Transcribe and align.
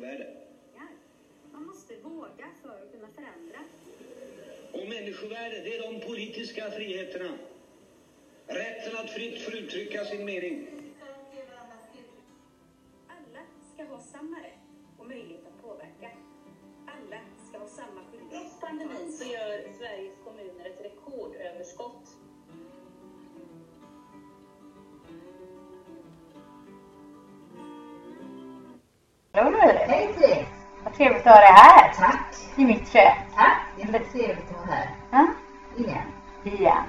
så 0.00 0.06
är 0.06 0.18
det. 0.18 0.36
Man 1.52 1.66
måste 1.66 1.94
våga 1.96 2.46
för 2.62 2.68
att 2.68 2.92
kunna 2.92 3.08
förändra. 3.14 3.58
Och 4.72 4.88
människovärde, 4.88 5.60
det 5.60 5.74
är 5.76 5.92
de 5.92 6.00
politiska 6.00 6.70
friheterna. 6.70 7.38
Rätten 8.46 8.96
att 8.96 9.10
fritt 9.10 9.42
få 9.42 9.50
uttrycka 9.50 10.04
sin 10.04 10.24
mening. 10.24 10.79
Hej 29.90 30.14
Therese! 30.18 30.46
Vad 30.84 30.94
trevligt 30.94 31.26
att 31.26 31.34
ha 31.34 31.40
dig 31.40 31.52
här 31.52 31.92
Tack! 31.94 32.36
i 32.56 32.64
mitt 32.64 32.92
kök. 32.92 33.16
Tack! 33.34 33.58
Det 33.76 33.82
är 33.82 33.86
väldigt 33.92 34.12
trevligt 34.12 34.50
att 34.50 34.66
vara 34.66 34.76
här 34.76 34.90
Ja, 35.10 35.26
igen. 35.76 36.02
igen. 36.42 36.82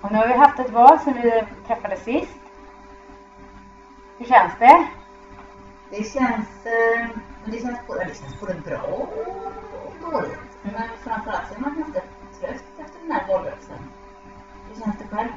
Och 0.00 0.12
nu 0.12 0.18
har 0.18 0.26
vi 0.28 0.34
haft 0.34 0.58
ett 0.58 0.70
val 0.70 0.98
sedan 0.98 1.14
vi 1.22 1.42
träffades 1.66 2.04
sist. 2.04 2.38
Hur 4.18 4.24
känns 4.26 4.52
det? 4.58 4.86
Det 5.90 5.96
känns, 6.04 6.66
eh, 6.66 7.06
det 7.44 7.60
känns, 7.60 7.86
både, 7.86 8.04
det 8.04 8.14
känns 8.18 8.40
både 8.40 8.54
bra 8.54 8.82
och 8.82 10.10
dåligt. 10.10 10.38
Men 10.62 10.82
framförallt 11.04 11.48
så 11.48 11.54
är 11.54 11.60
man 11.60 11.74
ganska 11.74 12.00
trött 12.40 12.64
efter 12.78 13.00
den 13.02 13.12
här 13.12 13.26
valrörelsen. 13.28 13.78
Hur 14.68 14.82
känns 14.82 14.98
det 14.98 15.16
själv? 15.16 15.28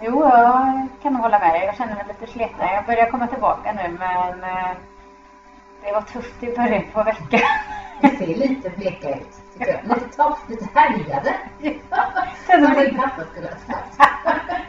Jo, 0.00 0.24
jag 0.24 0.86
kan 1.02 1.12
nog 1.12 1.22
hålla 1.22 1.38
med 1.38 1.54
dig. 1.54 1.64
Jag 1.64 1.76
känner 1.76 1.94
mig 1.94 2.04
lite 2.08 2.32
sliten. 2.32 2.68
Jag 2.74 2.86
börjar 2.86 3.10
komma 3.10 3.26
tillbaka 3.26 3.72
nu 3.72 3.88
men 3.98 4.44
eh, 4.44 4.70
det 5.84 5.92
var 5.92 6.00
tufft 6.00 6.42
i 6.42 6.56
början 6.56 6.82
på 6.92 7.02
veckan. 7.02 7.40
Det 8.00 8.16
ser 8.18 8.26
lite 8.26 8.70
bleka 8.70 9.08
ut. 9.10 9.34
Lite 9.58 10.16
torrt, 10.16 10.48
lite 10.48 10.68
härjade. 10.74 11.34
Känner 12.46 12.74
Som 12.74 12.84
min 12.84 12.94
pappa 12.94 13.24
skulle 13.24 13.48
ha 13.48 13.56
sagt. 13.66 14.00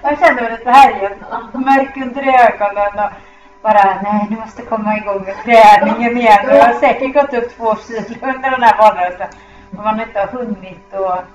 Jag 0.02 0.20
kände 0.20 0.42
mig 0.42 0.52
lite 0.52 0.70
härjad. 0.70 1.12
Mörk 1.54 1.98
under 1.98 2.22
ögonen 2.22 3.06
och 3.06 3.12
bara 3.62 4.02
nej, 4.02 4.28
nu 4.30 4.36
måste 4.36 4.62
komma 4.62 4.98
igång 4.98 5.24
med 5.24 5.36
träningen 5.44 6.18
igen. 6.18 6.50
Och 6.50 6.56
jag 6.56 6.66
har 6.66 6.74
säkert 6.74 7.14
gått 7.14 7.34
upp 7.34 7.58
två 7.58 7.76
kilo 7.76 8.28
under 8.34 8.52
den 8.52 8.64
här 8.64 8.78
valrörelsen. 8.78 9.28
Och 9.78 9.84
man 9.84 10.02
inte 10.02 10.20
har 10.20 10.28
hunnit 10.28 10.94
att 10.94 11.26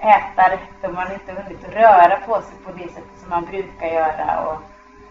äta 0.00 0.52
rätt 0.52 0.80
och 0.82 0.94
man 0.94 1.06
har 1.06 1.14
inte 1.14 1.32
hunnit 1.32 1.64
att 1.68 1.74
röra 1.74 2.16
på 2.26 2.34
sig 2.34 2.56
på 2.64 2.72
det 2.72 2.88
sättet 2.88 3.18
som 3.20 3.30
man 3.30 3.44
brukar 3.44 3.86
göra. 3.86 4.40
Och, 4.40 4.62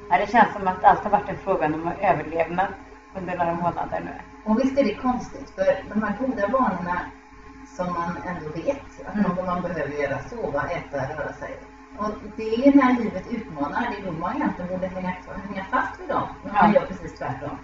ja, 0.10 0.18
det 0.18 0.32
känns 0.32 0.54
som 0.54 0.68
att 0.68 0.84
allt 0.84 1.04
har 1.04 1.12
varit 1.12 1.30
en 1.30 1.38
fråga 1.38 1.66
om 1.66 1.92
överlevnad 2.02 2.68
under 3.16 3.38
några 3.38 3.54
månader 3.54 4.00
nu. 4.06 4.12
Och 4.52 4.60
visst 4.60 4.78
är 4.80 4.84
det 4.84 4.96
konstigt, 4.96 5.50
för 5.56 5.84
de 5.94 6.04
här 6.04 6.18
goda 6.20 6.48
vanorna 6.48 7.00
som 7.78 7.88
man 7.94 8.18
ändå 8.28 8.50
vet 8.50 9.08
att 9.08 9.16
Mm. 9.16 9.46
man, 9.46 9.62
behöver 9.62 9.92
göra, 10.02 10.20
sova, 10.20 10.62
äta, 10.64 10.98
röra 10.98 11.34
sig. 11.34 11.58
Och 11.98 12.10
det 12.36 12.68
är 12.68 12.74
när 12.74 12.94
livet 13.00 13.32
utmanar, 13.32 13.88
det 13.92 13.98
är 14.02 14.06
då 14.06 14.12
man 14.12 14.36
egentligen 14.36 14.70
borde 14.72 14.88
hänga, 14.88 15.14
hänga 15.50 15.64
fast 15.72 16.00
vid 16.02 16.10
dem. 16.10 16.28
Men 16.44 16.54
man 16.54 16.74
Ja. 16.74 16.80
gör 16.80 16.88
precis 16.88 17.18
tvärtom. 17.18 17.58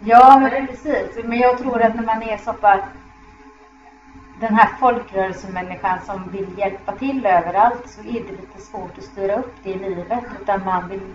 Ja, 0.00 0.38
men 0.38 0.66
precis. 0.66 1.24
Men 1.24 1.38
jag 1.38 1.58
tror 1.58 1.82
att 1.82 1.94
när 1.94 2.02
man 2.02 2.22
är 2.22 2.36
så 2.36 2.52
pass 2.52 2.80
den 4.40 4.54
här 4.54 4.68
folkrörelsemänniskan 4.80 5.98
som 6.06 6.28
vill 6.30 6.58
hjälpa 6.58 6.92
till 6.92 7.26
överallt 7.26 7.88
så 7.88 8.00
är 8.00 8.12
det 8.12 8.30
lite 8.30 8.60
svårt 8.60 8.98
att 8.98 9.04
styra 9.04 9.36
upp 9.36 9.54
det 9.62 9.70
i 9.70 9.78
livet. 9.78 10.24
Utan 10.42 10.64
man 10.64 10.88
vill, 10.88 11.14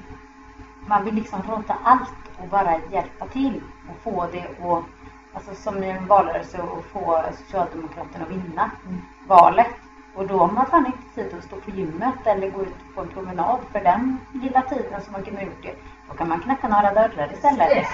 man 0.88 1.06
vill 1.06 1.16
liksom 1.16 1.41
råda 1.41 1.78
allt 1.84 2.09
och 2.42 2.48
bara 2.48 2.75
hjälpa 2.92 3.28
till 3.28 3.62
och 3.90 4.03
få 4.03 4.28
det 4.31 4.48
och 4.62 4.84
alltså 5.34 5.56
som 5.56 5.84
i 5.84 5.90
en 5.90 6.08
valrörelse 6.08 6.62
och 6.62 6.86
få 6.86 7.24
Socialdemokraterna 7.38 8.25
att 8.25 8.31
vinna 8.31 8.72
valet. 9.28 9.68
Och 10.16 10.28
då 10.28 10.38
har 10.38 10.52
man 10.52 10.66
fan 10.66 10.86
inte 10.86 11.16
tid 11.16 11.38
att 11.38 11.44
stå 11.44 11.56
på 11.56 11.72
gymmet 11.72 12.16
eller 12.26 12.50
gå 12.50 12.62
ut 12.62 12.96
på 12.96 13.02
en 13.02 13.08
promenad 13.08 13.59
för 13.72 13.80
den 13.80 14.18
lilla 14.34 14.62
tiden 14.62 15.02
som 15.02 15.14
man 15.14 15.24
kunde 15.24 15.42
gjort 15.42 15.64
det. 15.64 15.76
Då 16.09 16.18
kan 16.18 16.30
man 16.30 16.40
knacka 16.40 16.68
några 16.68 16.94
dörrar 16.94 17.34
istället. 17.34 17.88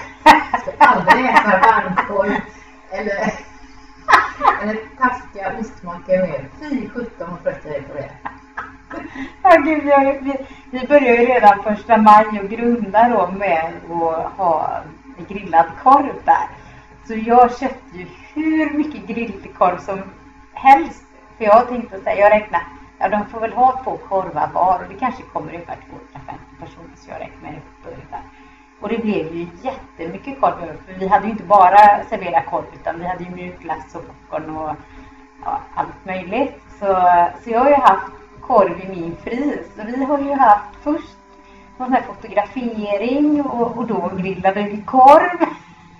Jag 0.52 0.60
ska 0.60 0.70
aldrig 0.78 1.26
äta 1.26 1.50
varmkorv 1.50 2.40
eller, 2.90 3.32
eller 4.62 4.96
taskiga 4.98 5.58
ostmackor 5.60 6.18
mer. 6.18 6.48
Fy 6.60 6.88
sjutton 6.88 7.30
vad 7.30 7.42
trött 7.42 7.64
jag 7.64 7.74
är 7.74 7.82
på 7.82 7.94
det. 7.94 8.10
Ja, 9.42 9.56
gud, 9.64 9.84
jag, 9.84 10.18
vi, 10.20 10.34
vi 10.70 10.86
börjar 10.86 11.16
ju 11.16 11.26
redan 11.26 11.62
första 11.62 11.96
maj 11.96 12.40
och 12.42 12.48
grunda 12.48 13.08
då 13.08 13.38
med 13.38 13.72
att 13.90 14.32
ha 14.36 14.80
grillad 15.28 15.66
korv 15.82 16.14
där. 16.24 16.48
Så 17.06 17.14
jag 17.14 17.58
köpte 17.58 17.98
ju 17.98 18.06
hur 18.34 18.78
mycket 18.78 19.06
grillkorv 19.06 19.78
som 19.78 20.02
helst. 20.52 21.04
För 21.38 21.44
jag 21.44 21.68
tänkte 21.68 22.00
säga, 22.00 22.20
jag 22.20 22.32
räknar, 22.32 22.62
ja 22.98 23.08
de 23.08 23.26
får 23.26 23.40
väl 23.40 23.52
ha 23.52 23.80
två 23.84 23.96
korvar 23.96 24.50
var 24.54 24.78
och 24.78 24.88
det 24.88 24.98
kanske 24.98 25.22
kommer 25.22 25.48
ungefär 25.54 25.76
250 25.90 26.44
personer 26.60 26.96
så 26.96 27.10
jag 27.10 27.20
räknar 27.20 27.50
upp 27.50 27.92
ungefär. 27.92 28.20
Och 28.80 28.88
det 28.88 28.98
blev 28.98 29.34
ju 29.34 29.46
jättemycket 29.62 30.40
korv 30.40 30.62
över, 30.62 30.76
för 30.86 30.94
vi 30.98 31.06
hade 31.06 31.24
ju 31.24 31.30
inte 31.30 31.44
bara 31.44 32.04
serverat 32.08 32.46
korv 32.46 32.64
utan 32.74 33.00
vi 33.00 33.06
hade 33.06 33.24
ju 33.24 33.30
mjukglass 33.30 33.94
och 33.94 34.06
popcorn 34.06 34.56
och 34.56 34.76
ja, 35.44 35.60
allt 35.74 36.04
möjligt. 36.04 36.62
Så, 36.78 36.86
så 37.44 37.50
jag 37.50 37.60
har 37.60 37.68
ju 37.68 37.74
haft 37.74 38.12
korv 38.46 38.80
i 38.80 38.88
min 38.88 39.16
frys. 39.16 39.66
Så 39.76 39.82
vi 39.86 40.04
har 40.04 40.18
ju 40.18 40.32
haft 40.32 40.76
först 40.82 41.16
någon 41.76 41.86
sån 41.86 41.92
här 41.92 42.02
fotografering 42.02 43.42
och, 43.42 43.78
och 43.78 43.86
då 43.86 44.10
grillade 44.16 44.62
vi 44.62 44.82
korv. 44.82 45.40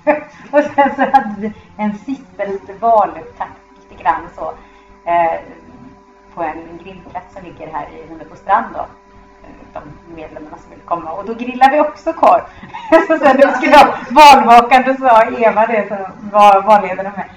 och 0.50 0.62
sen 0.75 0.94
så 0.97 1.03
hade 1.03 1.34
vi 1.38 1.53
en 1.77 1.99
sista 1.99 2.44
lite 2.44 2.72
valupptakt 2.72 3.60
lite 3.91 4.03
grann 4.03 4.28
så. 4.37 4.54
Eh, 5.04 5.41
på 6.34 6.43
en 6.43 6.81
grillplats 6.84 7.34
som 7.34 7.44
ligger 7.44 7.72
här 7.72 7.87
i 7.87 8.25
på 8.25 8.37
strand 8.37 8.66
då. 8.75 8.81
Eh, 8.81 9.54
de 9.72 9.81
medlemmarna 10.15 10.56
som 10.56 10.71
vill 10.71 10.81
komma. 10.84 11.10
Och 11.10 11.25
då 11.25 11.34
grillade 11.34 11.72
vi 11.72 11.81
också 11.81 12.12
korv. 12.12 12.43
så 13.06 13.19
sen 13.19 13.37
när 13.37 13.47
vi 13.47 13.54
skulle 13.54 13.77
ha 13.77 13.94
valvakande 14.10 14.97
sa 14.97 15.22
Eva 15.22 15.66
det 15.66 15.88
som 15.88 16.31
var 16.31 16.62
valledare 16.62 17.12
med. 17.16 17.28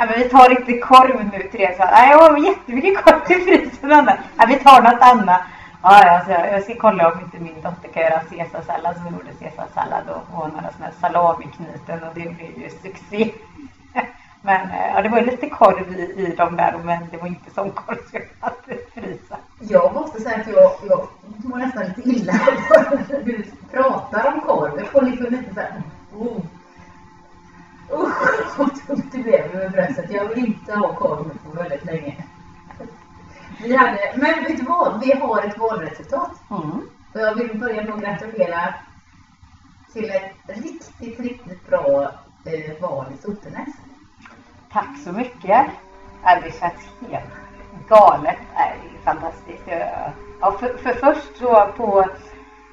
Ja, 0.00 0.06
men 0.06 0.18
vi 0.18 0.28
tar 0.28 0.50
inte 0.50 0.78
korv 0.78 1.30
nu 1.32 1.42
Therese. 1.42 1.78
Nej, 1.78 2.10
jag 2.10 2.18
har 2.18 2.38
jättemycket 2.38 3.04
korv 3.04 3.32
i 3.32 3.44
frysen. 3.44 3.92
Anna. 3.92 4.18
Ja, 4.38 4.46
vi 4.48 4.54
tar 4.54 4.82
något 4.82 5.02
annat. 5.02 5.40
Ja, 5.82 6.06
ja, 6.06 6.24
så 6.24 6.30
jag 6.30 6.62
ska 6.62 6.74
kolla 6.74 7.12
om 7.12 7.20
inte 7.20 7.38
min 7.38 7.62
dotter 7.62 7.88
kan 7.88 8.02
göra 8.02 8.20
caesarsallad. 8.20 8.96
Så 8.96 9.02
vi 9.02 9.10
gjorde 9.10 9.32
caesarsallad 9.40 10.04
och, 10.08 10.38
och 10.38 10.48
några 10.52 10.70
sådana 10.72 10.84
här 10.84 10.92
salamiknyten 11.00 12.02
och 12.02 12.14
det 12.14 12.20
blev 12.20 12.58
ju 12.58 12.70
succé. 12.82 13.32
Men 14.42 14.60
eh, 14.70 14.94
ja, 14.94 15.02
det 15.02 15.08
var 15.08 15.20
lite 15.20 15.48
korv 15.48 15.92
i, 15.98 16.02
i 16.02 16.34
dem 16.36 16.56
där 16.56 16.74
men 16.84 17.06
det 17.10 17.16
var 17.16 17.26
inte 17.26 17.50
sån 17.50 17.70
korv 17.70 17.96
som 17.96 18.20
jag 18.20 18.48
hade 18.48 18.74
i 18.74 18.84
frysen. 18.94 19.38
Jag 19.58 19.94
måste 19.94 20.20
säga 20.20 20.36
att 20.36 20.48
jag, 20.48 20.72
jag 20.88 21.06
mår 21.44 21.56
nästan 21.56 21.84
lite 21.84 22.08
illa 22.08 22.32
när 22.32 23.24
du 23.24 23.44
pratar 23.72 24.32
om 24.32 24.40
korv. 24.40 24.72
Jag 24.78 24.86
får 24.86 25.02
liksom 25.02 25.26
lite 25.26 25.54
så 25.54 25.60
här, 25.60 25.82
oh. 26.18 26.40
Usch, 27.92 28.58
vad 28.58 28.86
tungt 28.86 29.12
det 29.12 29.18
blev 29.18 29.54
med 29.54 29.72
bröstet. 29.72 30.10
Jag 30.10 30.28
vill 30.28 30.46
inte 30.46 30.74
ha 30.74 30.94
korv 30.94 31.38
på 31.44 31.58
väldigt 31.58 31.84
länge. 31.84 32.24
Vi 33.62 33.76
hade, 33.76 34.12
men 34.14 34.44
vet 34.44 34.56
du 34.56 34.64
vad? 34.64 35.00
Vi 35.00 35.12
har 35.12 35.42
ett 35.42 35.58
valresultat. 35.58 36.32
Mm. 36.50 36.80
Och 37.12 37.20
jag 37.20 37.34
vill 37.34 37.60
börja 37.60 37.82
med 37.82 37.94
att 37.94 38.00
gratulera 38.00 38.74
till 39.92 40.10
ett 40.10 40.32
riktigt, 40.46 41.20
riktigt 41.20 41.66
bra 41.66 42.10
eh, 42.44 42.80
val 42.80 43.06
i 43.14 43.22
Sotenäs. 43.22 43.68
Tack 44.72 44.98
så 45.04 45.12
mycket. 45.12 45.66
Ja, 46.24 46.40
det 46.44 46.58
känns 46.60 47.10
helt 47.10 47.24
galet. 47.88 48.38
Ja, 48.54 48.72
Det 48.82 48.98
är 48.98 49.02
fantastiskt. 49.04 49.62
Ja, 50.40 50.52
för, 50.52 50.76
för 50.76 50.94
först 50.94 51.36
så 51.36 51.72
på 51.76 52.06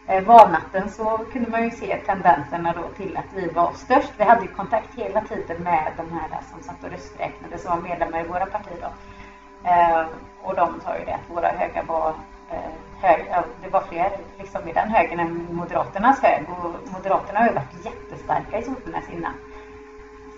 Eh, 0.10 0.24
valnatten 0.24 0.90
så 0.90 1.20
kunde 1.32 1.52
man 1.52 1.64
ju 1.64 1.72
se 1.72 1.98
tendenserna 1.98 2.74
då 2.74 2.88
till 2.98 3.18
att 3.18 3.34
vi 3.34 3.48
var 3.48 3.72
störst. 3.74 4.14
Vi 4.18 4.24
hade 4.24 4.42
ju 4.42 4.48
kontakt 4.48 4.96
hela 4.96 5.22
tiden 5.22 5.64
med 5.64 5.92
de 5.98 6.12
här 6.12 6.42
som 6.52 6.62
satt 6.62 6.84
och 6.84 6.92
rösträknade 6.92 7.58
som 7.58 7.72
var 7.72 7.90
medlemmar 7.90 8.20
i 8.20 8.28
våra 8.28 8.46
partier 8.46 8.78
då. 8.82 8.90
Eh, 9.70 10.06
och 10.44 10.56
de 10.56 10.82
sa 10.82 10.98
ju 10.98 11.06
det 11.06 11.14
att 11.14 11.30
våra 11.30 11.48
höga 11.48 11.84
var 11.84 12.14
eh, 12.50 12.72
hög, 13.02 13.26
det 13.62 13.70
var 13.70 13.82
fler 13.82 14.12
liksom 14.38 14.68
i 14.68 14.74
den 14.74 14.90
högen 14.90 15.20
än 15.20 15.48
Moderaternas 15.52 16.22
hög. 16.22 16.46
Och 16.50 16.92
Moderaterna 16.92 17.40
har 17.40 17.48
ju 17.48 17.54
varit 17.54 17.86
jättestarka 17.86 18.60
i 18.60 18.64
Sotenäs 18.64 19.10
innan. 19.10 19.34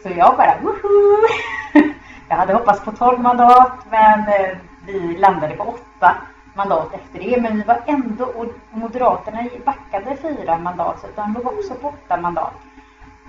Så 0.04 0.10
jag 0.10 0.38
bara 0.38 0.58
woho! 0.62 1.28
Jag 2.30 2.38
hade 2.38 2.54
hoppats 2.54 2.82
på 2.86 2.92
12 2.92 3.20
mandat 3.20 3.86
men 3.90 4.20
eh, 4.20 4.58
vi 4.86 5.18
landade 5.18 5.56
på 5.56 5.64
8 5.64 6.16
mandat 6.54 6.94
efter 6.94 7.20
det. 7.20 7.42
Men 7.42 7.58
vi 7.58 7.64
var 7.64 7.84
ändå, 7.86 8.26
och 8.26 8.46
Moderaterna 8.72 9.50
backade 9.66 10.18
fyra 10.18 10.58
mandat 10.58 11.00
så 11.00 11.08
de 11.16 11.34
låg 11.34 11.46
också 11.48 11.76
på 11.76 11.88
åtta 11.88 12.18
mandat. 12.18 12.54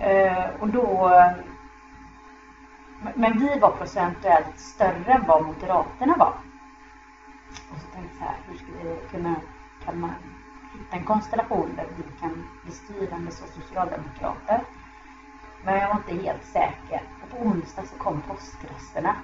Eh, 0.01 0.45
och 0.61 0.69
då 0.69 1.09
men- 3.03 3.13
men 3.15 3.39
vi 3.39 3.59
var 3.59 3.71
procentuellt 3.71 4.59
större 4.61 5.13
än 5.13 5.25
vad 5.27 5.47
Moderaterna 5.47 6.17
var. 6.17 6.33
Och 7.73 7.81
så 7.81 7.87
tänkte 7.87 8.11
jag 8.11 8.19
så 8.19 8.25
här, 8.25 8.37
hur 8.47 8.57
ska 8.57 8.67
vi 8.83 8.97
kunna, 9.11 9.35
kan 9.85 10.01
man 10.01 10.11
hitta 10.79 10.97
en 10.97 11.05
konstellation 11.05 11.73
där 11.77 11.87
vi 11.97 12.03
kan 12.21 12.47
bli 12.63 12.73
styrande 12.73 13.31
som 13.31 13.47
socialdemokrater? 13.49 14.61
Men 15.65 15.75
jag 15.75 15.89
var 15.89 15.97
inte 15.97 16.25
helt 16.27 16.45
säker. 16.45 17.03
Och 17.23 17.31
på 17.31 17.37
onsdag 17.47 17.83
så 17.83 17.97
kom 17.99 18.21
poströsterna. 18.21 19.15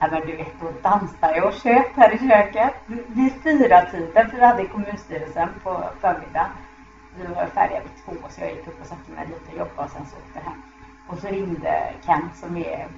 Ja 0.00 0.08
men 0.10 0.26
du 0.26 0.36
vet, 0.36 0.60
då 0.60 0.70
dansade 0.82 1.36
jag 1.36 1.46
och 1.46 1.54
tjöt 1.54 1.96
här 1.96 2.14
i 2.14 2.28
köket. 2.28 2.74
Vid 2.86 3.32
fyra 3.42 3.86
tiden 3.90 4.12
typ, 4.12 4.30
för 4.30 4.36
vi 4.36 4.44
hade 4.44 4.66
kommunstyrelsen 4.66 5.48
på 5.62 5.84
förmiddagen. 6.00 6.50
Vi 7.16 7.34
var 7.34 7.46
färdiga 7.46 7.80
vid 7.80 8.04
två 8.04 8.28
så 8.28 8.40
jag 8.40 8.50
gick 8.50 8.66
upp 8.66 8.80
och 8.80 8.86
satte 8.86 9.10
mig 9.10 9.26
lite 9.26 9.52
och 9.52 9.58
jobbade 9.58 9.82
och 9.82 9.90
sen 9.90 10.06
så 10.06 10.16
åkte 10.16 10.38
jag 10.38 10.42
hem. 10.42 10.62
Och 11.08 11.18
så 11.18 11.28
ringde 11.28 11.92
Kent 12.06 12.36
som 12.36 12.56
är 12.56 12.88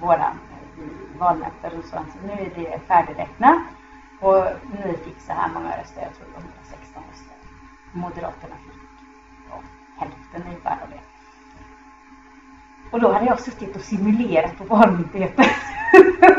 våran 0.00 0.38
i 0.78 1.78
och 1.78 1.84
sa 1.84 1.96
att 1.96 2.22
nu 2.26 2.32
är 2.32 2.50
det 2.54 2.78
färdigräknat. 2.78 3.62
Och 4.20 4.44
ni 4.72 4.96
fick 4.96 5.20
så 5.20 5.32
här 5.32 5.48
många 5.54 5.80
röster, 5.80 6.02
jag 6.02 6.14
tror 6.14 6.26
det 6.26 6.34
var 6.34 6.40
116 6.40 7.02
röster. 7.10 7.36
Moderaterna 7.92 8.56
fick 8.64 8.82
ja, 9.50 9.56
hälften 9.98 10.42
ungefär 10.46 10.78
av 10.82 10.90
det. 10.90 11.13
Och 12.94 13.00
då 13.00 13.12
hade 13.12 13.24
jag 13.26 13.40
suttit 13.40 13.76
och 13.76 13.82
simulerat 13.82 14.58
på 14.58 14.64
Valmyndigheten 14.64 15.44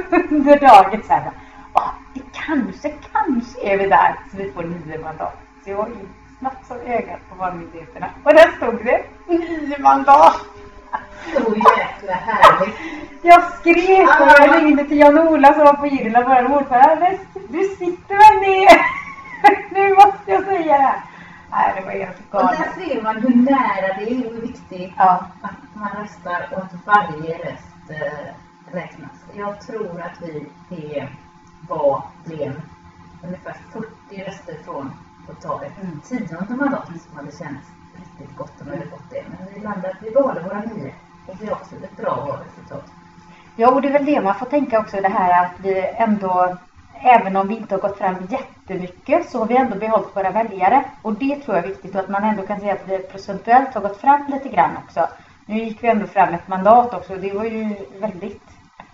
under 0.29 0.59
dagen. 0.59 1.01
Så 1.07 1.13
här, 1.13 1.31
ah, 1.73 1.89
det 2.13 2.21
kanske, 2.31 2.93
kanske 3.13 3.61
är 3.73 3.77
vi 3.77 3.87
där 3.87 4.15
så 4.31 4.37
vi 4.37 4.51
får 4.51 4.63
nio 4.63 4.99
mandat. 4.99 5.37
Så 5.63 5.69
jag 5.69 5.89
ju 5.89 5.95
snabbt 6.39 6.67
som 6.67 6.77
ögat 6.77 7.19
på 7.29 7.35
Valmyndigheterna. 7.35 8.07
Och 8.23 8.33
där 8.33 8.51
stod 8.57 8.85
det 8.85 9.03
nio 9.27 9.79
mandat. 9.79 10.41
Så 11.33 11.39
jäkla 11.55 12.13
härligt. 12.13 12.75
Jag 13.21 13.43
skrek 13.53 14.19
och 14.21 14.27
jag 14.27 14.63
ringde 14.63 14.83
till 14.85 14.97
Jan-Ola 14.99 15.53
som 15.53 15.63
var 15.65 15.73
på 15.73 15.87
Irland, 15.87 16.25
vår 16.27 16.57
ordförande. 16.57 17.17
Du 17.49 17.63
sitter 17.63 18.15
väl 18.15 18.41
ner? 18.49 18.81
Nu 19.73 19.95
måste 19.95 20.31
jag 20.31 20.43
säga 20.45 20.77
det 20.77 20.83
här. 20.83 21.01
Nej, 21.51 21.73
det 21.75 21.85
var 21.85 21.91
helt 21.91 22.17
Och 22.31 22.39
galet. 22.41 22.59
där 22.59 22.85
ser 22.85 23.01
man 23.01 23.15
hur 23.15 23.35
nära 23.35 23.87
det 23.99 24.11
är 24.11 24.27
och 24.27 24.33
hur 24.33 24.41
viktigt 24.41 24.93
Ja, 24.97 25.25
att 25.41 25.51
man 25.75 25.89
röstar 26.01 26.47
och 26.51 26.57
att 26.57 26.73
varje 26.85 27.37
röst 27.37 27.89
eh, 27.89 28.33
räknas. 28.73 29.25
Jag 29.33 29.61
tror 29.61 30.01
att 30.01 30.21
vi 30.21 30.45
det 30.69 31.07
var, 31.69 32.03
blev 32.25 32.61
ungefär 33.23 33.55
40 33.71 34.23
röster 34.23 34.57
från 34.63 34.91
att 35.29 35.41
ta 35.41 35.63
ett 35.65 35.73
Mm. 35.81 36.01
tionde 36.01 36.55
mandat 36.55 36.87
som 36.87 37.17
hade 37.17 37.31
känts 37.31 37.67
riktigt 37.95 38.37
gott 38.37 38.61
om 38.61 38.67
vi 38.71 38.77
hade 38.77 38.89
fått 38.89 39.09
det. 39.09 39.23
Men 39.27 39.53
vi 39.53 39.59
landade, 39.59 39.97
vi 40.01 40.09
valde 40.09 40.41
våra 40.41 40.59
nio 40.59 40.93
och 41.27 41.35
vi 41.41 41.45
har 41.45 41.53
också 41.53 41.75
ett 41.75 41.97
bra 41.97 42.15
valresultat. 42.15 42.91
Ja, 43.55 43.71
och 43.71 43.81
det 43.81 43.87
är 43.87 43.93
väl 43.93 44.05
det 44.05 44.21
man 44.21 44.35
får 44.35 44.45
tänka 44.45 44.79
också 44.79 45.01
det 45.01 45.09
här 45.09 45.45
att 45.45 45.59
vi 45.59 45.93
ändå, 45.97 46.57
även 46.93 47.35
om 47.35 47.47
vi 47.47 47.57
inte 47.57 47.75
har 47.75 47.81
gått 47.81 47.97
fram 47.97 48.15
jättemycket, 48.29 49.29
så 49.29 49.39
har 49.39 49.45
vi 49.45 49.57
ändå 49.57 49.75
behållit 49.75 50.15
våra 50.15 50.31
väljare. 50.31 50.85
Och 51.01 51.13
det 51.13 51.35
tror 51.35 51.55
jag 51.55 51.65
är 51.65 51.69
viktigt 51.69 51.95
och 51.95 52.01
att 52.01 52.09
man 52.09 52.23
ändå 52.23 52.43
kan 52.47 52.59
säga 52.59 52.73
att 52.73 52.87
vi 52.87 52.99
procentuellt 52.99 53.73
har 53.73 53.81
gått 53.81 53.97
fram 54.01 54.25
lite 54.27 54.49
grann 54.49 54.77
också. 54.85 55.07
Nu 55.45 55.63
gick 55.63 55.83
vi 55.83 55.87
ändå 55.87 56.07
fram 56.07 56.33
ett 56.33 56.47
mandat 56.47 56.93
också, 56.93 57.13
och 57.13 57.19
det 57.19 57.33
var 57.33 57.45
ju 57.45 57.75
väldigt 57.99 58.43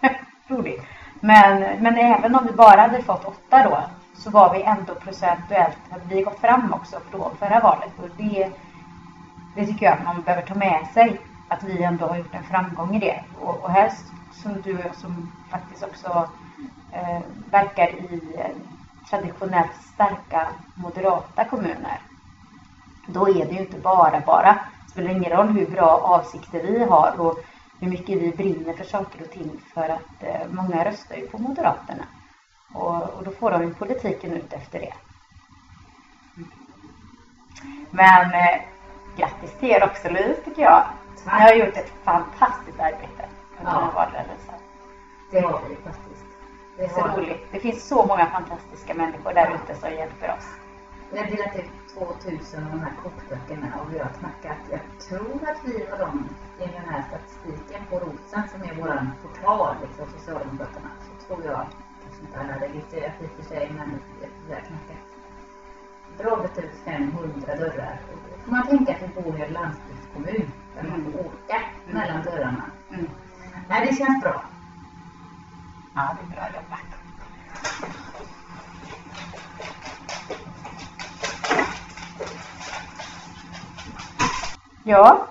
roligt. 0.48 0.82
Men, 1.20 1.84
men 1.84 1.98
även 1.98 2.36
om 2.36 2.48
vi 2.48 2.54
bara 2.54 2.82
hade 2.82 3.04
fått 3.04 3.26
åtta 3.26 3.70
då, 3.70 3.84
så 4.14 4.30
var 4.30 4.54
vi 4.54 4.62
ändå 4.62 4.96
procentuellt, 4.96 5.78
hade 5.90 6.16
vi 6.16 6.22
gått 6.22 6.40
fram 6.40 6.74
också 6.74 7.00
från 7.12 7.36
förra 7.38 7.60
valet. 7.60 7.92
Och 7.98 8.10
det, 8.18 8.52
det 9.56 9.66
tycker 9.66 9.86
jag 9.86 9.98
att 9.98 10.06
man 10.06 10.22
behöver 10.22 10.48
ta 10.48 10.56
med 10.56 10.88
sig. 10.94 11.22
Att 11.48 11.64
vi 11.64 11.84
ändå 11.84 12.08
har 12.08 12.18
gjort 12.18 12.36
en 12.36 12.44
framgång 12.44 12.96
i 12.96 13.00
det. 13.00 13.24
Och, 13.42 13.64
och 13.64 13.72
här 13.72 13.92
som 14.32 14.62
du 14.62 14.74
och 14.74 14.86
jag 14.86 14.96
som 14.96 15.32
faktiskt 15.52 15.84
också 15.84 16.30
eh, 16.92 17.20
verkar 17.52 17.88
i 17.88 18.22
eh, 18.38 18.56
traditionellt 19.10 19.76
starka 19.94 20.48
moderata 20.76 21.46
kommuner. 21.46 22.00
Då 23.08 23.30
är 23.30 23.46
det 23.46 23.52
ju 23.52 23.60
inte 23.60 23.78
bara 23.80 24.20
bara. 24.26 24.54
Det 24.86 24.92
spelar 24.92 25.10
ingen 25.12 25.32
roll 25.32 25.48
hur 25.48 25.66
bra 25.68 25.90
avsikter 26.04 26.62
vi 26.64 26.84
har 26.86 27.14
och 27.22 27.40
hur 27.80 27.88
mycket 27.88 28.22
vi 28.22 28.32
brinner 28.32 28.74
för 28.74 28.84
saker 28.84 29.22
och 29.22 29.32
ting 29.32 29.62
för 29.74 29.90
att 29.90 30.24
eh, 30.24 30.48
många 30.50 30.86
röstar 30.86 31.16
ju 31.16 31.28
på 31.28 31.38
Moderaterna. 31.38 32.04
Och, 32.74 33.04
och 33.04 33.24
då 33.24 33.32
får 33.32 33.52
de 33.52 33.62
ju 33.64 33.74
politiken 33.74 34.34
ut 34.34 34.54
efter 34.54 34.80
det. 34.80 34.94
Men 37.92 38.34
eh, 38.34 38.62
grattis 39.18 39.54
till 39.60 39.70
er 39.72 39.84
också 39.84 40.10
Louise 40.10 40.42
tycker 40.46 40.62
jag. 40.62 40.84
Ni 41.26 41.32
har 41.32 41.54
gjort 41.54 41.78
ett 41.78 41.92
fantastiskt 42.04 42.80
arbete 42.80 43.26
under 43.60 43.72
Ja. 43.72 43.92
valrörelsen. 43.96 44.56
Det 45.32 45.40
har 45.40 45.62
vi 45.70 45.76
faktiskt. 45.76 46.26
Det 46.78 46.84
är 46.84 46.90
så 46.90 47.08
roligt. 47.08 47.48
Det 47.52 47.60
finns 47.60 47.88
så 47.88 48.06
många 48.06 48.26
fantastiska 48.26 48.94
människor 48.94 49.34
där 49.34 49.56
ute 49.56 49.80
som 49.80 49.90
hjälper 49.92 50.34
oss. 50.38 50.46
Vi 51.12 51.20
har 51.20 51.26
delat 51.26 51.56
ut 51.56 51.72
2000 51.94 52.64
av 52.64 52.72
de 52.72 52.80
här 52.80 52.94
kokböckerna 53.04 53.82
och 53.82 53.94
vi 53.94 54.00
har 54.00 54.10
knackat. 54.10 54.58
Jag 54.72 54.82
tror 55.08 55.50
att 55.50 55.66
vi 55.66 55.86
var 55.92 56.00
de 56.00 56.30
i 56.64 56.68
den 56.68 56.86
här 56.90 57.04
statistiken 57.08 57.86
på 57.90 58.00
Rosen 58.00 58.44
som 58.52 58.62
är 58.62 58.76
vår 58.76 59.08
portal 59.22 59.76
liksom, 59.82 60.06
Socialdemokraterna. 60.20 60.92
Så 61.08 61.26
tror 61.26 61.46
jag, 61.46 61.68
kanske 62.04 62.22
inte 62.22 62.40
alla 62.40 62.60
registrerat 62.60 63.22
i 63.22 63.26
och 63.26 63.32
för 63.38 63.44
sig, 63.56 63.72
men 63.78 64.00
vi 64.48 64.54
har 64.54 64.62
knackat 64.62 65.12
dragit 66.18 66.58
ut 66.58 66.76
500 66.86 67.56
dörrar. 67.56 68.00
Och 68.12 68.18
då 68.30 68.44
får 68.44 68.52
man 68.52 68.68
tänka 68.68 68.96
att 68.96 69.02
vi 69.02 69.22
bor 69.22 69.40
i 69.40 69.42
en 69.42 69.54
landsbygdskommun 69.54 70.52
där 70.76 70.84
man 70.90 71.04
får 71.04 71.20
åka 71.20 71.62
mellan 71.86 72.24
dörrarna. 72.24 72.72
Mm. 72.90 73.10
Nej, 73.70 73.88
det 73.88 73.96
känns 73.96 74.24
bra. 74.24 74.44
Ja, 75.96 76.18
det 76.20 76.34
är 76.34 76.36
bra 76.36 76.48
jobbat. 76.48 77.02
Ja, 84.84 85.28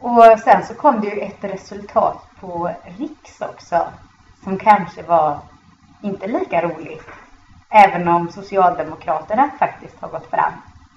och 0.00 0.38
sen 0.44 0.66
så 0.66 0.74
kom 0.74 1.00
det 1.00 1.06
ju 1.06 1.20
ett 1.20 1.44
resultat 1.44 2.26
på 2.40 2.70
Riks 2.98 3.40
också 3.40 3.86
som 4.44 4.58
kanske 4.58 5.02
var 5.02 5.38
inte 6.02 6.26
lika 6.26 6.62
roligt. 6.62 7.08
Även 7.70 8.08
om 8.08 8.28
Socialdemokraterna 8.28 9.50
faktiskt 9.58 10.00
har 10.00 10.08
gått 10.08 10.30
fram 10.30 10.52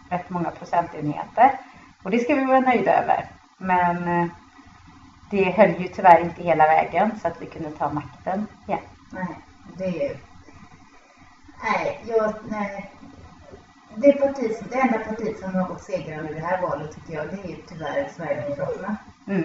rätt 0.09 0.29
många 0.29 0.51
procentenheter. 0.51 1.59
Och 2.03 2.11
det 2.11 2.19
ska 2.19 2.35
vi 2.35 2.45
vara 2.45 2.59
nöjda 2.59 3.03
över. 3.03 3.25
Men 3.57 4.07
eh, 4.07 4.27
det 5.29 5.51
höll 5.51 5.81
ju 5.81 5.87
tyvärr 5.87 6.21
inte 6.21 6.43
hela 6.43 6.67
vägen 6.67 7.19
så 7.21 7.27
att 7.27 7.41
vi 7.41 7.45
kunde 7.45 7.71
ta 7.71 7.89
makten 7.91 8.47
igen. 8.67 8.79
Nej, 9.11 9.37
det 9.77 10.05
är... 10.05 10.17
Nej, 11.63 12.03
jag... 12.05 12.33
Nej. 12.49 12.91
Det, 14.01 14.13
parti, 14.13 14.51
det 14.69 14.79
enda 14.79 14.99
partiet 14.99 15.39
som 15.39 15.55
har 15.55 15.67
gått 15.67 15.81
segrande 15.81 16.31
i 16.31 16.33
det 16.33 16.39
här 16.45 16.61
valet 16.61 16.95
tycker 16.95 17.13
jag, 17.13 17.25
det 17.27 17.51
är 17.51 17.57
tyvärr 17.67 18.09
Sverigedemokraterna. 18.15 18.97
Mm. 19.27 19.43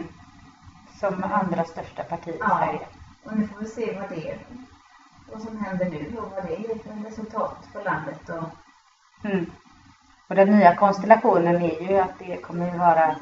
Som 1.01 1.25
andra 1.25 1.65
största 1.65 2.03
parti 2.03 2.29
i 2.29 2.37
Ja. 2.41 2.59
Sverige. 2.59 2.81
Och 3.25 3.37
nu 3.37 3.47
får 3.47 3.61
vi 3.61 3.67
se 3.67 3.99
vad 4.01 4.09
det 4.11 4.31
är, 4.31 4.39
vad 5.33 5.43
som 5.43 5.65
händer 5.65 5.91
nu 5.91 6.19
och 6.19 6.31
vad 6.31 6.45
det 6.45 6.55
är 6.55 6.79
för 6.79 7.09
resultat 7.11 7.57
för 7.73 7.85
landet. 7.85 8.29
Och, 8.29 8.45
Mm. 9.25 9.47
Och 10.29 10.35
den 10.35 10.51
nya 10.51 10.77
konstellationen 10.77 11.63
är 11.63 11.81
ju 11.83 11.99
att 11.99 12.19
det 12.19 12.37
kommer 12.37 12.69
att 12.71 12.79
vara 12.79 13.17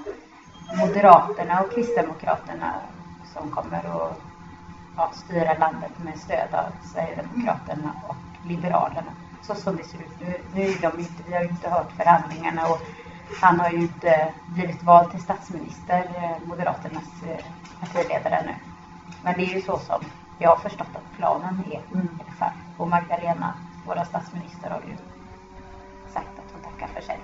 Moderaterna 0.79 1.61
och 1.61 1.73
Kristdemokraterna 1.73 2.75
som 3.35 3.51
kommer 3.51 3.79
att 3.79 4.17
ja, 4.97 5.11
styra 5.15 5.55
landet 5.59 5.99
med 6.05 6.19
stöd 6.19 6.55
av 6.55 6.87
Sverigedemokraterna 6.93 7.95
och 8.09 8.49
Liberalerna. 8.49 9.13
Så 9.43 9.55
som 9.55 9.77
det 9.77 9.85
ser 9.85 9.99
ut 9.99 10.21
nu. 10.21 10.35
Nu 10.55 10.63
är 10.63 10.81
de 10.81 10.99
inte, 10.99 11.23
vi 11.27 11.35
har 11.35 11.43
ju 11.43 11.49
inte 11.49 11.71
hört 11.71 11.93
förhandlingarna 11.93 12.67
och 12.67 12.81
han 13.41 13.61
har 13.61 13.71
ju 13.71 13.79
inte 13.79 14.33
blivit 14.47 14.83
vald 14.83 15.11
till 15.11 15.23
statsminister, 15.23 16.03
eh, 16.17 16.49
Moderaternas 16.49 17.23
eh, 17.29 17.45
partiledare 17.81 18.43
nu. 18.47 18.55
Men 19.23 19.35
det 19.35 19.43
är 19.43 19.55
ju 19.55 19.63
så 19.63 19.79
som 19.79 20.05
jag 20.39 20.51
har 20.51 20.57
förstått 20.57 20.95
att 20.95 21.17
planen 21.17 21.65
är 21.73 21.81
Mm. 21.95 22.07
i 22.07 22.23
alla 22.23 22.33
fall. 22.39 22.59
Och 22.77 22.89
Magdalena, 22.89 23.55
våra 23.87 24.05
statsminister, 24.05 24.71
har 24.71 24.81
ju 24.81 24.97
sagt 26.13 26.39
att 26.39 26.53
hon 26.53 26.63
tackar 26.73 26.87
för 26.95 27.01
sig. 27.01 27.19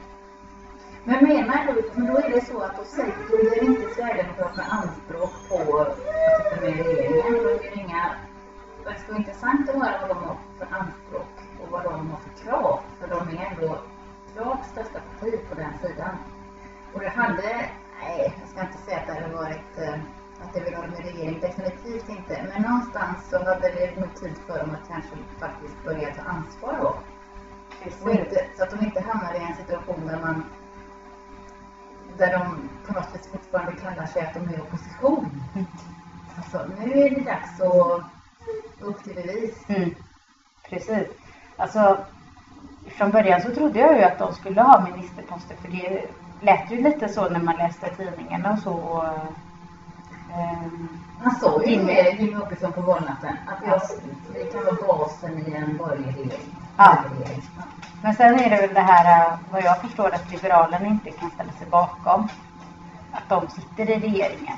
men 1.05 1.25
menar 1.25 1.67
du, 1.67 1.91
men 1.95 2.07
då 2.07 2.19
är 2.19 2.31
det 2.31 2.41
så 2.45 2.61
att 2.61 2.77
då 2.77 2.85
säger 2.85 3.15
då 3.31 3.37
gör 3.37 3.65
inte 3.65 3.95
Sverigedemokraterna 3.95 4.65
anspråk 4.65 5.33
på 5.49 5.79
att 5.79 5.97
sitta 5.97 6.61
med 6.61 6.71
i 6.71 6.83
regeringen. 6.83 7.33
De 7.33 7.67
gör 7.67 7.79
inga... 7.79 8.11
Det 8.85 8.99
skulle 8.99 9.13
vara 9.13 9.19
intressant 9.19 9.69
att 9.69 9.75
höra 9.75 9.99
vad 10.01 10.09
de 10.09 10.25
har 10.25 10.37
för 10.59 10.67
anspråk 10.71 11.46
och 11.63 11.71
vad 11.71 11.85
de 11.85 12.11
har 12.11 12.19
för 12.19 12.45
krav. 12.45 12.81
För 13.01 13.09
de 13.09 13.29
är 13.29 13.47
ändå 13.51 13.79
klart 14.33 14.67
största 14.67 15.01
parti 15.01 15.41
på 15.49 15.55
den 15.55 15.79
sidan. 15.83 16.17
Och 16.95 17.01
det 17.01 17.09
hade, 17.09 17.71
nej, 18.03 18.35
jag 18.41 18.49
ska 18.49 18.61
inte 18.61 18.79
säga 18.79 18.97
att 18.97 19.07
det 19.07 19.13
hade 19.13 19.35
varit 19.35 19.79
eh, 19.79 19.95
att 20.43 20.55
det 20.55 20.61
vill 20.61 20.75
ha 20.75 20.87
med 20.87 21.05
regering, 21.05 21.41
definitivt 21.41 22.09
inte. 22.09 22.47
Men 22.53 22.63
någonstans 22.63 23.17
så 23.31 23.39
hade 23.39 23.71
det 23.73 24.01
nog 24.01 24.15
tid 24.15 24.37
för 24.47 24.59
dem 24.59 24.71
att 24.71 24.89
kanske 24.89 25.17
faktiskt 25.39 25.85
börja 25.85 26.15
ta 26.15 26.23
ansvar 26.23 26.79
då. 26.83 26.97
Och 28.03 28.11
inte, 28.11 28.47
så 28.57 28.63
att 28.63 28.71
de 28.71 28.85
inte 28.85 29.01
hamnar 29.01 29.35
i 29.35 29.39
en 29.39 29.57
situation 29.57 30.07
där 30.07 30.21
man 30.21 30.45
där 32.19 32.33
de 32.33 32.69
på 32.87 32.93
något 32.93 33.15
vis 33.15 33.29
fortfarande 33.29 33.81
kallar 33.81 34.07
sig 34.07 34.23
att 34.23 34.35
de 34.35 34.41
är 34.41 34.59
i 34.59 34.61
opposition. 34.61 35.43
Alltså, 36.37 36.67
nu 36.79 36.93
är 36.93 37.11
det 37.11 37.21
dags 37.21 37.61
att 37.61 38.03
upp 38.81 39.05
till 39.05 39.15
bevis. 39.15 39.65
Mm. 39.69 39.95
Precis. 40.69 41.09
Alltså, 41.57 41.99
från 42.87 43.11
början 43.11 43.41
så 43.41 43.51
trodde 43.51 43.79
jag 43.79 43.97
ju 43.97 44.03
att 44.03 44.19
de 44.19 44.35
skulle 44.35 44.63
ha 44.63 44.87
ministerposter 44.91 45.57
för 45.57 45.69
det 45.69 46.03
lät 46.41 46.71
ju 46.71 46.83
lite 46.83 47.09
så 47.09 47.29
när 47.29 47.41
man 47.41 47.57
läste 47.57 47.89
tidningarna 47.89 48.53
och 48.53 48.59
så. 48.59 48.73
Och 48.73 49.05
Ehm, 50.37 50.89
Han 51.23 51.35
sa 51.41 51.65
ju 51.65 51.85
det, 51.85 52.11
Jimmie 52.11 52.43
Åkesson, 52.43 52.73
på 52.73 52.81
valnatten. 52.81 53.37
Att 53.47 53.67
jag, 53.67 53.81
vi 54.35 54.53
kan 54.53 54.65
vara 54.65 54.99
basen 54.99 55.39
i 55.47 55.55
en 55.55 55.77
borgerlig 55.77 56.17
regering. 56.17 56.57
Ja. 56.77 56.99
Men 58.03 58.15
sen 58.15 58.41
är 58.41 58.51
det 58.51 58.57
väl 58.57 58.75
det 58.75 58.81
här, 58.81 59.27
eh, 59.27 59.39
vad 59.51 59.63
jag 59.65 59.81
förstår, 59.81 60.15
att 60.15 60.31
Liberalerna 60.31 60.87
inte 60.87 61.11
kan 61.11 61.31
ställa 61.31 61.53
sig 61.53 61.67
bakom 61.71 62.29
att 63.13 63.29
de 63.29 63.49
sitter 63.49 63.91
i 63.91 64.01
regeringen. 64.01 64.57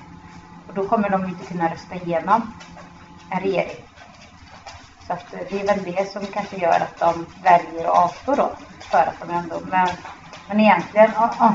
Och 0.69 0.75
då 0.75 0.89
kommer 0.89 1.11
de 1.11 1.25
inte 1.25 1.47
kunna 1.47 1.73
rösta 1.73 1.95
igenom 1.95 2.53
en 3.31 3.41
regering. 3.41 3.85
Så 5.09 5.15
att 5.15 5.35
det 5.51 5.61
är 5.61 5.67
väl 5.67 5.83
det 5.85 6.13
som 6.13 6.27
kanske 6.27 6.57
gör 6.57 6.81
att 6.81 6.99
de 6.99 7.27
väljer 7.43 7.85
att 7.85 8.05
avstå 8.05 8.35
då. 8.35 8.51
För 8.81 8.99
att 8.99 9.21
de 9.21 9.31
ändå, 9.31 9.61
men, 9.71 9.89
men 10.49 10.61
egentligen, 10.61 11.11
oh, 11.11 11.43
oh. 11.43 11.53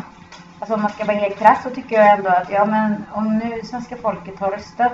alltså 0.60 0.74
om 0.76 0.82
man 0.82 0.92
ska 0.92 1.06
vara 1.06 1.18
helt 1.18 1.38
krass 1.38 1.64
så 1.64 1.70
tycker 1.70 1.96
jag 1.96 2.18
ändå 2.18 2.30
att 2.30 2.50
ja 2.50 2.66
men 2.66 3.06
om 3.12 3.38
nu 3.38 3.62
svenska 3.64 3.98
folket 3.98 4.40
har 4.40 4.52
röstat 4.52 4.94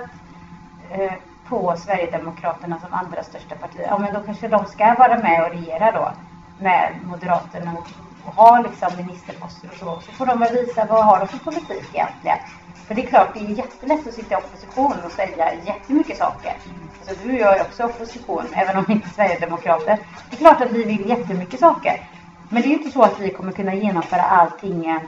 eh, 0.90 1.12
på 1.48 1.76
Sverigedemokraterna 1.76 2.80
som 2.80 2.94
andra 2.94 3.22
största 3.22 3.54
parti, 3.54 3.80
ja 3.88 3.98
men 3.98 4.14
då 4.14 4.20
kanske 4.20 4.48
de 4.48 4.66
ska 4.66 4.94
vara 4.94 5.18
med 5.18 5.44
och 5.44 5.50
regera 5.50 5.92
då 5.92 6.12
med 6.58 6.92
Moderaterna 7.04 7.72
och, 7.72 7.86
och 8.30 8.44
ha 8.44 8.60
liksom 8.60 8.96
ministerposter 8.96 9.70
och 9.72 9.78
så. 9.78 10.00
Så 10.06 10.12
får 10.12 10.26
de 10.26 10.38
väl 10.38 10.52
visa 10.52 10.84
vad 10.84 11.04
har 11.04 11.18
de 11.18 11.28
för 11.28 11.38
politik 11.38 11.84
egentligen. 11.94 12.38
För 12.86 12.94
det 12.94 13.02
är 13.02 13.06
klart, 13.06 13.34
det 13.34 13.40
är 13.40 13.48
jättelätt 13.48 14.06
att 14.06 14.14
sitta 14.14 14.34
i 14.34 14.36
opposition 14.36 14.94
och 15.04 15.12
säga 15.12 15.54
jättemycket 15.54 16.18
saker. 16.18 16.56
Alltså 16.98 17.14
du 17.24 17.32
och 17.32 17.40
jag 17.40 17.56
är 17.56 17.62
också 17.62 17.84
opposition, 17.84 18.46
även 18.54 18.76
om 18.76 18.84
vi 18.88 18.92
inte 18.92 19.08
är 19.08 19.12
Sverigedemokrater. 19.12 19.98
Det 20.30 20.36
är 20.36 20.38
klart 20.38 20.60
att 20.60 20.70
vi 20.70 20.84
vill 20.84 21.08
jättemycket 21.08 21.60
saker. 21.60 22.00
Men 22.48 22.62
det 22.62 22.68
är 22.68 22.70
ju 22.70 22.76
inte 22.76 22.90
så 22.90 23.02
att 23.02 23.20
vi 23.20 23.30
kommer 23.30 23.52
kunna 23.52 23.74
genomföra 23.74 24.22
allting 24.22 25.00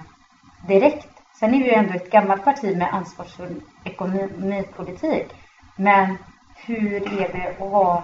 direkt. 0.68 1.08
Sen 1.34 1.54
är 1.54 1.58
vi 1.58 1.64
ju 1.64 1.72
ändå 1.72 1.94
ett 1.94 2.10
gammalt 2.10 2.44
parti 2.44 2.76
med 2.76 2.94
ansvarsfull 2.94 3.60
ekonomipolitik. 3.84 5.28
Men 5.76 6.18
hur 6.54 7.20
är 7.20 7.32
det 7.32 7.48
att 7.48 7.70
ha 7.70 8.02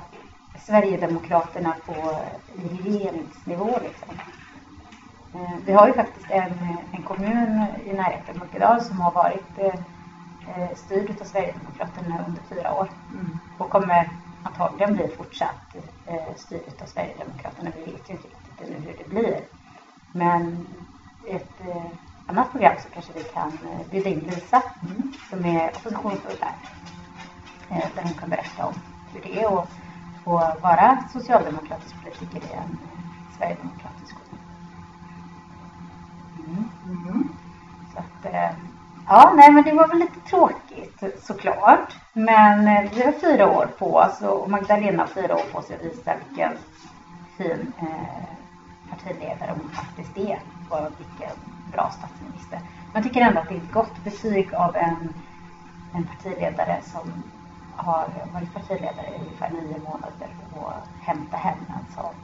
Sverigedemokraterna 0.66 1.74
på 1.86 2.20
regeringsnivå 2.84 3.78
liksom? 3.82 4.20
Eh, 5.34 5.56
Vi 5.66 5.72
har 5.72 5.86
ju 5.86 5.92
faktiskt 5.92 6.30
en, 6.30 6.52
en 6.92 7.02
kommun 7.02 7.64
i 7.84 7.92
närheten 7.92 8.38
Munkedal 8.38 8.80
som 8.80 9.00
har 9.00 9.12
varit 9.12 9.58
eh, 9.58 9.74
eh, 10.62 10.74
styrd 10.76 11.20
av 11.20 11.24
Sverigedemokraterna 11.24 12.24
under 12.28 12.42
fyra 12.42 12.74
år 12.74 12.88
Mm. 13.12 13.38
och 13.58 13.70
kommer 13.70 14.10
antagligen 14.42 14.94
bli 14.94 15.08
fortsatt 15.08 15.76
styrd 16.36 16.82
av 16.82 16.86
Sverigedemokraterna. 16.86 17.70
Vi 17.76 17.92
vet 17.92 18.08
ju 18.10 18.12
inte 18.14 18.28
riktigt 18.28 18.60
ännu 18.60 18.76
hur 18.86 18.96
det 18.98 19.08
blir. 19.08 19.40
Men 20.12 20.66
ett 21.26 21.60
annat 22.26 22.50
program 22.50 22.76
så 22.82 22.88
kanske 22.88 23.12
vi 23.12 23.24
kan 23.24 23.58
bjuda 23.90 24.10
in 24.10 24.18
Lisa 24.20 24.62
Mm. 24.82 25.12
som 25.30 25.44
är 25.44 25.68
oppositionsråd 25.68 26.36
eh, 27.70 27.86
där 27.94 28.02
hon 28.02 28.14
kan 28.14 28.30
berätta 28.30 28.66
om 28.66 28.74
hur 29.12 29.20
det 29.20 29.40
är 29.42 29.58
att 29.62 29.68
få 30.24 30.32
vara 30.62 31.04
socialdemokratisk 31.12 31.94
politiker 32.02 32.48
i 32.48 32.52
en 32.52 32.78
sverigedemokratisk 33.36 33.88
kommun. 33.88 33.97
Mm. 36.48 36.68
Mm. 36.86 37.28
Så 37.92 37.98
att, 37.98 38.34
eh, 38.34 38.50
ja, 39.06 39.32
nej 39.36 39.52
men 39.52 39.64
det 39.64 39.72
var 39.72 39.88
väl 39.88 39.98
lite 39.98 40.20
tråkigt 40.20 41.02
såklart. 41.22 41.96
Men 42.12 42.68
eh, 42.68 42.90
vi 42.94 43.02
har 43.02 43.12
fyra 43.12 43.50
år 43.50 43.66
på 43.78 43.94
oss 43.94 44.20
och 44.20 44.50
Magdalena 44.50 45.02
har 45.02 45.22
fyra 45.22 45.34
år 45.34 45.44
på 45.52 45.62
sig 45.62 45.76
att 45.76 45.84
visa 45.84 46.14
vilken 46.26 46.52
fin 47.36 47.72
eh, 47.78 48.28
partiledare 48.90 49.54
hon 49.60 49.70
faktiskt 49.70 50.16
är 50.16 50.40
och 50.68 50.88
vilken 50.98 51.36
bra 51.72 51.90
statsminister. 51.98 52.60
Men 52.92 53.02
jag 53.02 53.04
tycker 53.04 53.20
ändå 53.20 53.40
att 53.40 53.48
det 53.48 53.54
är 53.54 53.58
ett 53.58 53.72
gott 53.72 54.04
betyg 54.04 54.54
av 54.54 54.76
en, 54.76 55.14
en 55.94 56.06
partiledare 56.06 56.80
som 56.82 57.22
har 57.76 58.08
varit 58.32 58.54
partiledare 58.54 59.06
i 59.08 59.20
ungefär 59.20 59.50
nio 59.50 59.78
månader 59.78 60.28
och 60.54 60.72
hämta 61.00 61.36
hem 61.36 61.58
en 61.68 61.94
sån 61.94 62.14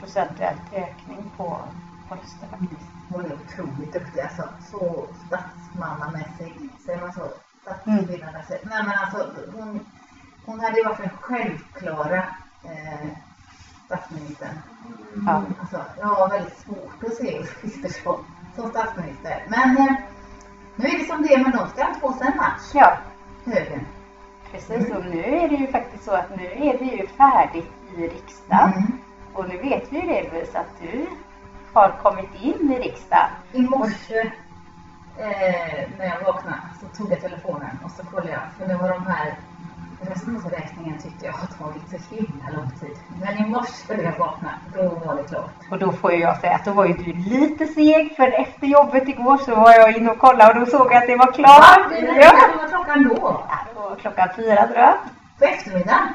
procentuell 0.00 0.56
ökning 0.72 1.30
på, 1.36 1.58
faktiskt. 2.08 2.36
Hon 3.10 3.24
är 3.24 3.32
otroligt 3.34 3.92
duktig 3.92 4.20
alltså. 4.20 4.48
Så 4.70 5.06
statsmannamässig. 5.26 6.54
Säger 6.86 7.00
man 7.00 7.12
så? 7.12 7.28
Statsbildarmässig. 7.62 8.58
Nej 8.62 8.82
men 8.84 8.92
alltså 8.98 9.32
hon, 9.56 9.80
hon 10.46 10.60
hade 10.60 10.78
ju 10.78 10.84
varit 10.84 10.98
den 10.98 11.10
självklara 11.20 12.18
eh, 12.64 13.08
statsministern. 13.86 14.58
Ja. 15.26 15.42
Alltså, 15.60 15.84
jag 15.98 16.06
har 16.06 16.28
väldigt 16.28 16.58
svårt 16.58 17.04
att 17.06 17.14
se 17.14 17.38
Ulf 17.38 17.60
Kristersson 17.60 18.24
som 18.56 18.70
statsminister. 18.70 19.44
Men 19.48 19.76
eh, 19.76 19.94
nu 20.76 20.86
är 20.88 20.98
det 20.98 21.04
som 21.04 21.22
det 21.22 21.34
är, 21.34 21.42
men 21.42 21.52
de 21.52 21.68
ska 21.68 21.94
få 22.00 22.12
sig 22.12 22.26
en 22.26 22.36
match, 22.36 22.70
Ja, 22.74 22.98
högern. 23.44 23.86
precis. 24.50 24.90
Och 24.90 25.04
nu 25.04 25.24
är 25.24 25.48
det 25.48 25.54
ju 25.56 25.66
faktiskt 25.66 26.04
så 26.04 26.10
att 26.12 26.36
nu 26.36 26.46
är 26.46 26.78
det 26.78 26.84
ju 26.84 27.06
färdigt 27.06 27.70
i 27.96 28.08
riksdagen. 28.08 28.72
Mm. 28.72 28.98
Och 29.34 29.48
nu 29.48 29.58
vet 29.58 29.92
vi 29.92 29.96
ju 30.00 30.06
det 30.08 30.30
Louise, 30.32 30.58
att 30.58 30.80
du 30.80 31.06
har 31.74 31.90
kommit 32.02 32.34
in 32.42 32.72
i 32.72 32.78
riksdagen. 32.78 33.30
I 33.52 33.62
morse 33.62 34.20
eh, 35.18 35.88
när 35.98 36.06
jag 36.06 36.24
vaknade 36.24 36.62
så 36.80 36.96
tog 36.96 37.12
jag 37.12 37.20
telefonen 37.20 37.78
och 37.84 37.90
så 37.90 38.06
kollade 38.06 38.30
jag. 38.30 38.40
För 38.58 38.66
nu 38.66 38.74
har 38.74 38.88
de 38.88 39.06
här 39.06 39.34
rösträkningen 40.00 40.98
tyckte 40.98 41.26
jag 41.26 41.32
har 41.32 41.46
tagit 41.46 41.82
så 41.90 42.14
himla 42.14 42.50
lång 42.56 42.70
tid. 42.80 42.96
Men 43.20 43.46
i 43.46 43.50
morse 43.50 43.96
när 43.96 44.04
jag 44.04 44.18
vaknade, 44.18 44.56
då 44.74 45.06
var 45.06 45.16
det 45.16 45.22
klart. 45.22 45.50
Och 45.70 45.78
då 45.78 45.92
får 45.92 46.12
jag 46.12 46.40
säga 46.40 46.54
att 46.54 46.64
då 46.64 46.72
var 46.72 46.86
ju 46.86 46.92
du 46.92 47.12
lite 47.12 47.66
seg 47.66 48.16
för 48.16 48.40
efter 48.40 48.66
jobbet 48.66 49.08
igår 49.08 49.36
så 49.36 49.54
var 49.54 49.72
jag 49.72 49.96
inne 49.96 50.10
och 50.10 50.18
kollade 50.18 50.52
och 50.52 50.60
då 50.60 50.66
såg 50.66 50.92
jag 50.92 50.96
att 50.96 51.06
det 51.06 51.16
var 51.16 51.32
klart. 51.32 51.90
Ja, 51.90 52.32
Vad 52.56 52.62
var 52.62 52.68
klockan 52.68 53.08
då? 53.08 53.44
Ja, 53.48 53.58
det 53.74 53.80
var 53.80 53.96
klockan 53.96 54.28
fyra 54.36 54.66
tror 54.66 54.78
jag. 54.78 54.94
På 55.38 55.44
eftermiddagen? 55.44 56.08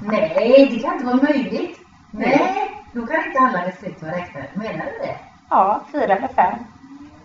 Nej, 0.00 0.68
det 0.70 0.78
kan 0.82 0.92
inte 0.92 1.06
vara 1.06 1.16
möjligt. 1.16 1.87
Nej, 2.10 2.82
då 2.92 3.06
kan 3.06 3.24
inte 3.26 3.38
alla 3.38 3.66
distrikt 3.66 4.02
vara 4.02 4.12
räknade. 4.12 4.48
Menar 4.54 4.84
du 4.84 4.98
det? 5.06 5.18
Ja, 5.50 5.80
fyra 5.92 6.04
eller 6.16 6.28
fem. 6.28 6.58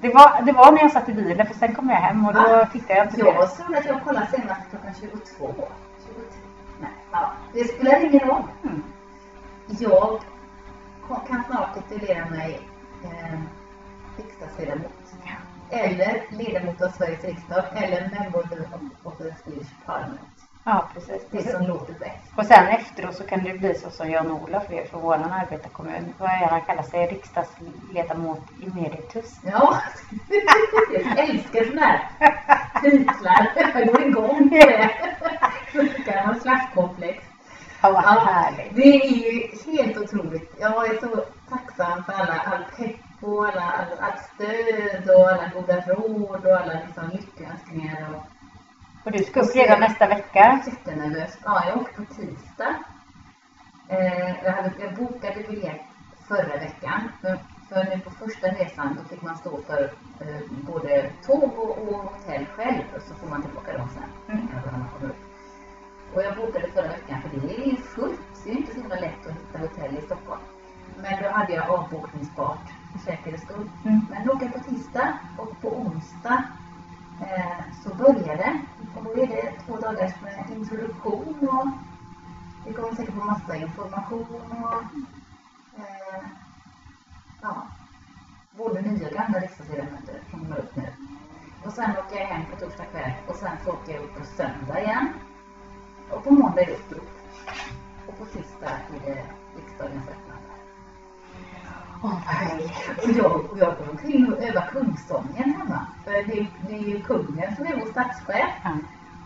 Det 0.02 0.10
var, 0.14 0.42
det 0.42 0.52
var 0.52 0.72
när 0.72 0.82
jag 0.82 0.92
satt 0.92 1.10
i 1.10 1.14
bilen 1.14 1.48
för 1.48 1.54
sen 1.54 1.76
kom 1.76 1.90
jag 1.90 1.96
hem 1.96 2.26
och 2.26 2.34
då 2.34 2.40
Va? 2.40 2.66
tittade 2.72 2.94
jag 3.00 3.08
inte 3.08 3.20
Jag 3.20 3.36
mer. 3.36 3.48
såg 3.48 3.76
att 3.76 3.86
jag 3.86 4.04
kollade 4.04 4.28
senast 4.28 4.62
klockan 4.70 4.94
22. 5.00 5.20
23. 5.38 5.64
Nej, 6.82 6.90
ja, 7.12 7.32
det 7.54 7.64
spelar 7.68 8.06
ingen 8.06 8.20
roll. 8.28 8.44
Mm. 8.64 8.84
Jag 9.80 10.20
kan 11.28 11.44
snart 11.44 11.74
titulera 11.74 12.26
mig 12.26 12.60
eh, 13.04 13.40
riksdagsledamot. 14.18 14.92
Eller 15.70 16.22
ledamot 16.30 16.82
av 16.82 16.90
Sveriges 16.90 17.24
riksdag. 17.24 17.64
Eller 17.76 18.02
member 18.10 18.40
of 19.04 19.18
the 19.18 19.24
Swedish 19.44 19.70
Parliament. 19.86 20.20
Ja, 20.66 20.88
precis. 20.94 21.22
Det 21.32 21.52
som 21.52 21.68
låter 21.68 21.94
bäst. 21.94 22.32
Och 22.38 22.46
sen 22.46 22.68
efteråt 22.68 23.16
så 23.16 23.24
kan 23.24 23.44
det 23.44 23.54
bli 23.54 23.76
så 23.76 23.90
som 23.90 24.12
Jan-Olof 24.12 24.72
är 24.72 24.86
för 24.86 24.98
vår 24.98 25.14
arbetarkommun. 25.14 26.14
Vad 26.18 26.30
är 26.30 26.48
han 26.48 26.62
kallar 26.62 26.84
sig? 26.84 27.08
Riksdagsledamot 27.08 28.42
emeritus. 28.64 29.40
Ja, 29.44 29.82
jag 30.94 31.20
älskar 31.20 31.64
sådana 31.64 31.82
här 31.86 32.10
titlar. 32.82 33.52
Jag 33.56 33.88
går 33.88 34.08
igång 34.08 34.50
på 34.50 34.56
det. 34.56 34.92
Gammal 36.06 36.42
slaskkomplex. 36.42 37.24
Ja, 37.82 37.92
vad 37.92 38.04
härligt. 38.04 38.76
det 38.76 38.96
är 38.96 39.10
ju 39.10 39.48
helt 39.78 39.98
otroligt. 39.98 40.56
Jag 40.60 40.88
är 40.90 41.00
så 41.00 41.26
tacksam 41.50 42.04
för 42.04 42.14
alla, 42.14 42.34
all 42.34 42.64
pepp 42.78 42.96
och 43.22 43.46
alla, 43.46 43.62
all, 43.62 44.00
allt 44.00 44.30
stöd 44.34 45.16
och 45.16 45.30
alla 45.30 45.52
goda 45.54 45.82
råd 45.82 46.46
och 46.46 46.58
alla 46.58 46.74
liksom 46.74 47.10
lyckönskningar. 47.10 48.08
Och 48.16 48.33
Och 49.04 49.12
du 49.12 49.24
ska 49.24 49.42
upp 49.42 49.56
redan 49.56 49.80
nästa 49.80 50.08
vecka. 50.08 50.62
jättenervös. 50.66 51.38
Ja, 51.44 51.64
jag 51.68 51.78
åker 51.78 51.94
på 51.94 52.14
tisdag. 52.14 52.76
Eh, 53.88 54.44
jag, 54.44 54.52
hade, 54.52 54.72
jag 54.80 54.96
bokade 54.96 55.44
biljett 55.50 55.82
förra 56.28 56.58
veckan. 56.58 57.02
Men 57.22 57.38
för 57.70 57.84
nu 57.84 58.00
på 58.00 58.10
första 58.10 58.48
resan 58.48 58.98
då 58.98 59.10
fick 59.10 59.22
man 59.22 59.38
stå 59.38 59.62
för 59.68 59.84
eh, 60.20 60.42
både 60.50 61.10
tåg 61.26 61.54
och, 61.58 61.78
och 61.78 61.96
hotell 61.96 62.46
själv 62.46 62.84
och 62.96 63.02
så 63.02 63.14
får 63.16 63.28
man 63.28 63.42
tillbaka 63.42 63.78
dem 63.78 63.90
sen. 63.94 64.36
Mm. 64.36 64.48
när 64.66 64.72
man 64.72 64.90
kommer 64.94 65.14
upp. 65.14 65.24
Och 66.14 66.24
jag 66.24 66.36
bokade 66.36 66.68
förra 66.68 66.88
veckan 66.88 67.22
för 67.22 67.30
det 67.40 67.56
är 67.56 67.66
ju 67.66 67.76
fullt. 67.76 68.22
Det 68.44 68.52
är 68.52 68.58
inte 68.58 68.74
så 68.74 68.80
himla 68.80 68.96
lätt 68.96 69.28
att 69.28 69.34
hitta 69.34 69.58
hotell 69.58 69.98
i 69.98 70.02
Stockholm. 70.02 70.42
Men 71.02 71.24
då 71.24 71.30
hade 71.30 71.54
jag 71.54 71.70
avbokningsbart 71.70 72.68
för 72.92 73.00
säkerhets 73.00 73.44
skull. 73.44 73.70
Mm. 73.86 74.02
Men 74.10 74.28
då 74.28 74.34
åker 74.34 74.46
jag 74.46 74.54
på 74.54 74.60
tisdag 74.70 75.18
och 75.38 75.62
på 75.62 75.68
onsdag 75.78 76.44
Eh, 77.22 77.64
så 77.84 77.96
börjar 77.96 78.38
det. 78.38 78.62
Och 78.96 79.04
då 79.04 79.22
är 79.22 79.28
det 79.28 79.54
två 79.66 79.78
dagars 79.78 80.14
med 80.22 80.58
introduktion 80.58 81.50
och 81.50 81.68
vi 82.68 82.74
kommer 82.74 82.96
säkert 82.96 83.16
få 83.16 83.24
massa 83.24 83.56
information 83.56 84.26
och 84.64 84.84
eh, 85.80 86.24
ja, 87.42 87.68
både 88.52 88.82
nya 88.82 89.08
och 89.08 89.14
gamla 89.14 89.40
riksdagsledamöter 89.40 90.20
som 90.32 90.40
kommer 90.40 90.58
upp 90.58 90.76
nu. 90.76 90.88
Och 91.66 91.74
sen 91.74 91.92
åker 91.98 92.20
jag 92.20 92.28
hem 92.28 92.46
på 92.52 92.60
torsdag 92.60 92.86
kväll 92.86 93.12
och 93.28 93.36
sen 93.36 93.58
så 93.64 93.72
åker 93.72 93.94
jag 93.94 94.04
upp 94.04 94.16
på 94.16 94.26
söndag 94.26 94.82
igen. 94.82 95.10
Och 96.10 96.24
på 96.24 96.32
måndag 96.32 96.62
är 96.62 96.66
det 96.66 96.74
upprop. 96.74 97.10
Och 98.08 98.18
på 98.18 98.26
tisdag 98.26 98.80
är 98.96 99.00
det 99.06 99.26
riksdagens 99.56 100.08
öppnande. 100.08 100.33
Åh, 102.04 102.12
vad 102.12 102.36
härligt. 102.36 102.72
Och 103.04 103.12
jag, 103.12 103.52
och 103.52 103.58
jag 103.58 103.76
går 103.78 103.90
omkring 103.92 104.34
och 104.34 104.44
övar 104.44 104.70
kungsången 104.72 105.54
hemma. 105.58 105.88
För 106.04 106.12
det, 106.12 106.48
det 106.68 106.76
är 106.76 106.88
ju 106.90 107.02
kungen 107.02 107.56
som 107.56 107.66
är 107.66 107.76
vår 107.80 107.92
statschef. 107.92 108.54
Ja. 108.64 108.78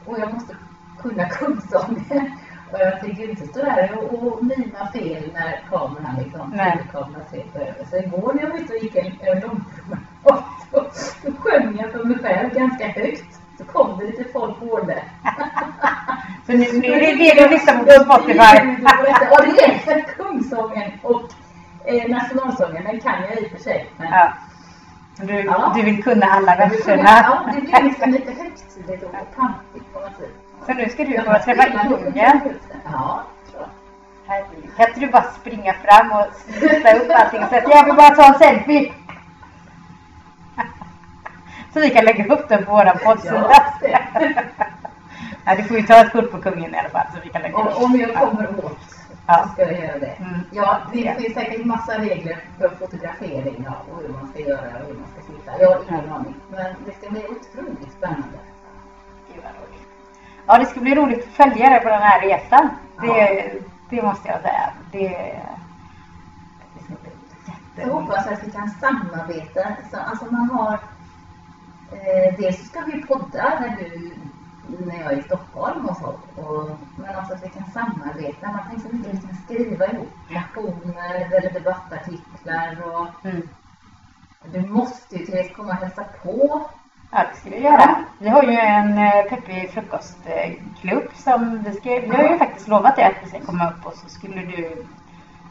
Och 0.05 0.19
jag 0.19 0.33
måste 0.33 0.55
kunna 1.01 1.29
kungsången. 1.29 2.05
Och 2.71 2.79
jag 2.79 3.19
ju 3.19 3.29
inte 3.29 3.47
stå 3.47 3.59
där 3.59 3.97
och, 3.97 4.13
och 4.13 4.43
mima 4.43 4.91
fel 4.93 5.31
när 5.33 5.63
kameran 5.69 6.15
liksom, 6.23 6.51
kameran 6.91 7.21
sveper 7.29 7.59
över. 7.59 7.85
Så 7.89 7.97
igår 7.97 8.33
när 8.33 8.43
jag 8.43 8.49
var 8.49 8.57
ute 8.57 8.73
och 8.73 8.83
gick 8.83 8.95
en, 8.95 9.05
en 9.21 9.39
lång 9.39 9.63
promenad 9.75 10.43
så, 10.71 10.85
så 11.21 11.31
sjöng 11.39 11.77
jag 11.79 11.91
för 11.91 12.03
mig 12.03 12.17
själv 12.19 12.53
ganska 12.53 12.87
högt. 12.87 13.39
Så 13.57 13.63
kom 13.63 13.99
det 13.99 14.05
lite 14.05 14.23
folk 14.33 14.59
gående. 14.59 15.03
Så 16.45 16.53
nu, 16.53 16.79
nu 16.79 16.87
är 16.87 16.99
det 16.99 17.15
det 17.15 17.43
du 17.43 17.49
lyssnar 17.49 17.77
på 17.77 17.85
på 17.85 18.03
Spotify. 18.03 18.37
Ja, 19.21 19.41
det 19.45 19.63
är 19.63 19.77
för 19.77 20.01
kungsången 20.01 20.91
och 21.01 21.31
eh, 21.87 22.09
nationalsången. 22.09 22.83
Den 22.83 22.99
kan 22.99 23.21
jag 23.29 23.39
i 23.41 23.45
och 23.47 23.51
för 23.51 23.57
sig. 23.59 23.89
Men 23.97 24.07
Ja. 24.11 24.33
Du, 25.19 25.33
Ja. 25.41 25.71
du 25.75 25.81
vill 25.81 26.03
kunna 26.03 26.25
alla 26.25 26.55
verserna. 26.55 27.03
Ja, 27.03 27.49
det 27.55 27.61
blir 27.61 27.83
liksom 27.83 28.11
lite 28.17 28.31
högtidligt 28.31 29.03
och 29.03 29.11
pampigt 29.35 29.93
på 29.93 29.99
något 29.99 30.17
sätt. 30.17 30.29
Så 30.65 30.73
nu 30.73 30.89
ska 30.89 31.03
du 31.03 31.17
och 31.17 31.41
träffa 31.43 31.63
kungen. 31.87 32.13
Ja. 32.91 33.23
Herregud. 34.27 34.75
Kan 34.77 34.87
inte 34.87 34.99
du 34.99 35.07
bara 35.07 35.23
springa 35.23 35.73
fram 35.73 36.11
och 36.11 36.25
slita 36.53 36.93
upp 36.97 37.11
allting 37.15 37.43
och 37.43 37.49
säga 37.49 37.61
att 37.67 37.73
jag 37.75 37.85
vill 37.85 37.95
bara 37.95 38.09
ta 38.15 38.33
en 38.33 38.39
selfie? 38.39 38.93
Så 41.73 41.79
vi 41.79 41.89
kan 41.89 42.05
lägga 42.05 42.25
upp 42.35 42.49
den 42.49 42.65
på 42.65 42.71
våran 42.71 42.97
poddsida. 43.03 43.63
Ja, 45.45 45.55
du 45.55 45.63
får 45.63 45.77
ju 45.77 45.83
ta 45.83 45.93
ett 46.01 46.11
kort 46.11 46.31
på 46.31 46.37
kungen 46.37 46.75
i 46.75 46.77
alla 46.77 46.89
fall 46.89 47.05
så 47.13 47.19
vi 47.23 47.29
kan 47.29 47.41
lägga 47.41 47.57
upp. 47.57 47.81
om 47.83 47.99
jag 47.99 48.15
kommer 48.15 48.65
åt 48.65 48.79
Ja. 49.27 49.49
ska 49.53 49.61
jag 49.61 49.79
göra 49.81 49.99
det. 49.99 50.15
Mm. 50.19 50.39
Ja, 50.51 50.81
det 50.93 51.15
finns 51.21 51.33
säkert 51.33 51.65
massa 51.65 51.97
regler 51.99 52.39
för 52.57 52.69
fotografering 52.69 53.65
ja, 53.65 53.73
och 53.91 54.01
hur 54.01 54.09
man 54.09 54.27
ska 54.27 54.39
göra 54.39 54.79
och 54.81 54.87
hur 54.87 54.93
man 54.93 55.07
ska 55.13 55.33
sitta. 55.33 55.61
Jag 55.61 55.69
har 55.71 55.83
ingen 55.89 56.11
aning. 56.11 56.35
Men 56.49 56.75
det 56.85 56.91
ska 56.91 57.09
bli 57.09 57.19
otroligt 57.23 57.91
spännande. 57.97 58.37
Gud, 59.33 59.43
vad 59.43 59.53
roligt. 59.53 59.87
Ja, 60.45 60.57
det 60.57 60.65
ska 60.65 60.79
bli 60.79 60.95
roligt 60.95 61.19
att 61.27 61.33
följa 61.33 61.69
dig 61.69 61.79
på 61.79 61.89
den 61.89 62.01
här 62.01 62.21
resan. 62.21 62.69
Det, 63.01 63.51
det 63.89 64.01
måste 64.01 64.27
jag 64.27 64.41
säga. 64.41 64.73
Det, 64.91 65.07
det 66.73 66.83
ska 66.83 66.93
bli 67.01 67.11
Jag 67.45 67.55
jätteroligt. 67.77 68.07
hoppas 68.07 68.27
att 68.27 68.43
vi 68.47 68.51
kan 68.51 68.69
samarbeta. 68.69 69.67
Så, 69.91 69.97
alltså 69.97 70.25
man 70.25 70.49
har... 70.49 70.79
Eh, 71.91 72.33
dels 72.37 72.67
ska 72.69 72.81
vi 72.81 73.01
podda 73.01 73.59
när, 73.59 73.75
du, 73.79 74.11
när 74.79 74.99
jag 75.03 75.13
är 75.13 75.17
i 75.17 75.23
Stockholm 75.23 75.85
och 75.85 75.97
så. 75.97 76.07
Och, 76.41 76.69
men 76.97 77.15
också 77.15 77.33
att 77.33 77.43
vi 77.43 77.49
kan 77.49 77.71
samarbeta. 77.73 78.51
Man 78.51 78.59
kan 78.63 78.73
liksom 78.73 78.91
inte 78.91 79.11
liksom 79.11 79.29
skriva 79.45 79.85
ihop 79.87 80.07
motioner 80.29 81.15
eller 81.15 81.51
debattartiklar. 81.53 82.77
Och, 82.85 83.25
Mm. 83.25 83.47
du 84.53 84.61
måste 84.61 85.15
ju 85.15 85.25
Therese 85.25 85.55
komma 85.55 85.69
och 85.69 85.75
hälsa 85.75 86.03
på. 86.23 86.61
Ja, 87.11 87.23
det 87.33 87.39
ska 87.39 87.49
vi 87.49 87.61
göra. 87.63 88.05
Vi 88.19 88.29
har 88.29 88.43
ju 88.43 88.51
en 88.57 88.97
eh, 88.97 89.23
peppig 89.29 89.71
frukostklubb 89.71 91.07
som 91.15 91.63
vi 91.63 91.73
ska... 91.73 91.89
Vi 91.89 92.09
har 92.15 92.23
ju 92.29 92.37
faktiskt 92.37 92.67
lovat 92.67 92.95
det 92.95 93.05
att 93.07 93.23
vi 93.23 93.29
ska 93.29 93.39
komma 93.39 93.69
upp 93.71 93.85
och 93.85 93.93
så 93.93 94.09
skulle 94.09 94.41
du 94.41 94.85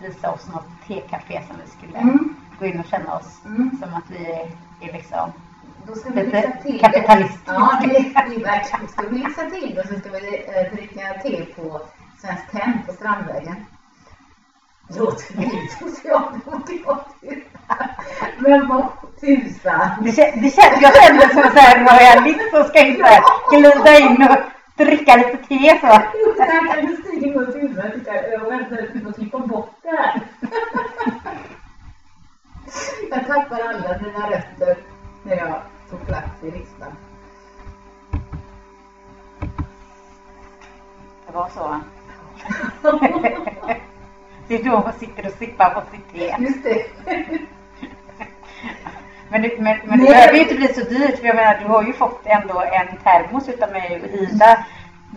visa 0.01 0.31
oss 0.33 0.49
något 0.53 0.67
tekafé 0.87 1.43
som 1.47 1.57
vi 1.65 1.71
skulle 1.71 1.99
Mm. 1.99 2.35
gå 2.59 2.67
in 2.67 2.81
och 2.81 2.87
känna 2.87 3.15
oss 3.17 3.41
Mm. 3.47 3.71
som 3.83 3.95
att 3.95 4.11
vi 4.11 4.27
är 4.81 4.93
liksom... 4.93 5.33
Då 5.87 5.95
ska 5.95 6.11
vi 6.11 6.23
Lite 6.23 6.37
lyxa 6.37 6.63
till 6.63 6.81
kapitalistiskt. 6.81 7.43
Ja, 7.47 7.79
det, 7.83 7.97
är 7.97 8.45
verkligen. 8.45 8.89
Ska 8.89 9.03
vi 9.09 9.19
lyxa 9.19 9.51
till 9.51 9.79
och 9.79 9.87
så 9.87 10.01
ska 10.01 10.11
vi 10.11 10.45
eh, 10.49 10.75
dricka 10.75 11.15
te 11.23 11.45
på 11.45 11.81
Svenskt 12.21 12.51
Tenn 12.53 12.79
på 12.87 12.93
Strandvägen. 12.93 13.67
Låter 14.99 15.37
lite 15.37 15.75
socialdemokratiskt. 15.81 17.49
Men 18.39 18.69
vad 18.69 18.87
tusan. 19.21 19.91
Det, 20.03 20.11
kä- 20.11 20.41
det 20.43 20.51
känns, 20.51 20.83
jag 20.83 20.95
känner 21.03 21.29
som 21.29 21.39
en 21.39 21.53
här 21.53 21.85
som 22.51 22.65
ska 22.65 22.87
in 22.87 22.99
där, 22.99 23.21
glida 23.51 23.99
in 23.99 24.29
och 24.31 24.39
dricka 24.77 25.17
lite 25.17 25.37
te 25.37 25.79
så. 25.81 25.87
Det 26.37 26.43
här 26.43 26.75
kan 26.75 26.91
ju 26.91 26.97
stiga 26.97 27.41
mot 27.41 27.55
huvudet. 27.55 28.07
Jag 28.07 28.33
Jag 28.33 28.51
väntar 28.51 28.77
att 28.77 28.91
vi 28.95 29.01
får 29.01 29.13
klippa 29.13 29.39
bort 29.39 29.71
det 29.83 29.89
här. 29.89 30.21
Jag 33.11 33.27
tappar 33.27 33.61
alla 33.61 33.99
mina 34.03 34.31
rötter 34.31 34.77
när 35.23 35.37
jag 35.37 35.63
tog 35.97 36.07
plats 36.07 36.43
i 36.43 36.51
riksdagen. 36.51 36.97
Det 41.27 41.33
var 41.33 41.49
så. 41.49 41.81
Det 44.49 44.55
är 44.55 44.65
då 44.65 44.77
hon 44.77 44.93
sitter 44.93 45.27
och 45.27 45.33
sippar 45.33 45.71
på 45.71 45.83
sitt 45.91 46.13
te. 46.13 46.37
Just 46.39 46.63
det. 46.63 46.87
Men, 49.29 49.43
det, 49.43 49.59
men, 49.59 49.79
men 49.85 49.99
det 49.99 50.05
behöver 50.05 50.35
ju 50.35 50.41
inte 50.41 50.55
bli 50.55 50.69
så 50.69 50.81
dyrt. 50.81 51.19
För 51.19 51.27
jag 51.27 51.37
menar, 51.37 51.59
du 51.61 51.67
har 51.67 51.83
ju 51.83 51.93
fått 51.93 52.21
ändå 52.25 52.61
en 52.61 52.97
termos 52.97 53.49
utav 53.49 53.71
mig 53.71 54.01
och 54.01 54.09
Ida, 54.09 54.67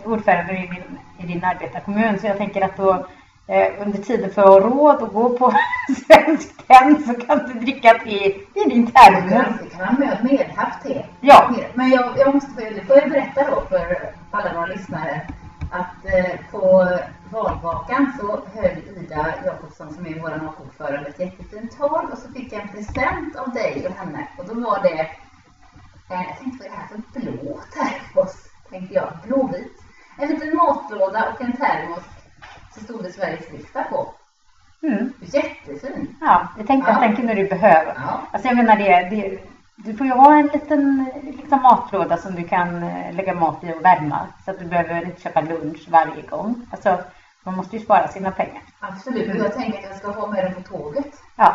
ordförande 0.04 0.52
i 0.52 0.66
din, 0.66 0.98
i 1.18 1.26
din 1.32 1.44
arbetarkommun. 1.44 2.18
Så 2.18 2.26
jag 2.26 2.36
tänker 2.36 2.62
att 2.62 2.76
då 2.76 3.06
under 3.80 3.98
tiden 3.98 4.30
för 4.30 4.42
att 4.42 4.48
ha 4.48 4.60
råd 4.60 5.02
att 5.02 5.12
gå 5.12 5.38
på 5.38 5.52
Svensk 6.06 6.66
Tenn 6.66 7.02
så 7.06 7.26
kan 7.26 7.38
du 7.38 7.52
dricka 7.60 7.98
te 8.04 8.26
i 8.34 8.64
din 8.68 8.92
termos. 8.92 9.58
Det 9.62 9.76
kan 9.76 9.94
man 9.98 10.18
med 10.22 10.56
te. 10.82 11.06
Ja. 11.20 11.54
Men 11.74 11.90
jag, 11.90 12.18
jag 12.18 12.34
måste 12.34 12.50
få, 12.50 12.60
jag 12.96 13.10
berätta 13.10 13.50
då 13.50 13.60
för 13.68 14.12
alla 14.30 14.54
våra 14.54 14.66
lyssnare 14.66 15.26
att 15.70 16.04
eh, 16.04 16.40
på 16.50 16.88
valvakan 17.30 18.12
så 18.20 18.42
höll 18.54 18.78
Ida 18.96 19.34
Jakobsson 19.44 19.94
som 19.94 20.06
är 20.06 20.20
vår 20.20 20.52
ordförande 20.60 21.08
ett 21.08 21.20
jättefint 21.20 21.78
tal 21.78 22.06
och 22.12 22.18
så 22.18 22.32
fick 22.32 22.52
jag 22.52 22.62
en 22.62 22.68
present 22.68 23.36
av 23.36 23.50
dig 23.52 23.86
och 23.88 23.94
henne 23.94 24.28
och 24.38 24.46
då 24.46 24.54
var 24.54 24.82
det, 24.82 25.00
eh, 26.10 26.22
jag 26.28 26.38
tänkte 26.38 26.58
vad 26.58 26.66
är 26.66 26.70
det 26.70 26.76
här 26.76 26.88
för 26.88 27.20
blå 27.20 27.60
termos? 27.72 28.34
Tänkte 28.70 28.94
jag, 28.94 29.12
blåvit. 29.26 29.82
En 30.18 30.28
liten 30.28 30.56
matlåda 30.56 31.32
och 31.34 31.40
en 31.40 31.56
termos 31.56 32.04
så 32.74 32.80
stod 32.84 33.02
det 33.02 33.12
Sveriges 33.12 33.50
riksdag 33.50 33.84
på. 33.90 34.14
Mm. 34.82 35.12
Jättefin. 35.20 36.16
Ja, 36.20 36.48
jag 36.58 36.66
tänkte 36.66 36.90
Ja. 36.92 37.00
den 37.00 37.16
kunde 37.16 37.34
du 37.34 37.48
behöva. 37.48 37.92
Ja. 37.96 38.20
Alltså 38.32 38.48
jag 38.48 38.56
menar 38.56 38.76
det, 38.76 39.08
det, 39.10 39.38
du 39.76 39.96
får 39.96 40.06
ju 40.06 40.12
ha 40.12 40.34
en 40.38 40.46
liten 40.46 41.10
liksom, 41.22 41.62
matlåda 41.62 42.16
som 42.16 42.34
du 42.34 42.44
kan 42.44 42.82
eh, 42.82 43.12
lägga 43.14 43.34
mat 43.34 43.64
i 43.64 43.72
och 43.72 43.84
värma. 43.84 44.26
Så 44.44 44.50
att 44.50 44.58
du 44.58 44.64
behöver 44.64 45.04
inte 45.04 45.20
köpa 45.20 45.40
lunch 45.40 45.88
varje 45.90 46.22
gång. 46.22 46.66
Alltså, 46.70 46.98
man 47.42 47.56
måste 47.56 47.76
ju 47.76 47.82
spara 47.84 48.08
sina 48.08 48.30
pengar. 48.30 48.62
Absolut, 48.80 49.30
och 49.30 49.36
jag 49.36 49.54
tänker 49.54 49.78
att 49.78 49.84
jag 49.84 49.96
ska 49.96 50.10
ha 50.10 50.26
med 50.26 50.44
den 50.44 50.54
på 50.54 50.60
tåget. 50.76 51.22
Ja, 51.36 51.54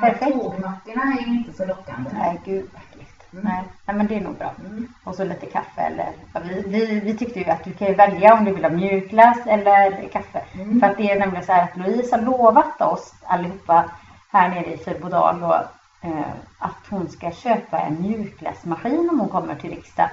Perfekt. 0.00 0.32
tågmackorna 0.32 1.02
är 1.02 1.20
ju 1.26 1.38
inte 1.38 1.52
så 1.52 1.66
lockande. 1.66 2.10
nej 2.12 2.40
gud 2.44 2.70
vad 2.72 2.82
äckligt. 2.82 3.19
Mm. 3.32 3.44
Nej, 3.44 3.62
nej, 3.86 3.96
men 3.96 4.06
det 4.06 4.16
är 4.16 4.20
nog 4.20 4.36
bra. 4.36 4.52
Mm. 4.64 4.88
Och 5.04 5.14
så 5.14 5.24
lite 5.24 5.46
kaffe 5.46 5.80
eller, 5.80 6.12
ja, 6.34 6.40
vi, 6.44 6.62
vi, 6.66 7.00
vi 7.00 7.16
tyckte 7.16 7.38
ju 7.38 7.50
att 7.50 7.64
du 7.64 7.72
kan 7.72 7.94
välja 7.94 8.34
om 8.34 8.44
du 8.44 8.54
vill 8.54 8.64
ha 8.64 8.70
mjukglass 8.70 9.38
eller 9.46 10.08
kaffe. 10.08 10.42
Mm. 10.54 10.80
För 10.80 10.86
att 10.86 10.96
det 10.96 11.10
är 11.10 11.18
nämligen 11.18 11.44
så 11.44 11.52
här 11.52 11.64
att 11.64 11.76
Louise 11.76 12.16
har 12.16 12.22
lovat 12.22 12.80
oss 12.80 13.14
allihopa 13.22 13.90
här 14.30 14.48
nere 14.48 14.74
i 14.74 14.78
Fyrbodal 14.78 15.40
då, 15.40 15.54
eh, 16.02 16.32
att 16.58 16.86
hon 16.90 17.08
ska 17.08 17.30
köpa 17.30 17.78
en 17.78 18.02
mjukglassmaskin 18.02 19.08
om 19.10 19.20
hon 19.20 19.28
kommer 19.28 19.54
till 19.54 19.70
riksdag. 19.70 20.10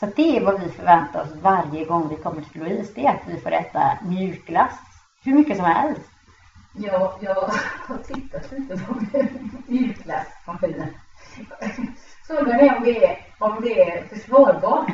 Så 0.00 0.06
det 0.16 0.36
är 0.36 0.44
vad 0.44 0.60
vi 0.60 0.68
förväntar 0.68 1.22
oss 1.22 1.32
varje 1.42 1.84
gång 1.84 2.08
vi 2.08 2.16
kommer 2.16 2.42
till 2.42 2.60
Louise. 2.60 2.92
Det 2.94 3.06
är 3.06 3.10
att 3.10 3.28
vi 3.28 3.40
får 3.40 3.52
äta 3.52 3.98
mjukglass 4.02 4.72
hur 5.22 5.34
mycket 5.34 5.56
som 5.56 5.66
helst. 5.66 6.10
Jag, 6.78 7.12
jag 7.20 7.34
har 7.86 7.98
tittat 7.98 8.52
lite 8.52 8.76
på 8.76 9.00
mjukglassmaskinen. 9.66 10.94
Frågan 12.26 12.60
är 12.60 12.76
om 12.76 12.84
det 12.84 13.04
är, 13.04 13.18
om 13.38 13.60
det 13.62 13.80
är 13.82 14.04
försvarbart 14.04 14.90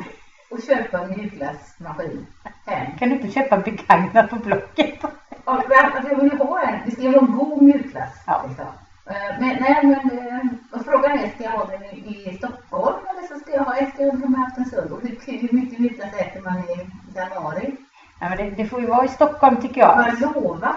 att 0.51 0.65
köpa 0.67 0.99
en 0.99 1.09
mjukglassmaskin 1.09 2.27
hem. 2.65 2.97
Kan 2.97 3.09
du 3.09 3.15
inte 3.15 3.31
köpa 3.31 3.57
begagnat 3.57 4.29
på 4.29 4.35
Blocket? 4.35 5.03
Att 5.45 5.63
jag 6.09 6.15
vill 6.21 6.31
ju 6.31 6.37
ha 6.37 6.61
en, 6.61 6.79
det 6.85 6.91
ska 6.91 7.01
ju 7.01 7.09
vara 7.11 7.25
en 7.25 7.37
god 7.37 7.61
mjukglass. 7.61 8.23
Ja. 8.27 8.43
Liksom. 8.47 8.65
Eh, 9.05 9.39
Men, 9.39 9.57
nej, 9.59 9.79
men 9.83 9.93
eh, 10.19 10.39
och 10.79 10.85
frågan 10.85 11.11
är, 11.19 11.29
ska 11.29 11.43
jag 11.43 11.51
ha 11.51 11.65
den 11.65 11.83
i, 11.83 12.29
i 12.29 12.37
Stockholm 12.37 12.95
eller 13.09 13.27
så 13.27 13.39
ska 13.39 13.51
jag 13.51 13.63
ha, 13.63 13.75
ska 13.75 14.03
jag 14.03 14.11
ha 14.11 14.37
haft 14.37 14.57
en 14.57 14.65
sund? 14.65 14.91
Och 14.91 15.01
hur, 15.01 15.37
hur 15.41 15.53
mycket 15.53 15.79
mjukglass 15.79 16.13
äter 16.13 16.41
man 16.41 16.57
i 16.59 16.87
januari? 17.15 17.75
Ja, 18.19 18.29
men 18.29 18.37
det, 18.37 18.49
det 18.49 18.65
får 18.65 18.81
ju 18.81 18.87
vara 18.87 19.05
i 19.05 19.07
Stockholm 19.07 19.61
tycker 19.61 19.85
Har 19.85 20.03
jag. 20.07 20.21
jag 20.21 20.43
lovat 20.43 20.75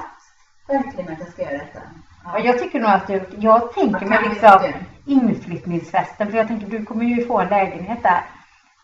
verkligen 0.69 1.13
att 1.13 1.19
jag 1.19 1.29
ska 1.29 1.43
göra 1.43 1.53
detta? 1.53 1.81
Och 2.35 2.41
jag 2.41 2.59
tycker 2.59 2.81
nog 2.81 2.91
att 2.91 3.07
du, 3.07 3.27
jag 3.39 3.73
tänker 3.75 4.07
mig 4.07 4.19
liksom. 4.29 4.61
Inflyttningsfesten, 5.07 6.31
för 6.31 6.37
jag 6.39 6.49
tänker 6.49 6.67
du 6.67 6.85
kommer 6.85 7.05
ju 7.05 7.27
få 7.27 7.41
en 7.41 7.49
lägenhet 7.49 8.03
där. 8.03 8.21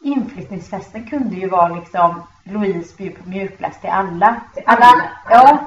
Inflyttningsfesten 0.00 1.06
kunde 1.06 1.36
ju 1.36 1.48
vara 1.48 1.68
liksom 1.68 2.22
Louise 2.44 2.96
bjuder 2.96 3.16
på 3.16 3.28
mjukglass 3.28 3.80
till 3.80 3.90
alla. 3.90 4.40
Till 4.54 4.62
Alla, 4.66 4.86
alla. 4.86 5.10
ja. 5.30 5.58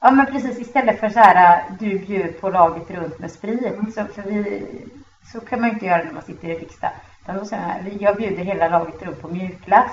Ja. 0.00 0.10
Men 0.10 0.26
precis 0.26 0.58
istället 0.58 1.00
för 1.00 1.08
så 1.08 1.18
här 1.18 1.64
du 1.78 1.98
bjuder 1.98 2.32
på 2.32 2.50
laget 2.50 2.90
runt 2.90 3.18
med 3.18 3.30
sprit. 3.30 3.62
Mm. 3.62 3.92
Så, 3.92 4.04
för 4.04 4.22
vi, 4.22 4.62
så 5.32 5.40
kan 5.40 5.60
man 5.60 5.68
ju 5.68 5.74
inte 5.74 5.86
göra 5.86 6.04
när 6.04 6.12
man 6.12 6.22
sitter 6.22 6.48
i 6.48 6.58
riksdag. 6.58 6.90
Utan 7.22 7.36
då 7.36 7.44
säger 7.44 7.66
man, 7.66 7.98
jag 8.00 8.16
bjuder 8.16 8.44
hela 8.44 8.68
laget 8.68 9.02
runt 9.02 9.22
på 9.22 9.28
mjukglass. 9.28 9.92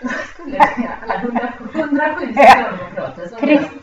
Skulle 0.34 0.58
alla 1.02 1.14
100 1.14 1.52
107 1.74 2.26
socialdemokrater 2.26 3.28
som. 3.28 3.80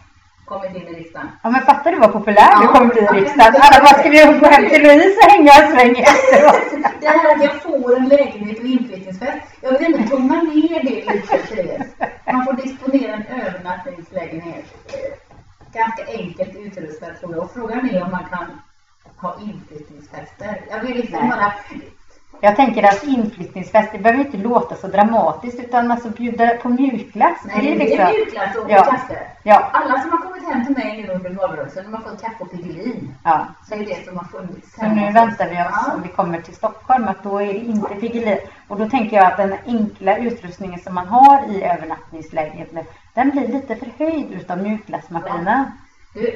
Kommit 0.48 0.76
in 0.76 0.88
i 0.88 0.94
riksdagen. 1.00 1.30
Ja 1.44 1.50
men 1.50 1.62
fattar 1.62 1.92
du 1.92 1.98
vad 2.00 2.14
populär 2.14 2.52
du 2.60 2.66
Ja. 2.66 2.74
kommer 2.74 2.94
bli 2.94 3.02
i 3.02 3.06
Ja, 3.06 3.12
men 3.14 3.22
riksdagen? 3.22 3.62
Alla 3.66 3.80
bara 3.86 3.96
ska 4.00 4.10
vi 4.10 4.18
gå 4.42 4.48
hem 4.56 4.70
till 4.70 4.84
Louise 4.84 5.18
och 5.26 5.32
hänga 5.32 5.52
en 5.62 5.68
sväng 5.74 5.96
efteråt. 6.12 6.68
Det 7.02 7.08
här 7.08 7.36
att 7.36 7.44
jag 7.44 7.56
får 7.66 7.98
en 7.98 8.08
lägenhet 8.08 8.60
och 8.60 8.66
inflyttningsfest. 8.66 9.48
Jag 9.62 9.72
vill 9.72 9.86
ändå 9.94 10.10
tona 10.10 10.42
ner 10.42 10.80
det 10.84 11.14
lite 11.14 11.38
tjejer. 11.56 11.82
Man 12.34 12.46
får 12.46 12.54
disponera 12.54 13.14
en 13.14 13.26
övernattningslägenhet. 13.42 14.66
Ganska 15.74 16.04
enkelt 16.18 16.56
utrustad 16.56 17.14
tror 17.20 17.32
jag. 17.36 17.44
Och 17.44 17.52
frågan 17.54 17.90
är 17.90 18.04
om 18.04 18.12
man 18.12 18.26
kan 18.34 18.62
ha 19.18 19.38
inflyttningsfester. 19.42 20.62
Jag 20.70 20.80
vill 20.80 20.96
liksom 20.98 21.30
bara... 21.30 21.54
Jag 22.42 22.56
tänker 22.56 22.84
att 22.84 23.04
inflyttningsfest, 23.04 23.92
det 23.92 23.98
behöver 24.00 24.26
inte 24.26 24.38
låta 24.38 24.76
så 24.76 24.88
dramatiskt 24.88 25.60
utan 25.60 25.92
alltså 25.92 26.10
bjuda 26.10 26.48
på 26.50 26.70
mjukglass. 26.70 27.38
Nej, 27.46 27.56
det 27.62 27.72
är 27.72 27.76
det 27.80 27.84
är 27.84 27.90
liksom... 27.90 28.06
mjukglass 28.12 28.56
och 28.56 28.72
Ja. 28.72 28.84
kaffe. 28.84 29.18
Ja, 29.44 29.70
Alla 29.74 30.02
som 30.02 30.12
har 30.12 30.18
kommit 30.18 30.44
hem 30.50 30.66
till 30.66 30.78
mig 30.78 31.04
nu 31.08 31.14
under 31.14 31.30
valrörelsen, 31.30 31.84
de 31.84 31.94
har 31.94 32.02
fått 32.02 32.22
kaffe 32.22 32.36
och 32.44 32.52
Piggelin. 32.52 33.14
ja. 33.24 33.48
Så 33.70 33.76
det 33.76 33.82
är 33.82 33.86
det 33.86 34.06
som 34.06 34.18
har 34.18 34.26
funnits 34.26 34.76
Så 34.76 34.86
nu 34.88 35.12
väntar 35.12 35.46
vi 35.50 35.56
oss 35.56 35.84
Ja. 35.88 35.94
om 35.94 36.02
vi 36.02 36.10
kommer 36.10 36.42
till 36.42 36.56
Stockholm 36.56 37.08
att 37.08 37.24
då 37.24 37.42
är 37.42 37.46
det 37.54 37.60
inte 37.60 37.96
Piggelin. 37.96 38.38
Och 38.68 38.78
då 38.80 38.90
tänker 38.90 39.18
jag 39.18 39.26
att 39.26 39.38
den 39.38 39.56
enkla 39.66 40.18
utrustningen 40.18 40.80
som 40.80 40.96
man 40.96 41.08
har 41.08 41.44
i 41.52 41.64
övernattningslägenheten 41.64 42.84
den 43.14 43.30
blir 43.32 43.48
lite 43.48 43.76
förhöjd 43.76 44.32
utav 44.32 44.58
mjukglassmaskinen. 44.62 45.64
Du, 46.18 46.36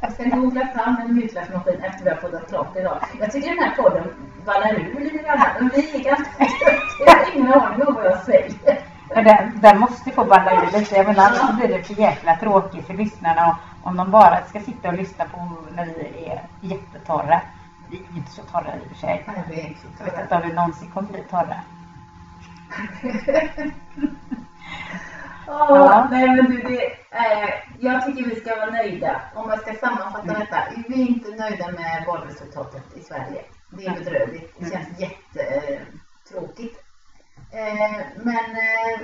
jag 0.00 0.12
ska 0.12 0.24
googla 0.24 0.66
fram 0.66 0.96
en 0.96 1.14
mjukglassmaskin 1.14 1.82
efter 1.82 2.04
vi 2.04 2.10
har 2.10 2.16
poddat 2.16 2.48
klart 2.48 2.76
idag. 2.76 2.98
Jag 3.20 3.32
tycker 3.32 3.48
den 3.48 3.58
här 3.58 3.76
podden 3.76 4.04
ballar 4.44 4.74
ur 4.74 5.00
lite 5.00 5.18
grann. 5.18 5.70
Vi 5.74 5.98
är 5.98 6.04
ganska 6.04 6.46
Jag 7.06 7.12
har 7.12 7.36
ingen 7.36 7.52
aning 7.52 7.86
om 7.86 7.94
vad 7.94 8.04
jag 8.04 8.22
säger. 8.22 8.52
Men 9.14 9.24
den, 9.24 9.60
den 9.60 9.78
måste 9.78 10.10
få 10.10 10.24
balla 10.24 10.62
ur 10.62 10.78
lite. 10.78 10.96
Jag 10.96 11.06
menar, 11.06 11.26
annars 11.26 11.56
blir 11.58 11.68
det 11.68 11.82
för 11.82 12.00
jäkla 12.00 12.36
tråkigt 12.36 12.86
för 12.86 12.94
lyssnarna 12.94 13.58
om 13.82 13.96
de 13.96 14.10
bara 14.10 14.44
ska 14.48 14.60
sitta 14.60 14.88
och 14.88 14.94
lyssna 14.94 15.24
på 15.24 15.56
när 15.76 15.86
vi 15.86 16.26
är 16.26 16.42
jättetorra. 16.60 17.40
Vi 17.90 17.96
är 17.96 18.16
inte 18.16 18.30
så 18.30 18.42
torra 18.42 18.76
i 18.76 18.84
och 18.84 18.88
för 18.88 18.94
sig. 18.94 19.24
Nej, 19.26 19.42
vi 19.50 19.60
är 19.60 19.66
inte 19.66 19.80
Jag 19.98 20.04
vet 20.04 20.20
inte 20.20 20.34
om 20.34 20.42
vi 20.48 20.52
någonsin 20.54 20.90
kommer 20.90 21.08
bli 21.08 21.22
torra. 21.22 21.56
Åh, 25.48 25.66
Ja. 25.70 26.08
Nej 26.10 26.26
men 26.28 26.44
du, 26.44 26.62
det, 26.62 26.84
eh, 27.10 27.50
jag 27.80 28.06
tycker 28.06 28.24
vi 28.24 28.40
ska 28.40 28.56
vara 28.56 28.70
nöjda. 28.70 29.20
Om 29.34 29.50
jag 29.50 29.60
ska 29.60 29.74
sammanfatta 29.74 30.38
detta. 30.38 30.62
Vi 30.88 31.02
är 31.02 31.06
inte 31.08 31.30
nöjda 31.30 31.66
med 31.70 32.04
valresultatet 32.06 32.96
i 32.96 33.00
Sverige. 33.02 33.44
Det 33.70 33.86
är 33.86 33.94
bedrövligt. 33.94 34.54
Det 34.58 34.70
känns 34.70 34.88
jättetråkigt. 35.00 36.80
Eh, 37.52 38.00
men 38.16 38.36
eh, 38.36 39.00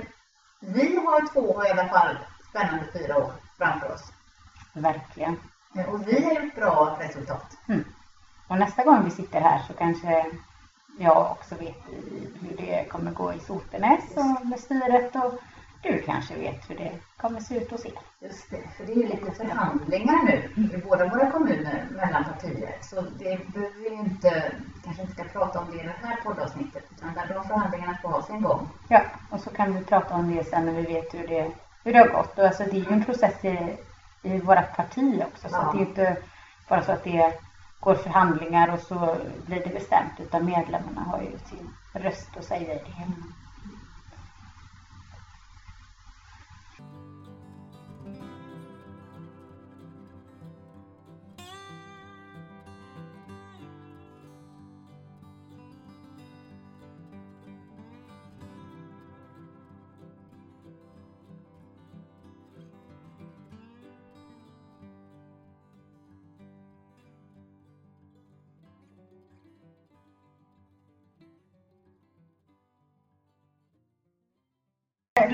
vi 0.59 0.95
har 0.95 1.33
två 1.33 1.65
i 1.65 1.69
alla 1.69 1.87
fall 1.89 2.17
spännande 2.49 2.85
fyra 2.93 3.17
år 3.17 3.31
framför 3.57 3.93
oss. 3.93 4.11
Verkligen. 4.73 5.39
Eh, 5.77 5.89
Och 5.93 6.07
vi 6.07 6.23
har 6.25 6.31
gjort 6.41 6.55
bra 6.55 6.97
resultat. 7.01 7.57
Och 8.47 8.57
nästa 8.59 8.83
gång 8.83 9.03
vi 9.05 9.11
sitter 9.11 9.41
här 9.41 9.61
så 9.67 9.73
kanske 9.73 10.25
jag 10.99 11.31
också 11.31 11.55
vet 11.55 11.83
hur 12.41 12.57
det 12.57 12.85
kommer 12.89 13.11
gå 13.11 13.33
i 13.33 13.39
Sotenäs 13.39 14.03
och 14.15 14.45
med 14.45 14.59
styret 14.59 15.15
och 15.15 15.33
du 15.91 16.01
kanske 16.01 16.35
vet 16.35 16.69
hur 16.69 16.75
det 16.77 16.91
kommer 17.17 17.39
se 17.39 17.57
ut 17.57 17.71
hos 17.71 17.85
er. 17.85 17.91
Just 18.19 18.49
det, 18.51 18.57
för 18.77 18.85
det 18.85 18.91
är 18.91 19.07
lite 19.07 19.31
förhandlingar 19.31 20.23
nu 20.23 20.63
i 20.63 20.77
båda 20.77 21.07
våra 21.07 21.31
kommuner 21.31 21.87
mellan 21.91 22.23
partier. 22.23 22.75
Så 22.81 23.01
det 23.01 23.53
behöver 23.53 23.89
vi 23.89 23.95
inte, 23.95 24.51
kanske 24.83 25.01
inte 25.01 25.13
ska 25.13 25.23
prata 25.23 25.59
om 25.59 25.71
det 25.71 25.77
i 25.79 25.83
det 25.83 25.95
här 26.07 26.15
poddavsnittet. 26.23 26.83
Utan 26.97 27.13
där 27.13 27.33
de 27.33 27.47
förhandlingarna 27.47 27.97
får 28.01 28.09
ha 28.09 28.21
sin 28.23 28.41
gång. 28.41 28.69
Ja, 28.89 29.01
och 29.31 29.39
så 29.39 29.49
kan 29.49 29.73
vi 29.73 29.83
prata 29.85 30.15
om 30.15 30.35
det 30.35 30.43
sen 30.43 30.65
när 30.65 30.73
vi 30.73 30.81
vet 30.81 31.13
hur 31.13 31.27
det, 31.27 31.51
hur 31.83 31.93
det 31.93 31.99
har 31.99 32.07
gått. 32.07 32.39
Och 32.39 32.45
alltså 32.45 32.63
det 32.63 32.71
är 32.77 32.85
ju 32.85 32.91
en 32.93 33.05
process 33.05 33.45
i, 33.45 33.77
i 34.23 34.39
vårt 34.39 34.75
parti 34.75 35.23
också. 35.27 35.49
Så 35.49 35.55
Ja. 35.55 35.71
det 35.71 35.77
är 35.77 35.81
ju 35.81 35.85
inte 35.87 36.17
bara 36.69 36.83
så 36.83 36.91
att 36.91 37.03
det 37.03 37.33
går 37.79 37.95
förhandlingar 37.95 38.73
och 38.73 38.79
så 38.79 39.15
blir 39.45 39.63
det 39.63 39.73
bestämt. 39.73 40.19
Utan 40.19 40.45
medlemmarna 40.45 41.01
har 41.01 41.21
ju 41.21 41.37
sin 41.49 41.73
röst 41.93 42.37
att 42.37 42.43
säga 42.45 42.73
i 42.73 42.77
det. 42.77 43.05
Louise, 43.05 43.44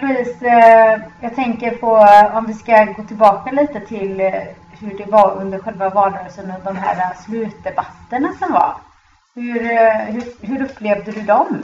eh, 0.04 1.02
jag 1.22 1.36
tänker 1.36 1.76
på 1.76 1.98
eh, 1.98 2.38
om 2.38 2.46
vi 2.46 2.54
ska 2.54 2.86
gå 2.86 3.04
tillbaka 3.04 3.52
lite 3.52 3.80
till 3.80 4.20
eh, 4.20 4.44
hur 4.80 4.98
det 4.98 5.06
var 5.06 5.36
under 5.36 5.60
själva 5.60 5.90
valrörelsen 5.90 6.52
och 6.52 6.64
de 6.64 6.76
här 6.76 7.14
slutdebatterna 7.14 8.34
som 8.40 8.54
var. 8.54 8.76
Hur, 9.36 9.60
hur, 10.12 10.48
hur 10.48 10.62
upplevde 10.62 11.12
du 11.12 11.22
dem? 11.22 11.64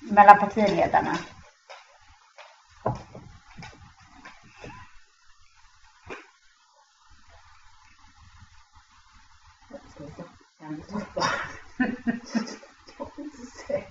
Mellan 0.00 0.38
partiledarna? 0.38 1.16
Jag 10.60 10.68
inte 13.18 13.84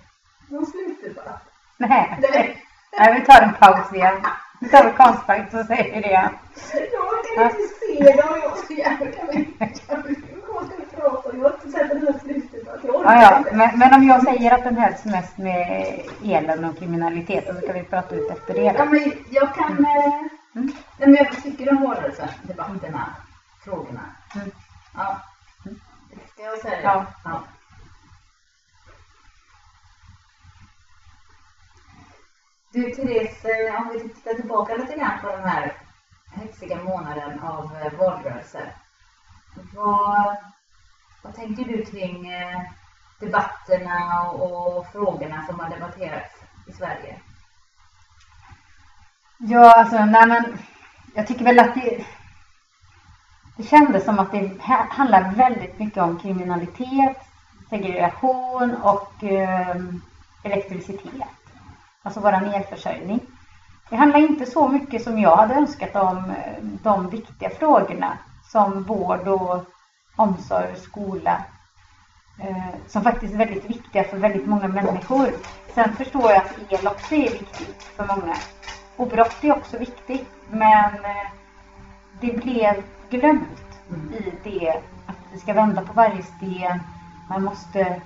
någon 0.50 0.66
slutdebatt. 0.66 1.44
Nej, 1.78 2.20
Nej. 3.00 3.14
Vi 3.20 3.26
tar 3.26 3.42
en 3.42 3.54
paus 3.54 3.94
igen. 3.94 4.16
Vi 4.60 4.70
tar 4.70 4.84
en 4.84 4.94
konstpaus 4.94 5.54
och 5.54 5.66
säger 5.66 6.02
det 6.02 6.08
igen. 6.08 6.30
Jag 7.36 7.36
kan 7.36 7.46
inte 7.46 7.74
se 7.80 8.22
dem. 8.22 8.40
Jag 8.44 8.58
vi, 8.70 8.76
vi, 8.76 9.34
vi? 9.34 9.54
Jag 12.08 12.22
slutdebatt. 12.22 12.80
Jag 12.84 12.96
orkar 12.96 13.14
Ja, 13.16 13.22
ja. 13.22 13.44
Men, 13.54 13.80
men 13.80 13.94
om 13.94 14.04
jag 14.04 14.24
säger 14.24 14.52
att 14.52 14.64
den 14.64 14.78
helst 14.78 15.06
mest 15.06 15.38
med 15.38 16.00
elen 16.24 16.66
och 16.66 16.78
kriminaliteten 16.80 17.56
så 17.60 17.68
kan 17.68 17.76
vi 17.76 17.84
prata 17.84 18.16
ut 18.16 18.32
efter 18.32 18.54
det. 18.54 18.62
Ja, 18.62 18.86
men 18.86 19.14
jag 19.30 19.56
kan... 19.56 19.86
Eh, 19.86 20.42
Mm. 20.56 20.74
men 20.98 21.14
jag 21.16 21.44
tycker 21.44 21.72
om 21.72 21.82
valrörelsen, 21.82 22.28
debatterna, 22.44 23.16
frågorna. 23.64 24.02
Mm. 24.36 24.52
Ja. 24.94 25.22
Ska 26.34 26.44
jag 26.44 26.60
säga 26.60 26.76
det? 26.76 26.84
Ja. 26.84 27.06
ja. 27.24 27.44
Du 32.74 32.92
Therese, 32.92 33.46
eh, 33.46 33.82
om 33.82 33.90
vi 33.94 34.00
tittar 34.00 34.34
tillbaka 34.34 34.76
lite 34.76 34.98
grann 34.98 35.20
på 35.22 35.28
den 35.28 35.44
här 35.44 35.74
hetsiga 36.32 36.84
månaden 36.84 37.40
av 37.40 37.78
eh, 37.82 37.94
valrörelse. 37.94 38.72
Vad, 39.76 40.36
vad 41.22 41.36
tänker 41.36 41.64
du 41.66 41.86
kring 41.86 42.32
eh, 42.32 42.62
debatterna 43.20 44.30
och, 44.30 44.88
frågorna 44.92 45.46
som 45.46 45.60
har 45.60 45.70
debatterats 45.70 46.36
i 46.68 46.72
Sverige? 46.72 47.20
Ja, 49.38 49.74
alltså, 49.80 50.06
nej 50.06 50.28
men 50.28 50.58
jag 51.14 51.28
tycker 51.28 51.46
väl 51.46 51.60
att 51.60 51.76
det, 51.76 52.06
det 53.58 53.64
kändes 53.64 54.06
som 54.06 54.20
att 54.20 54.32
det 54.32 54.52
handlar 54.90 55.32
väldigt 55.32 55.80
mycket 55.80 56.04
om 56.04 56.20
kriminalitet, 56.20 57.18
segregation 57.70 58.76
och 58.76 59.24
eh, 59.24 59.78
elektricitet. 60.44 61.41
Alltså 62.04 62.20
våran 62.20 62.46
elförsörjning. 62.46 63.20
Det 63.90 63.96
handlar 63.96 64.20
inte 64.20 64.46
så 64.46 64.68
mycket 64.68 65.04
som 65.04 65.20
jag 65.20 65.36
hade 65.36 65.54
önskat 65.54 65.96
om 65.96 66.18
eh, 66.18 66.64
de 66.84 67.10
viktiga 67.10 67.50
frågorna 67.50 68.18
som 68.52 68.84
vård 68.84 69.28
och 69.28 69.66
omsorg 70.16 70.72
och 70.72 70.78
skola. 70.78 71.44
Eh, 72.40 72.76
som 72.88 73.04
faktiskt 73.04 73.34
är 73.34 73.38
väldigt 73.38 73.70
viktiga 73.70 74.04
för 74.04 74.18
väldigt 74.18 74.48
många 74.48 74.68
människor. 74.68 75.32
Sen 75.74 75.96
förstår 75.96 76.32
jag 76.32 76.38
att 76.38 76.72
el 76.72 76.88
också 76.88 77.16
är 77.16 77.32
viktigt 77.32 77.84
för 77.84 78.06
många. 78.06 78.36
Och 78.98 79.08
brott 79.08 79.44
är 79.44 79.52
också 79.52 79.78
viktigt. 79.78 80.28
Men 80.50 80.94
eh, 80.94 81.32
det 82.22 82.44
blev 82.44 82.84
glömt 83.10 83.80
i 84.20 84.34
det 84.44 84.70
att 85.06 85.16
vi 85.32 85.40
ska 85.40 85.54
vända 85.54 85.82
på 85.82 85.94
varje 85.94 86.24
sten. 86.24 86.80
Man 87.30 87.44
måste 87.44 88.02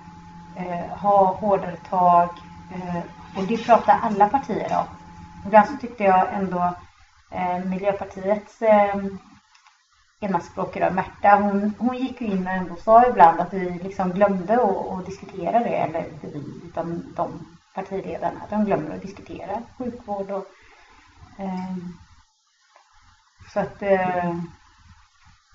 eh, 0.55 0.97
ha 0.97 1.33
hårdare 1.33 1.77
tag. 1.89 2.29
Eh, 2.73 3.01
och 3.37 3.47
det 3.47 3.57
pratar 3.57 3.99
alla 4.01 4.29
partier 4.29 4.77
om. 4.77 4.85
Ibland 5.45 5.67
så 5.67 5.77
tyckte 5.77 6.03
jag 6.03 6.33
ändå 6.33 6.75
eh, 7.31 7.65
Miljöpartiets 7.65 8.61
eh, 8.61 8.95
ena 10.19 10.41
Märta, 10.91 11.35
hon, 11.35 11.73
hon 11.79 11.97
gick 11.97 12.21
ju 12.21 12.27
in 12.27 12.47
och 12.47 12.53
ändå 12.53 12.75
sa 12.75 13.07
ibland 13.07 13.39
att 13.39 13.53
vi 13.53 13.69
liksom 13.83 14.11
glömde 14.11 14.53
att, 14.53 15.05
diskutera 15.05 15.59
det, 15.59 15.75
eller 15.75 15.99
inte 15.99 16.27
vi, 16.27 16.61
utan 16.67 17.13
de 17.15 17.55
partiledarna, 17.73 18.41
de 18.49 18.65
glömmer 18.65 18.95
att 18.95 19.01
diskutera 19.01 19.61
sjukvård 19.77 20.31
och 20.31 20.45
eh, 21.37 21.77
Så 23.53 23.59
att 23.59 23.81
eh, 23.81 24.35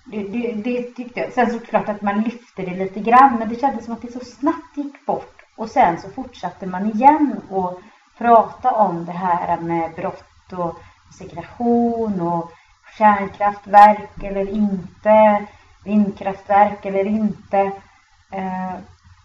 det, 0.05 0.23
det, 0.23 0.53
det 0.53 0.83
tyckte 0.83 1.19
jag. 1.19 1.33
Sen 1.33 1.51
såklart 1.51 1.89
att 1.89 2.01
man 2.01 2.21
lyfte 2.21 2.61
det 2.61 2.75
lite 2.75 2.99
grann 2.99 3.39
men 3.39 3.49
det 3.49 3.59
kändes 3.59 3.85
som 3.85 3.93
att 3.93 4.01
det 4.01 4.11
så 4.11 4.19
snabbt 4.19 4.77
gick 4.77 5.05
bort. 5.05 5.40
Och 5.55 5.69
sen 5.69 6.01
så 6.01 6.09
fortsatte 6.09 6.65
man 6.65 6.91
igen 6.91 7.41
och 7.49 7.79
prata 8.17 8.71
om 8.71 9.05
det 9.05 9.11
här 9.11 9.57
med 9.57 9.91
brott 9.95 10.53
och 10.53 10.79
segregation 11.17 12.21
och 12.21 12.51
kärnkraftverk 12.97 14.23
eller 14.23 14.49
inte, 14.49 15.45
vindkraftverk 15.83 16.85
eller 16.85 17.05
inte. 17.05 17.71
Eh, 18.31 18.73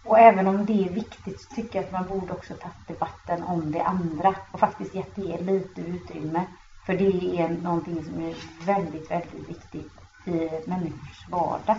och 0.05 0.19
även 0.19 0.47
om 0.47 0.67
det 0.67 0.85
är 0.85 0.91
viktigt 0.91 1.41
så 1.41 1.55
tycker 1.55 1.79
jag 1.79 1.85
att 1.85 1.93
man 1.93 2.07
borde 2.07 2.33
också 2.33 2.55
tagit 2.55 2.89
debatten 2.89 3.43
om 3.43 3.73
det 3.73 3.83
andra 3.83 4.35
och 4.53 4.61
faktiskt 4.61 4.95
gett 4.95 5.17
det 5.17 5.41
lite 5.41 5.81
utrymme. 5.81 6.45
För 6.87 6.93
det 6.93 7.41
är 7.41 7.49
någonting 7.49 8.05
som 8.05 8.23
är 8.23 8.35
väldigt, 8.67 9.11
väldigt 9.11 9.49
viktigt 9.49 9.93
i 10.25 10.51
människors 10.67 11.29
vardag. 11.31 11.77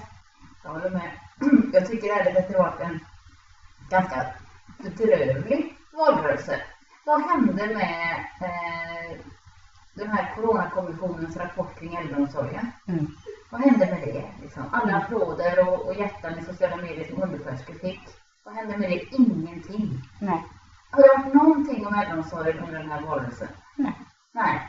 Jag 0.63 0.69
håller 0.69 0.89
med. 0.89 1.11
Jag 1.73 1.87
tycker 1.87 2.07
det 2.07 2.57
har 2.57 2.63
varit 2.63 2.81
en 2.81 2.99
ganska 3.89 4.25
bedrövlig 4.77 5.77
valrörelse. 5.91 6.61
Vad 7.05 7.21
hände 7.21 7.67
med 7.67 8.25
eh, 8.41 9.17
den 9.93 10.09
här 10.09 10.35
Coronakommissionens 10.35 11.37
rapport 11.37 11.79
kring 11.79 11.95
äldreomsorgen? 11.95 12.71
Mm. 12.87 13.07
Vad 13.49 13.61
hände 13.61 13.85
med 13.85 14.01
det? 14.01 14.25
Liksom? 14.41 14.63
Alla 14.71 14.97
applåder 14.97 15.67
och, 15.67 15.85
och 15.85 15.95
hjärtan 15.95 16.39
i 16.39 16.45
sociala 16.45 16.75
medier 16.75 17.07
som 17.07 17.23
undersköterskor 17.23 17.73
fick. 17.73 18.01
Vad 18.43 18.55
hände 18.55 18.77
med 18.77 18.89
det? 18.89 19.15
Ingenting. 19.15 20.01
Nej. 20.21 20.43
Har 20.91 21.01
det 21.03 21.09
varit 21.17 21.33
någonting 21.33 21.87
om 21.87 21.93
äldreomsorgen 21.95 22.59
under 22.59 22.79
den 22.79 22.91
här 22.91 23.01
valrörelsen? 23.01 23.47
Nej. 23.75 23.93
Nej. 24.31 24.61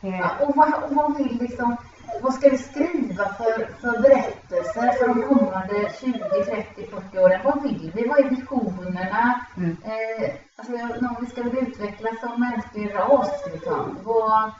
Det, 0.00 0.08
Ja, 0.08 0.30
och, 0.40 0.56
vad, 0.56 0.84
och 0.84 0.94
vad 0.94 1.16
vill 1.16 1.38
liksom, 1.40 1.76
vad 2.22 2.34
ska 2.34 2.48
vi 2.48 2.58
skriva 2.58 3.24
för, 3.34 3.68
för 3.80 4.00
berättelser 4.02 4.92
för 4.92 5.08
de 5.08 5.22
kommande 5.22 5.92
20, 6.00 6.18
30, 6.44 6.86
40 6.90 7.18
åren? 7.18 7.40
Vad 7.44 7.62
vill 7.62 7.92
vi? 7.94 8.08
Vad 8.08 8.18
är 8.18 8.30
visionerna? 8.30 9.40
Mm. 9.56 9.76
Eh, 9.84 10.30
alltså, 10.56 10.72
någon, 10.72 11.16
vi 11.20 11.26
ska 11.26 11.40
utvecklas 11.40 12.20
som 12.20 12.40
mänsklig 12.40 12.94
ras, 12.94 13.30
liksom. 13.52 13.98
vad, 14.02 14.52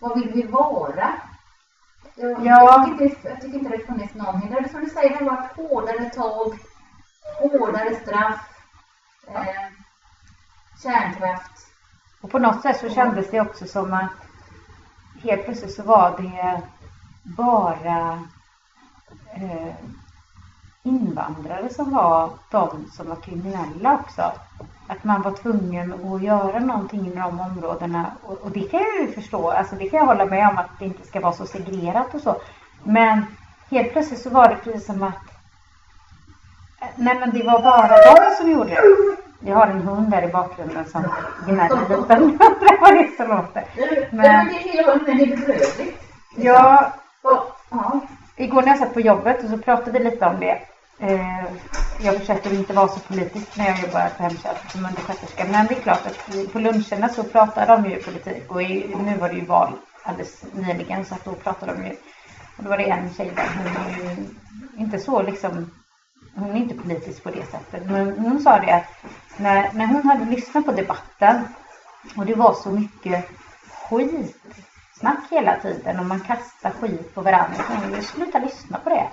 vad 0.00 0.18
vill 0.20 0.32
vi 0.32 0.42
vara? 0.42 1.12
Jag, 2.14 2.30
Ja. 2.30 2.36
jag, 2.46 2.84
tycker, 2.86 3.04
inte- 3.04 3.28
jag 3.28 3.40
tycker 3.40 3.58
inte 3.58 3.76
det 3.76 3.86
funnits 3.86 4.14
någonting. 4.14 4.50
Det 4.50 4.58
är 4.58 4.68
som 4.68 4.80
du 4.84 4.90
säger, 4.90 5.08
det 5.18 5.24
har 5.24 5.36
varit 5.36 5.56
hårdare 5.56 6.10
tag, 6.10 6.58
hårdare 7.40 7.94
straff, 7.94 8.48
eh, 9.28 9.66
kärnkraft. 10.82 11.52
Och 12.20 12.30
på 12.30 12.38
något 12.38 12.62
sätt 12.62 12.80
så 12.80 12.88
kändes 12.88 13.30
det 13.30 13.40
också 13.40 13.66
som 13.66 13.92
att 13.92 14.10
helt 15.22 15.44
plötsligt 15.44 15.74
så 15.74 15.82
var 15.82 16.16
det 16.18 16.62
bara 17.36 18.22
eh, 19.34 19.74
invandrare 20.82 21.68
som 21.68 21.90
var 21.90 22.30
de 22.50 22.90
som 22.92 23.08
var 23.08 23.16
kriminella 23.16 23.94
också. 23.94 24.32
Att 24.86 25.04
man 25.04 25.22
var 25.22 25.32
tvungen 25.32 25.92
att 25.92 26.22
göra 26.22 26.58
någonting 26.58 27.06
i 27.06 27.14
de 27.14 27.40
områdena. 27.40 28.10
Och, 28.22 28.38
och 28.42 28.50
det 28.50 28.60
kan 28.60 28.80
jag 28.80 29.00
ju 29.00 29.12
förstå. 29.12 29.50
Alltså 29.50 29.74
det 29.74 29.88
kan 29.88 29.98
jag 29.98 30.06
hålla 30.06 30.24
med 30.24 30.48
om 30.48 30.58
att 30.58 30.78
det 30.78 30.84
inte 30.84 31.06
ska 31.06 31.20
vara 31.20 31.32
så 31.32 31.46
segregerat 31.46 32.14
och 32.14 32.20
så. 32.20 32.36
Men 32.84 33.26
helt 33.70 33.92
plötsligt 33.92 34.20
så 34.20 34.30
var 34.30 34.48
det 34.48 34.56
precis 34.56 34.86
som 34.86 35.02
att 35.02 35.14
eh, 36.80 36.88
Nej 36.96 37.18
men 37.20 37.30
det 37.30 37.42
var 37.42 37.62
bara 37.62 38.14
de 38.14 38.36
som 38.36 38.50
gjorde 38.50 38.70
det. 38.70 38.82
Vi 39.40 39.50
har 39.50 39.66
en 39.66 39.82
hund 39.82 40.10
där 40.10 40.28
i 40.28 40.32
bakgrunden 40.32 40.84
som 40.84 41.04
gnäller 41.46 41.80
lite. 41.80 42.14
det 42.60 42.78
var 42.80 43.02
det 43.02 43.16
som 43.16 43.28
låter. 43.28 43.64
Men, 44.10 44.24
är 44.24 45.06
men 45.06 45.16
det 45.16 45.22
är 45.22 45.36
bedrövligt. 45.36 46.02
Ja, 46.36 46.92
och, 47.22 47.56
ja. 47.70 48.00
igår 48.36 48.62
när 48.62 48.68
jag 48.68 48.78
satt 48.78 48.94
på 48.94 49.00
jobbet 49.00 49.44
och 49.44 49.50
så 49.50 49.58
pratade 49.58 49.98
vi 49.98 50.04
lite 50.04 50.26
om 50.26 50.40
det. 50.40 50.62
Eh, 51.00 51.44
jag 52.00 52.18
försöker 52.18 52.54
inte 52.54 52.72
vara 52.72 52.88
så 52.88 53.00
politisk 53.00 53.56
när 53.56 53.66
jag 53.66 53.80
jobbar 53.80 54.08
på 54.16 54.22
hemtjänst 54.22 54.70
som 54.70 54.86
undersköterska. 54.86 55.44
Men 55.50 55.66
det 55.66 55.74
är 55.74 55.80
klart 55.80 56.06
att 56.06 56.52
på 56.52 56.58
luncherna 56.58 57.08
så 57.08 57.22
pratar 57.22 57.66
de 57.66 57.90
ju 57.90 58.02
politik. 58.02 58.50
Och 58.52 58.62
i, 58.62 58.94
nu 59.04 59.16
var 59.16 59.28
det 59.28 59.34
ju 59.34 59.44
val 59.44 59.72
alldeles 60.02 60.44
nyligen 60.52 61.04
så 61.04 61.14
att 61.14 61.24
då 61.24 61.32
pratade 61.32 61.72
de 61.72 61.84
ju. 61.84 61.96
Och 62.56 62.64
då 62.64 62.70
var 62.70 62.76
det 62.76 62.90
en 62.90 63.14
tjej 63.14 63.32
där, 63.36 63.48
hon 63.56 63.66
är 63.66 64.10
ju 64.10 64.16
inte 64.76 64.98
så 64.98 65.22
liksom 65.22 65.70
hon 66.34 66.50
är 66.50 66.56
inte 66.56 66.74
politisk 66.74 67.22
på 67.22 67.30
det 67.30 67.46
sättet. 67.50 67.90
Men 67.90 68.18
hon 68.18 68.40
sa 68.40 68.58
det 68.58 68.72
att 68.72 68.84
när, 69.36 69.72
när 69.72 69.86
hon 69.86 70.02
hade 70.02 70.24
lyssnat 70.24 70.66
på 70.66 70.72
debatten 70.72 71.44
och 72.16 72.26
det 72.26 72.34
var 72.34 72.54
så 72.54 72.70
mycket 72.70 73.24
skit 73.90 74.36
snack 74.98 75.30
hela 75.30 75.60
tiden 75.60 75.98
och 76.00 76.06
man 76.06 76.20
kastar 76.20 76.70
skit 76.70 77.14
på 77.14 77.20
varandra. 77.20 77.56
Jag 77.92 78.04
sluta 78.04 78.38
lyssna 78.38 78.78
på 78.78 78.90
det. 78.90 79.08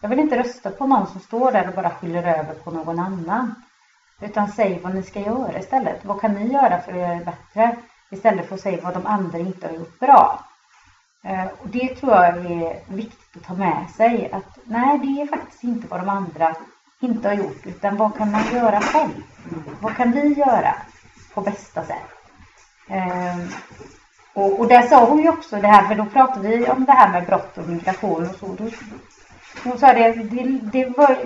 Jag 0.00 0.08
vill 0.08 0.18
inte 0.18 0.38
rösta 0.38 0.70
på 0.70 0.86
någon 0.86 1.06
som 1.06 1.20
står 1.20 1.52
där 1.52 1.68
och 1.68 1.74
bara 1.74 1.90
skyller 1.90 2.22
över 2.22 2.54
på 2.54 2.70
någon 2.70 2.98
annan. 2.98 3.54
Utan 4.20 4.48
säg 4.48 4.80
vad 4.82 4.94
ni 4.94 5.02
ska 5.02 5.20
göra 5.20 5.58
istället. 5.58 6.04
Vad 6.04 6.20
kan 6.20 6.32
ni 6.32 6.52
göra 6.52 6.80
för 6.80 6.92
att 6.92 6.98
göra 6.98 7.14
det 7.14 7.24
bättre? 7.24 7.76
Istället 8.10 8.48
för 8.48 8.54
att 8.54 8.60
säga 8.60 8.82
vad 8.82 8.94
de 8.94 9.06
andra 9.06 9.38
inte 9.38 9.66
har 9.66 9.74
gjort 9.74 9.98
bra. 9.98 10.44
Eh, 11.24 11.44
och 11.44 11.68
det 11.68 11.94
tror 11.94 12.12
jag 12.12 12.26
är 12.26 12.94
viktigt 12.94 13.36
att 13.36 13.44
ta 13.44 13.54
med 13.54 13.90
sig. 13.96 14.32
Att 14.32 14.58
nej, 14.64 14.98
det 14.98 15.22
är 15.22 15.26
faktiskt 15.26 15.64
inte 15.64 15.86
vad 15.88 16.00
de 16.00 16.08
andra 16.08 16.54
inte 17.00 17.28
har 17.28 17.34
gjort. 17.34 17.66
Utan 17.66 17.96
vad 17.96 18.16
kan 18.16 18.30
man 18.30 18.54
göra 18.54 18.80
själv? 18.80 19.22
Vad 19.80 19.96
kan 19.96 20.12
vi 20.12 20.32
göra 20.32 20.74
på 21.34 21.40
bästa 21.40 21.84
sätt? 21.84 22.10
Eh, 22.88 23.36
och, 24.34 24.60
och 24.60 24.68
där 24.68 24.82
sa 24.82 25.06
hon 25.06 25.22
ju 25.22 25.28
också 25.28 25.56
det 25.56 25.68
här, 25.68 25.88
för 25.88 25.94
då 25.94 26.04
pratade 26.04 26.48
vi 26.48 26.68
om 26.68 26.84
det 26.84 26.92
här 26.92 27.12
med 27.12 27.26
brott 27.26 27.58
och 27.58 27.68
migration 27.68 28.28
och 28.28 28.36
så. 28.36 28.46
Då, 28.46 28.70
hon 29.64 29.78
sa 29.78 29.92
det, 29.92 30.12
det, 30.12 30.60
det 30.72 30.96
var 30.96 31.16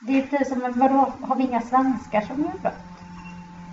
det 0.00 0.18
är 0.18 0.26
precis 0.26 0.48
som, 0.48 0.72
vadå, 0.76 1.12
har 1.22 1.36
vi 1.36 1.42
inga 1.42 1.60
svenskar 1.60 2.20
som 2.20 2.40
gör 2.40 2.58
brott? 2.62 2.74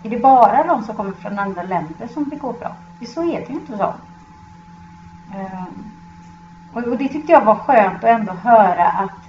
Är 0.03 0.10
det 0.10 0.19
bara 0.19 0.63
de 0.63 0.84
som 0.84 0.95
kommer 0.95 1.12
från 1.12 1.39
andra 1.39 1.63
länder 1.63 2.08
som 2.13 2.23
begår 2.23 2.53
brott? 2.53 3.10
Så 3.13 3.21
är 3.21 3.39
det 3.39 3.49
ju 3.49 3.53
inte 3.53 3.77
så. 3.77 3.84
Um, 3.84 3.93
ehm, 5.36 5.91
Och, 6.73 6.84
och 6.84 6.97
det 6.97 7.08
tyckte 7.08 7.32
jag 7.32 7.45
var 7.45 7.56
skönt 7.56 8.03
att 8.03 8.10
ändå 8.10 8.34
höra 8.34 8.88
att, 8.88 9.19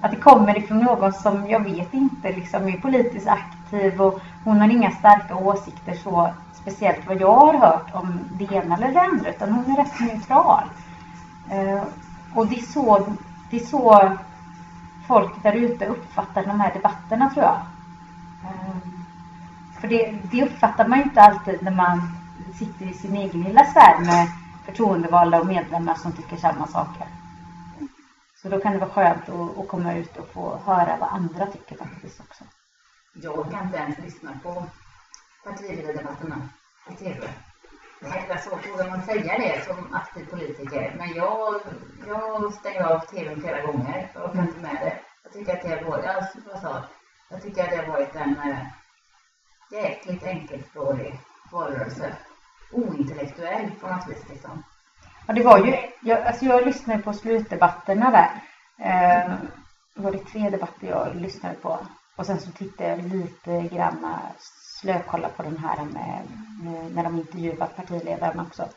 att 0.00 0.10
det 0.10 0.16
kommer 0.16 0.58
ifrån 0.58 0.78
någon 0.78 1.12
som 1.12 1.50
jag 1.50 1.60
vet 1.60 1.94
inte 1.94 2.32
liksom 2.32 2.68
är 2.68 2.78
politiskt 2.78 3.28
aktiv 3.28 3.59
och 4.00 4.20
hon 4.44 4.60
har 4.60 4.68
inga 4.68 4.90
starka 4.90 5.36
åsikter 5.36 5.94
så 5.94 6.34
speciellt 6.52 7.06
vad 7.06 7.20
jag 7.20 7.36
har 7.36 7.54
hört 7.54 7.94
om 7.94 8.20
det 8.32 8.54
ena 8.54 8.76
eller 8.76 8.92
det 8.92 9.00
andra 9.00 9.30
utan 9.30 9.52
hon 9.52 9.70
är 9.70 9.76
rätt 9.76 10.00
neutral. 10.00 10.64
Eh, 11.50 11.82
och 12.34 12.46
det 12.46 12.56
är, 12.56 12.62
så, 12.62 13.06
det 13.50 13.56
är 13.56 13.66
så 13.66 14.12
folk 15.06 15.42
där 15.42 15.52
ute 15.52 15.86
uppfattar 15.86 16.44
de 16.44 16.60
här 16.60 16.74
debatterna 16.74 17.30
tror 17.30 17.44
jag. 17.44 17.60
Eh, 18.44 18.76
för 19.80 19.88
det, 19.88 20.18
det 20.30 20.42
uppfattar 20.42 20.88
man 20.88 20.98
ju 20.98 21.04
inte 21.04 21.20
alltid 21.20 21.62
när 21.62 21.70
man 21.70 22.02
sitter 22.54 22.86
i 22.86 22.92
sin 22.92 23.16
egen 23.16 23.42
lilla 23.42 23.64
sfär 23.64 23.98
med 23.98 24.28
förtroendevalda 24.64 25.40
och 25.40 25.46
medlemmar 25.46 25.94
som 25.94 26.12
tycker 26.12 26.36
samma 26.36 26.66
saker. 26.66 27.06
Så 28.42 28.48
då 28.48 28.60
kan 28.60 28.72
det 28.72 28.78
vara 28.78 28.90
skönt 28.90 29.28
att, 29.28 29.58
att 29.58 29.68
komma 29.68 29.94
ut 29.94 30.16
och 30.16 30.28
få 30.32 30.58
höra 30.66 30.96
vad 31.00 31.08
andra 31.08 31.46
tycker 31.46 31.76
faktiskt 31.76 32.20
också. 32.20 32.44
Jag 33.12 33.38
orkar 33.38 33.64
inte 33.64 33.76
ens 33.76 33.98
lyssna 33.98 34.38
på 34.42 34.66
partiledardebatterna 35.44 36.48
i 36.90 36.94
TV. 36.94 37.28
Det 38.00 38.06
är 38.06 38.36
svårt, 38.36 38.68
vågar 38.72 38.90
man 38.90 39.02
säga 39.02 39.38
det 39.38 39.64
som 39.64 39.94
aktiv 39.94 40.26
politiker? 40.30 40.94
Men 40.98 41.14
jag, 41.14 41.60
jag 42.06 42.54
stänger 42.54 42.82
av 42.84 43.00
TVn 43.00 43.40
flera 43.40 43.66
gånger. 43.66 44.10
Jag 44.14 44.24
orkar 44.24 44.42
inte 44.42 44.60
med 44.60 44.76
det. 44.80 44.98
Jag 45.22 45.32
tycker 45.32 45.52
att 45.52 45.62
det 45.62 45.68
har 45.68 45.90
varit, 45.90 46.06
alltså, 46.06 46.38
jag 46.52 46.60
sa, 46.60 46.84
jag 47.30 47.42
tycker 47.42 47.64
att 47.64 47.70
det 47.70 47.76
har 47.76 47.86
varit 47.86 48.14
en 48.14 48.36
äh, 48.36 48.66
jäkligt 49.70 50.22
enkelspårig 50.22 51.20
valrörelse. 51.52 52.16
Ointellektuell 52.72 53.70
på 53.80 53.86
något 53.86 54.08
vis 54.08 54.28
liksom. 54.28 54.62
Ja, 55.26 55.34
det 55.34 55.42
var 55.42 55.58
ju, 55.58 55.76
jag, 56.02 56.22
alltså 56.22 56.44
jag 56.44 56.66
lyssnade 56.66 57.02
på 57.02 57.12
slutdebatterna 57.12 58.10
där. 58.10 58.42
Eh, 58.78 59.34
var 59.94 60.12
det 60.12 60.18
tre 60.18 60.50
debatter 60.50 60.86
jag 60.86 61.16
lyssnade 61.16 61.54
på. 61.54 61.86
Och 62.20 62.26
sen 62.26 62.40
så 62.40 62.50
tittade 62.50 62.90
jag 62.90 63.12
lite 63.12 63.62
grann, 63.62 64.18
slökolla 64.80 65.28
på 65.28 65.42
den 65.42 65.58
här 65.58 65.84
med, 65.84 66.22
med, 66.62 66.94
när 66.94 67.04
de 67.04 67.16
intervjuat 67.16 67.76
partiledaren 67.76 68.40
också. 68.40 68.68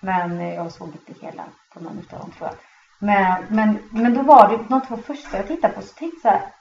Men 0.00 0.40
jag 0.40 0.72
såg 0.72 0.88
inte 0.88 1.26
hela 1.26 1.44
på 1.72 1.80
någon 1.80 1.98
utav 1.98 2.18
dem 2.18 2.30
tror 2.30 2.48
jag. 2.48 2.56
Men, 2.98 3.44
men, 3.48 3.78
men 3.90 4.14
då 4.14 4.22
var 4.22 4.48
det 4.48 4.64
de 4.68 4.80
två 4.80 4.96
första 4.96 5.36
jag 5.36 5.46
tittade 5.46 5.74
på 5.74 5.82
så 5.82 5.94
tänkte 5.94 6.28
jag 6.28 6.34
så 6.34 6.38
här, 6.38 6.52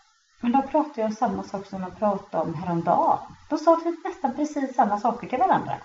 men 0.41 0.51
de 0.51 0.67
pratade 0.67 1.01
ju 1.01 1.06
om 1.06 1.12
samma 1.12 1.43
sak 1.43 1.65
som 1.65 1.82
de 1.82 1.91
pratade 1.91 2.43
om 2.43 2.54
häromdagen. 2.54 3.19
De 3.49 3.58
sa 3.58 3.75
typ 3.75 4.06
nästan 4.06 4.36
precis 4.36 4.75
samma 4.75 4.99
saker 4.99 5.28
till 5.28 5.39
varandra. 5.39 5.78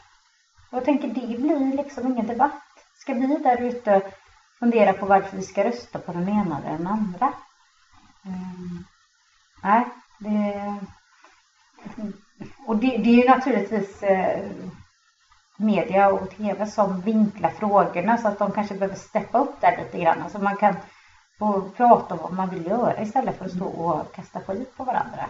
Och 0.71 0.77
jag 0.77 0.85
tänker, 0.85 1.09
det 1.09 1.39
blir 1.39 1.77
liksom 1.77 2.07
ingen 2.07 2.27
debatt. 2.27 2.63
Ska 2.95 3.15
vi 3.15 3.27
där 3.27 3.63
ute 3.63 4.03
fundera 4.59 4.93
på 4.93 5.07
varför 5.07 5.37
vi 5.37 5.43
ska 5.43 5.65
rösta 5.65 5.99
på 5.99 6.13
den 6.13 6.29
ena 6.29 6.59
eller 6.59 6.79
den 6.79 6.87
andra? 6.87 7.33
Mm. 8.25 8.85
Nej, 9.63 9.87
det... 10.21 10.75
Och 12.67 12.77
det, 12.77 12.87
det 12.87 13.11
är 13.11 13.23
ju 13.23 13.29
naturligtvis... 13.29 14.03
Eh, 14.03 14.41
media 15.63 16.09
och 16.09 16.31
tv 16.31 16.67
som 16.67 17.01
vinklar 17.01 17.51
frågorna 17.51 18.19
så 18.19 18.29
att 18.29 18.39
de 18.39 18.53
kanske 18.53 18.75
behöver 18.75 18.97
steppa 18.97 19.39
upp 19.39 19.61
där 19.61 19.77
lite 19.77 19.99
grann. 19.99 20.31
Så 20.33 20.39
man 20.39 20.57
kan 20.57 20.75
få 21.39 21.63
prata 21.77 22.15
om 22.15 22.21
vad 22.23 22.33
man 22.33 22.51
vill 22.51 22.67
göra 22.67 23.03
istället 23.03 23.39
för 23.39 23.45
att 23.45 23.51
stå 23.53 23.67
och 23.67 24.15
kasta 24.15 24.41
skit 24.41 24.77
på 24.77 24.85
varandra. 24.85 25.25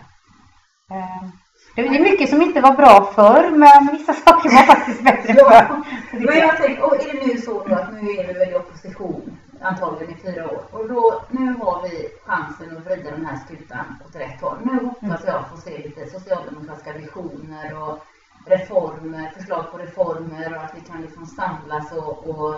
Eh, 0.90 1.29
Det 1.76 1.83
är 1.87 2.00
mycket 2.00 2.31
som 2.31 2.42
inte 2.42 2.61
var 2.61 2.72
bra 2.76 3.12
förr 3.14 3.50
men 3.50 3.96
vissa 3.96 4.12
saker 4.14 4.50
var 4.50 4.66
faktiskt 4.66 5.05
bättre 5.05 5.35
Ja. 5.37 5.50
förr. 5.50 5.83
Men 6.12 6.38
jag 6.38 6.57
tänker, 6.57 6.83
och 6.83 6.94
är 7.03 7.12
det 7.20 7.26
nu 7.26 7.40
så 7.40 7.61
att 7.61 7.92
nu 7.92 8.11
är 8.11 8.26
vi 8.26 8.33
väl 8.33 8.50
i 8.50 8.55
opposition 8.55 9.38
antagligen 9.62 10.14
i 10.14 10.22
fyra 10.22 10.50
år 10.50 10.64
och 10.70 10.88
då, 10.88 11.22
nu 11.28 11.54
har 11.54 11.82
vi 11.82 12.08
chansen 12.26 12.76
att 12.76 12.86
vrida 12.86 13.10
den 13.10 13.26
här 13.26 13.36
skutan 13.44 13.98
åt 14.06 14.16
rätt 14.16 14.40
håll. 14.40 14.58
Nu 14.64 14.86
hoppas 14.86 15.24
jag 15.26 15.48
få 15.48 15.56
se 15.56 15.78
lite 15.78 16.10
socialdemokratiska 16.10 16.92
visioner 16.92 17.82
och 17.82 17.98
reformer, 18.46 19.30
förslag 19.30 19.70
på 19.72 19.78
reformer 19.78 20.56
och 20.56 20.62
att 20.62 20.74
vi 20.74 20.80
kan 20.80 21.02
liksom 21.02 21.26
samlas 21.26 21.92
och, 21.92 22.28
och 22.28 22.54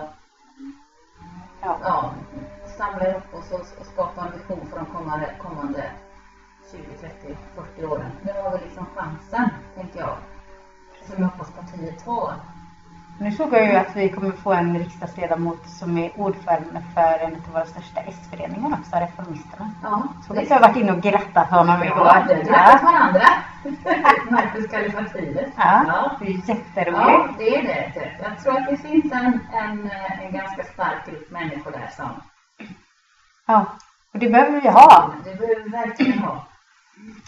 Ja. 1.61 1.77
ja, 1.83 2.13
samla 2.77 3.09
ihop 3.09 3.33
oss 3.33 3.51
och, 3.51 3.79
och 3.79 3.85
skapa 3.93 4.21
en 4.21 4.31
vision 4.31 4.65
för 4.65 4.77
de 4.77 4.85
kommande, 4.85 5.35
kommande 5.41 5.91
20, 6.71 6.83
30, 6.99 7.37
40 7.55 7.85
åren. 7.85 8.11
Nu 8.21 8.31
har 8.41 8.57
vi 8.57 8.65
liksom 8.65 8.85
chansen, 8.95 9.49
tänker 9.75 9.99
jag, 9.99 10.17
som 11.07 11.21
jag 11.21 11.27
hoppas 11.27 11.51
partiet 11.51 12.05
tar. 12.05 12.33
Nu 13.19 13.31
såg 13.31 13.53
jag 13.53 13.65
ju 13.65 13.75
att 13.75 13.95
vi 13.95 14.09
kommer 14.09 14.31
få 14.31 14.53
en 14.53 14.79
riksdagsledamot 14.79 15.69
som 15.69 15.97
är 15.97 16.11
ordförande 16.19 16.81
för 16.93 17.19
en 17.19 17.35
av 17.35 17.51
våra 17.53 17.65
största 17.65 17.99
S-föreningar 18.01 18.77
också, 18.79 18.95
Reformisterna. 18.95 19.71
Ja, 19.83 20.03
Så 20.27 20.39
att 20.39 20.49
jag 20.49 20.59
varit 20.59 20.75
inne 20.77 20.91
och 20.91 21.01
grattat 21.01 21.49
honom 21.49 21.83
igår. 21.83 21.97
Ja, 22.05 22.23
det 22.27 22.33
Ja, 22.33 22.43
grattas 22.43 22.83
varandra. 22.83 23.21
Marcus 24.31 24.67
Kallifatides. 24.71 25.53
ja, 25.57 26.11
det 26.19 26.25
är 26.25 26.31
jätteroligt. 26.49 26.97
Ja, 27.07 27.29
det 27.37 27.55
är 27.57 27.63
det. 27.63 28.11
Jag 28.23 28.39
tror 28.43 28.57
att 28.57 28.67
det 28.69 28.77
finns 28.77 29.11
en, 29.11 29.39
en, 29.53 29.91
en 30.21 30.31
ganska 30.31 30.63
stark 30.63 31.05
grupp 31.05 31.31
människor 31.31 31.71
där 31.71 31.89
som 31.95 32.09
Ja, 33.47 33.65
och 34.13 34.19
det 34.19 34.29
behöver 34.29 34.61
vi 34.61 34.69
ha. 34.69 35.11
det 35.23 35.35
behöver 35.39 35.63
vi 35.63 35.69
verkligen 35.69 36.19
ha. 36.19 36.45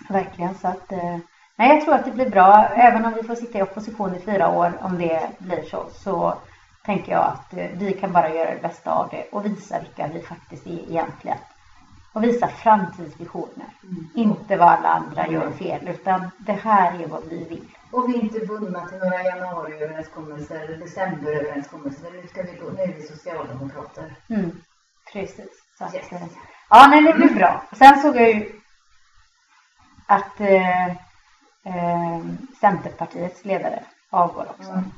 Verkligen. 0.10 0.56
Så 0.56 0.68
att, 0.68 0.92
eh, 0.92 1.18
nej, 1.56 1.70
jag 1.76 1.82
tror 1.86 1.94
att 1.96 2.06
det 2.06 2.12
blir 2.12 2.30
bra. 2.30 2.68
Även 2.76 3.06
om 3.06 3.14
vi 3.14 3.24
får 3.24 3.36
sitta 3.36 3.60
i 3.60 3.62
opposition 3.64 4.16
i 4.16 4.20
fyra 4.20 4.50
år, 4.50 4.74
om 4.82 4.98
det 4.98 5.30
blir 5.38 5.64
så, 5.64 5.86
så 5.94 6.38
tänker 6.86 7.12
jag 7.12 7.24
att 7.24 7.54
eh, 7.54 7.68
vi 7.74 7.94
kan 7.94 8.12
bara 8.12 8.30
göra 8.34 8.52
det 8.56 8.62
bästa 8.62 8.92
av 8.92 9.10
det 9.10 9.24
och 9.32 9.46
visa 9.46 9.80
vilka 9.80 10.08
vi 10.14 10.22
faktiskt 10.22 10.68
är 10.68 10.90
egentligen. 10.90 11.38
Och 12.14 12.24
visa 12.24 12.48
framtidsvisioner. 12.48 13.68
Inte 14.16 14.56
vad 14.58 14.68
alla 14.68 14.90
andra 14.90 15.28
gör 15.28 15.52
fel, 15.52 15.88
utan 15.88 16.32
det 16.38 16.54
här 16.54 17.04
är 17.04 17.08
vad 17.08 17.24
vi 17.30 17.44
vill. 17.44 17.66
Och 17.92 18.10
vi 18.10 18.16
är 18.18 18.24
inte 18.24 18.46
bundna 18.46 18.88
till 18.88 18.98
några 18.98 19.24
januariöverenskommelser 19.24 20.60
eller 20.60 20.78
decemberöverenskommelser. 20.78 22.12
Nu 22.12 22.28
ska 22.28 22.42
vi 22.42 22.58
gå, 22.58 22.70
nu 22.70 22.82
är 22.82 22.88
vi 22.94 23.02
socialdemokrater. 23.02 24.16
Mm, 24.30 24.52
precis. 25.14 25.50
Så 25.78 25.84
Yes. 25.96 26.12
eh, 26.12 26.22
ja, 26.70 26.88
nej, 26.90 27.02
det 27.04 27.14
blir 27.14 27.36
bra. 27.36 27.64
Sen 27.72 28.00
såg 28.02 28.16
jag 28.16 28.30
ju 28.30 28.52
att 30.08 30.40
eh, 30.42 30.88
eh, 31.66 32.26
Centerpartiets 32.62 33.46
ledare 33.46 33.84
avgår 34.10 34.48
också. 34.50 34.72
Mm. 34.72 34.92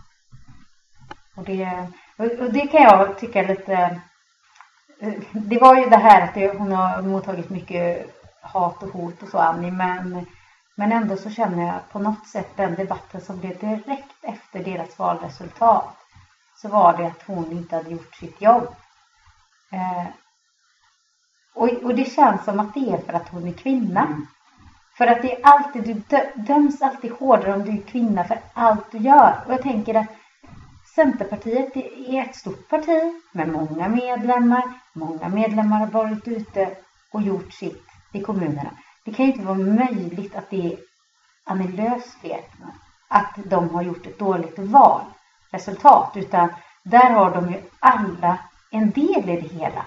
Och, 1.36 1.44
det, 1.44 1.88
och 2.18 2.54
det 2.54 2.68
kan 2.68 2.82
jag 2.82 3.20
tycka 3.20 3.42
lite... 3.42 4.02
Det 5.32 5.60
var 5.60 5.76
ju 5.76 5.86
det 5.90 5.98
här 5.98 6.22
att 6.22 6.34
det, 6.34 6.58
hon 6.58 6.72
har 6.72 7.02
mottagit 7.02 7.50
mycket 7.50 8.16
hat 8.42 8.84
och 8.84 8.90
hot 8.90 9.24
och 9.24 9.30
så, 9.30 9.38
Annie, 9.38 9.72
men, 9.72 10.26
men 10.76 10.92
ändå 10.92 11.16
så 11.16 11.30
känner 11.30 11.68
jag 11.68 11.90
på 11.92 12.00
något 12.00 12.28
sätt 12.28 12.50
den 12.56 12.76
debatten 12.76 13.22
som 13.22 13.40
blev 13.40 13.60
direkt 13.60 14.24
efter 14.24 14.64
deras 14.64 15.00
valresultat 15.00 15.98
så 16.62 16.68
var 16.68 16.98
det 16.98 17.08
att 17.08 17.24
hon 17.28 17.52
inte 17.52 17.76
hade 17.76 17.90
gjort 17.90 18.16
sitt 18.16 18.42
jobb. 18.42 18.76
Eh, 19.72 20.08
och, 21.54 21.70
och 21.70 21.96
det 21.96 22.06
känns 22.06 22.46
som 22.46 22.60
att 22.60 22.74
det 22.74 22.90
är 22.90 22.98
för 22.98 23.14
att 23.14 23.30
hon 23.30 23.48
är 23.48 23.54
kvinna. 23.54 24.22
För 24.98 25.08
att 25.08 25.22
det 25.22 25.36
är 25.36 25.40
alltid, 25.44 25.84
du 25.84 25.94
dö- 25.94 26.32
döms 26.36 26.82
alltid 26.82 27.12
hårdare 27.12 27.54
om 27.54 27.66
du 27.66 27.72
är 27.72 27.82
kvinna 27.82 28.24
för 28.24 28.40
allt 28.54 28.92
du 28.92 28.98
gör. 28.98 29.44
Och 29.46 29.54
jag 29.54 29.62
tänker 29.62 29.94
att 29.96 30.08
Centerpartiet 30.96 31.76
är 32.08 32.22
ett 32.22 32.36
stort 32.36 32.70
parti 32.70 33.14
med 33.32 33.50
många 33.50 33.88
medlemmar. 33.88 34.64
Många 34.94 35.30
medlemmar 35.30 35.80
har 35.80 35.88
varit 35.88 36.28
ute 36.28 36.70
och 37.14 37.22
gjort 37.22 37.54
sitt 37.54 37.84
i 38.14 38.22
kommunerna. 38.22 38.72
Det 39.06 39.14
kan 39.14 39.26
ju 39.26 39.32
inte 39.32 39.46
vara 39.46 39.58
möjligt 39.58 40.36
att 40.36 40.50
det 40.50 40.74
är 40.74 40.78
Annie 41.46 41.68
Lööfs 41.68 42.16
fel 42.22 42.42
att 43.08 43.36
de 43.46 43.70
har 43.70 43.82
gjort 43.82 44.08
ett 44.08 44.20
dåligt 44.20 44.60
valresultat. 44.60 46.12
Utan 46.16 46.50
där 46.84 47.10
har 47.10 47.32
de 47.32 47.52
ju 47.52 47.62
alla 47.80 48.38
en 48.72 48.92
del 48.92 49.30
i 49.30 49.42
det 49.42 49.48
hela. 49.48 49.86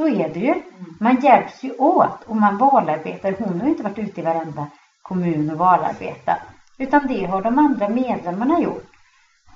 Så 0.00 0.08
är 0.08 0.28
det 0.28 0.40
ju. 0.40 0.54
Man 1.00 1.20
hjälps 1.20 1.64
ju 1.64 1.72
åt 1.78 2.22
och 2.26 2.36
man 2.36 2.58
valarbetar. 2.58 3.36
Hon 3.38 3.58
har 3.58 3.64
ju 3.64 3.70
inte 3.70 3.82
varit 3.82 3.98
ute 3.98 4.20
i 4.20 4.24
varenda 4.24 4.66
kommun 5.02 5.50
och 5.50 5.58
valarbetat. 5.58 6.38
Utan 6.78 7.06
det 7.06 7.24
har 7.24 7.42
de 7.42 7.58
andra 7.58 7.88
medlemmarna 7.88 8.60
gjort. 8.60 8.82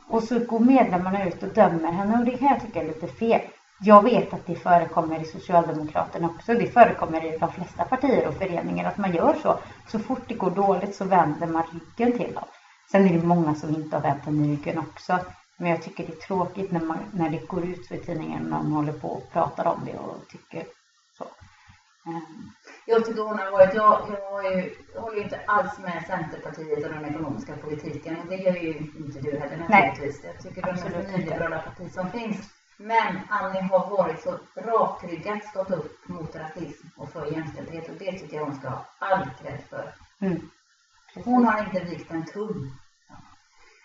Och 0.09 0.23
så 0.23 0.39
går 0.39 0.61
medlemmarna 0.61 1.25
ut 1.25 1.43
och 1.43 1.49
dömer 1.49 1.93
henne 1.93 2.19
och 2.19 2.25
det 2.25 2.39
kan 2.39 2.49
jag 2.49 2.61
tycka 2.61 2.81
är 2.81 2.87
lite 2.87 3.07
fel. 3.07 3.41
Jag 3.81 4.03
vet 4.03 4.35
att 4.35 4.47
det 4.47 4.55
förekommer 4.55 5.21
i 5.21 5.25
Socialdemokraterna 5.25 6.27
också. 6.27 6.55
Det 6.55 6.67
förekommer 6.67 7.25
i 7.25 7.37
de 7.41 7.49
flesta 7.49 7.85
partier 7.85 8.27
och 8.27 8.35
föreningar 8.35 8.85
att 8.85 8.97
man 8.97 9.13
gör 9.13 9.35
så. 9.43 9.55
Så 9.87 9.99
fort 9.99 10.23
det 10.29 10.35
går 10.35 10.51
dåligt 10.51 10.95
så 10.95 11.05
vänder 11.05 11.47
man 11.47 11.63
ryggen 11.73 12.13
till 12.13 12.33
dem. 12.33 12.45
Sen 12.91 13.07
är 13.07 13.13
det 13.13 13.27
många 13.27 13.55
som 13.55 13.75
inte 13.75 13.97
har 13.97 14.01
vänt 14.01 14.25
den 14.25 14.47
ryggen 14.47 14.79
också. 14.79 15.19
Men 15.59 15.71
jag 15.71 15.83
tycker 15.83 16.07
det 16.07 16.13
är 16.13 16.17
tråkigt 16.17 16.73
när, 16.73 16.81
man, 16.81 16.99
när 17.13 17.31
det 17.31 17.47
går 17.49 17.65
ut 17.65 17.93
i 17.93 17.99
tidningen 17.99 18.43
när 18.43 18.51
man 18.51 18.73
håller 18.73 18.93
på 18.93 19.09
och 19.09 19.33
pratar 19.33 19.67
om 19.67 19.85
det 19.85 19.99
och 19.99 20.29
tycker 20.29 20.67
så. 21.19 21.25
Ehm, 22.07 22.51
Jag 22.87 23.05
tycker 23.05 23.23
hon 23.23 23.39
har 23.39 23.51
varit, 23.51 23.75
jag, 23.75 24.01
jag, 24.11 24.31
har 24.31 24.43
ju, 24.43 24.75
jag 24.95 25.01
håller 25.01 25.17
ju 25.17 25.23
inte 25.23 25.41
alls 25.47 25.79
med 25.79 26.05
Centerpartiet 26.07 26.85
och 26.85 26.93
den 26.93 27.05
ekonomiska 27.05 27.57
politiken. 27.57 28.21
Och 28.21 28.27
det 28.27 28.37
gör 28.37 28.53
ju 28.57 28.79
inte 28.79 29.21
du 29.21 29.39
heller 29.39 29.67
Nej. 29.69 29.89
naturligtvis. 29.89 30.25
Jag 30.25 30.43
tycker 30.43 30.63
det 30.63 30.69
är 30.71 30.91
det 30.91 30.99
mest 30.99 31.17
nyliberala 31.17 31.59
parti 31.59 31.93
som 31.93 32.11
finns. 32.11 32.51
Men 32.77 33.21
Annie 33.29 33.61
har 33.61 33.91
varit 33.91 34.23
så 34.23 34.39
rakryggat 34.57 35.45
stått 35.45 35.71
upp 35.71 36.09
mot 36.09 36.37
rasism 36.37 36.87
och 36.97 37.11
för 37.13 37.27
jämställdhet 37.33 37.89
och 37.89 37.95
det 37.99 38.13
tycker 38.13 38.37
jag 38.37 38.45
hon 38.45 38.55
ska 38.55 38.69
ha 38.69 38.87
all 38.99 39.31
cred 39.41 39.61
för. 39.71 39.95
mm. 40.21 40.51
Hon 41.25 41.45
har 41.45 41.65
inte 41.65 41.85
vikt 41.85 42.11
en 42.11 42.25
tum. 42.27 42.71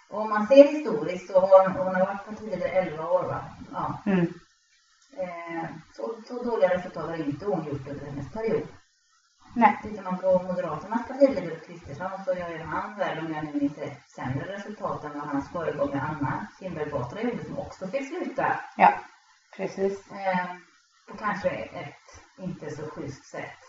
Om 0.09 0.29
man 0.29 0.47
ser 0.47 0.67
historiskt 0.67 1.27
så 1.31 1.39
har 1.39 1.67
hon, 1.69 1.77
hon 1.85 1.95
har 1.95 2.05
varit 2.05 2.25
partiledare 2.25 2.69
i 2.69 2.75
11 2.75 3.09
år 3.09 3.23
va? 3.23 3.45
Ja. 3.71 4.01
Mm, 4.05 4.33
Eh, 5.17 5.65
så, 5.95 6.15
så 6.27 6.43
dåliga 6.43 6.69
resultat 6.69 7.09
har 7.09 7.15
inte 7.15 7.45
hon 7.45 7.65
gjort 7.65 7.87
under 7.87 8.05
hennes 8.05 8.31
period. 8.31 8.67
nej, 9.55 9.79
Tittar 9.83 10.03
man 10.03 10.17
på 10.17 10.39
Moderaternas 10.43 11.07
partiledare 11.07 11.55
Kristersson 11.59 12.11
så 12.25 12.33
gör 12.33 12.49
ju 12.49 12.57
han 12.63 12.97
väl, 12.97 13.19
om 13.25 13.33
jag 13.33 13.45
nu 13.45 13.53
minns 13.53 13.77
rätt, 13.77 14.09
sämre 14.15 14.53
resultat 14.53 15.03
än 15.03 15.19
vad 15.19 15.27
hans 15.27 15.49
föregångare 15.51 16.01
Anna 16.01 16.47
Kinberg 16.59 16.89
Batra 16.91 17.21
gjorde 17.21 17.45
som 17.45 17.59
också 17.59 17.87
fick 17.87 18.07
sluta. 18.07 18.59
ja, 18.77 18.93
precis. 19.55 20.11
Eh, 20.11 20.45
på 21.07 21.17
kanske 21.17 21.49
ett 21.49 22.21
inte 22.37 22.69
så 22.69 22.81
schysst 22.89 23.25
sätt. 23.25 23.59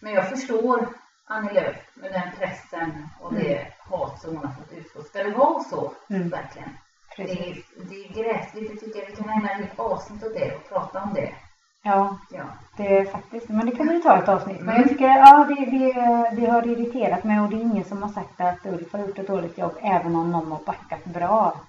Men 0.00 0.12
jag 0.12 0.28
förstår 0.28 0.88
Annie 1.28 1.52
Lööf 1.52 1.76
med 1.94 2.12
den 2.12 2.30
pressen 2.38 3.08
och 3.20 3.34
det 3.34 3.66
hat 3.78 4.20
som 4.20 4.36
hon 4.36 4.46
har 4.46 4.54
fått 4.54 4.72
utstå. 4.72 5.02
Ska 5.02 5.22
det 5.22 5.30
vara 5.30 5.60
så? 5.62 5.92
Mm. 6.10 6.28
Verkligen. 6.28 6.68
Det 7.16 7.24
precis. 7.24 7.40
är, 7.76 7.84
det 7.88 7.94
är 7.94 8.22
gräsligt, 8.24 8.70
det 8.70 8.76
tycker 8.86 9.00
jag. 9.00 9.06
Vi 9.06 9.16
kan 9.16 9.28
ägna 9.30 9.50
ett 9.50 9.78
avsnitt 9.78 10.24
åt 10.24 10.34
det 10.34 10.54
och 10.56 10.68
prata 10.68 11.02
om 11.02 11.14
det. 11.14 11.34
Ja, 11.82 12.18
Ja. 12.30 12.44
det 12.76 12.98
är 12.98 13.04
faktiskt, 13.04 13.48
men 13.48 13.66
det 13.66 13.76
kan 13.76 13.88
vi 13.88 14.02
ta 14.02 14.18
ett 14.18 14.28
avsnitt. 14.28 14.60
Men 14.60 14.68
Mm. 14.68 14.80
jag 14.80 14.88
tycker, 14.88 15.08
ja 15.08 15.44
det, 15.48 15.64
det, 15.64 15.92
det 16.40 16.50
har 16.50 16.66
irriterat 16.66 17.24
mig 17.24 17.40
och 17.40 17.48
det 17.50 17.56
är 17.56 17.60
ingen 17.60 17.84
som 17.84 18.02
har 18.02 18.10
sagt 18.10 18.40
att 18.40 18.66
Ulf 18.66 18.92
har 18.92 19.00
gjort 19.00 19.18
ett 19.18 19.26
dåligt 19.26 19.58
jobb 19.58 19.72
även 19.82 20.16
om 20.16 20.30
någon 20.32 20.52
har 20.52 20.58
backat 20.66 21.04
bra 21.04 21.60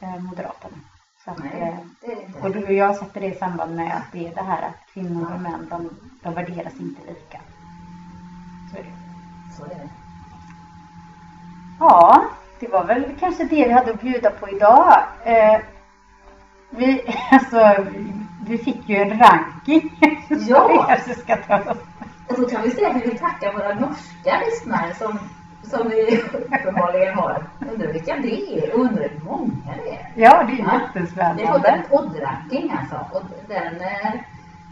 eh, 0.00 0.18
Moderaterna. 0.18 0.76
Så 1.24 1.30
att, 1.30 1.38
eh, 1.38 1.44
Nej, 1.44 1.76
det 2.00 2.12
är 2.12 2.16
det 2.16 2.22
inte. 2.22 2.40
och 2.40 2.50
du 2.50 2.64
och 2.64 2.72
jag 2.72 2.96
sätter 2.96 3.20
det 3.20 3.26
i 3.26 3.34
samband 3.34 3.76
med 3.76 3.96
att 3.96 4.12
det 4.12 4.26
är 4.28 4.34
det 4.34 4.42
här 4.42 4.62
att 4.62 4.92
kvinnor 4.94 5.32
och 5.34 5.40
män, 5.40 5.66
de, 5.70 5.90
de 6.22 6.34
värderas 6.34 6.74
inte 6.80 7.00
lika. 7.08 7.40
Så 8.70 8.76
är 8.78 8.82
det. 8.82 8.92
Så 9.56 9.64
är 9.64 9.68
det. 9.68 9.88
Ja, 11.80 12.24
det 12.60 12.68
var 12.68 12.84
väl 12.84 13.04
kanske 13.20 13.44
det 13.44 13.64
vi 13.64 13.72
hade 13.72 13.90
att 13.90 14.00
bjuda 14.00 14.30
på 14.30 14.48
idag. 14.48 15.02
Eh, 15.24 15.60
vi, 16.70 17.02
alltså, 17.30 17.86
vi 18.46 18.58
fick 18.58 18.88
ju 18.88 18.96
en 18.96 19.18
ranking. 19.18 19.98
Ja. 20.48 20.96
Och 22.28 22.34
så 22.36 22.48
kan 22.48 22.62
vi 22.62 22.70
säga 22.70 22.88
att 22.88 22.96
vi 22.96 23.00
vill 23.00 23.18
tacka 23.18 23.52
våra 23.52 23.74
norska 23.74 24.40
lyssnare 24.46 24.94
som, 24.94 25.18
som 25.62 25.88
vi 25.88 26.22
uppenbarligen 26.32 27.14
har. 27.14 27.46
Undrar 27.72 27.92
vilka 27.92 28.16
det 28.16 28.58
är 28.58 28.74
och 28.74 28.80
undrar 28.80 29.08
hur 29.08 29.20
många 29.24 29.50
det 29.84 29.90
är. 29.90 30.12
Ja, 30.14 30.42
det 30.44 30.52
är 30.52 30.56
Ja. 30.56 30.56
Vi 30.56 30.62
har 30.62 30.78
fått 30.78 30.94
jättespännande. 30.94 31.68
en 31.68 31.82
poddranking 31.82 32.72
alltså 32.80 33.16
och 33.16 33.22
den 33.48 33.80
eh, 33.80 34.12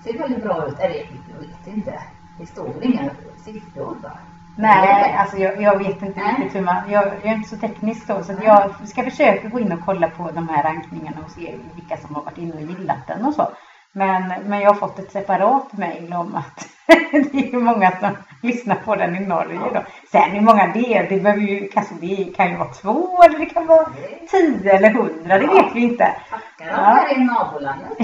ser 0.05 0.18
väldigt 0.18 0.42
bra 0.42 0.66
ut. 0.68 0.78
Eller 0.78 0.94
jag 0.94 1.40
vet 1.40 1.66
inte. 1.66 2.01
Det 2.39 2.47
står 2.47 2.68
väl 2.68 2.82
inga 2.84 3.11
siffror 3.45 3.97
va? 4.03 4.18
Nej, 4.59 5.14
alltså 5.18 5.37
jag, 5.37 5.62
jag 5.62 5.78
vet 5.78 6.03
inte 6.03 6.20
Nej. 6.20 6.34
riktigt 6.39 6.55
hur 6.55 6.64
man... 6.64 6.91
Jag, 6.91 7.05
jag 7.07 7.24
är 7.26 7.34
inte 7.34 7.49
så 7.49 7.57
teknisk 7.57 8.07
då, 8.07 8.22
så 8.24 8.34
jag 8.43 8.89
ska 8.89 9.03
försöka 9.03 9.49
gå 9.49 9.61
in 9.61 9.72
och 9.72 9.84
kolla 9.84 10.09
på 10.09 10.30
de 10.30 10.49
här 10.49 10.62
rankningarna 10.62 11.16
och 11.24 11.30
se 11.30 11.55
vilka 11.74 11.97
som 11.97 12.14
har 12.14 12.22
varit 12.22 12.39
inne 12.39 12.55
och 12.55 12.61
gillat 12.61 13.07
den 13.07 13.24
och 13.24 13.34
så. 13.34 13.49
Men, 13.93 14.28
men 14.45 14.61
jag 14.61 14.70
har 14.70 14.74
fått 14.74 14.99
ett 14.99 15.12
separat 15.12 15.72
mejl 15.72 16.12
om 16.12 16.34
att 16.34 16.68
det 17.32 17.53
är 17.53 17.57
många 17.59 17.91
som 17.91 18.11
lyssnar 18.43 18.74
på 18.74 18.95
den 18.97 19.16
i 19.16 19.20
Norge 19.26 19.59
då. 19.74 19.84
Sen 20.12 20.30
hur 20.30 20.41
många 20.41 20.66
det 20.66 20.95
är, 20.95 21.09
det, 21.09 21.20
behöver 21.20 21.43
ju, 21.43 21.68
kanske 21.68 21.95
det 22.01 22.37
kan 22.37 22.51
ju 22.51 22.57
vara 22.57 22.72
två 22.72 23.22
eller 23.22 23.39
det 23.39 23.47
kan 23.47 23.66
vara 23.66 23.87
tio 24.30 24.72
eller 24.72 24.91
hundra, 24.91 25.39
det 25.39 25.47
vet 25.47 25.74
vi 25.74 25.80
inte. 25.80 26.16
Tackar 26.30 26.70
Ja. 26.72 26.76
här 26.76 27.16
i 27.16 27.24
nabolandet. 27.24 27.99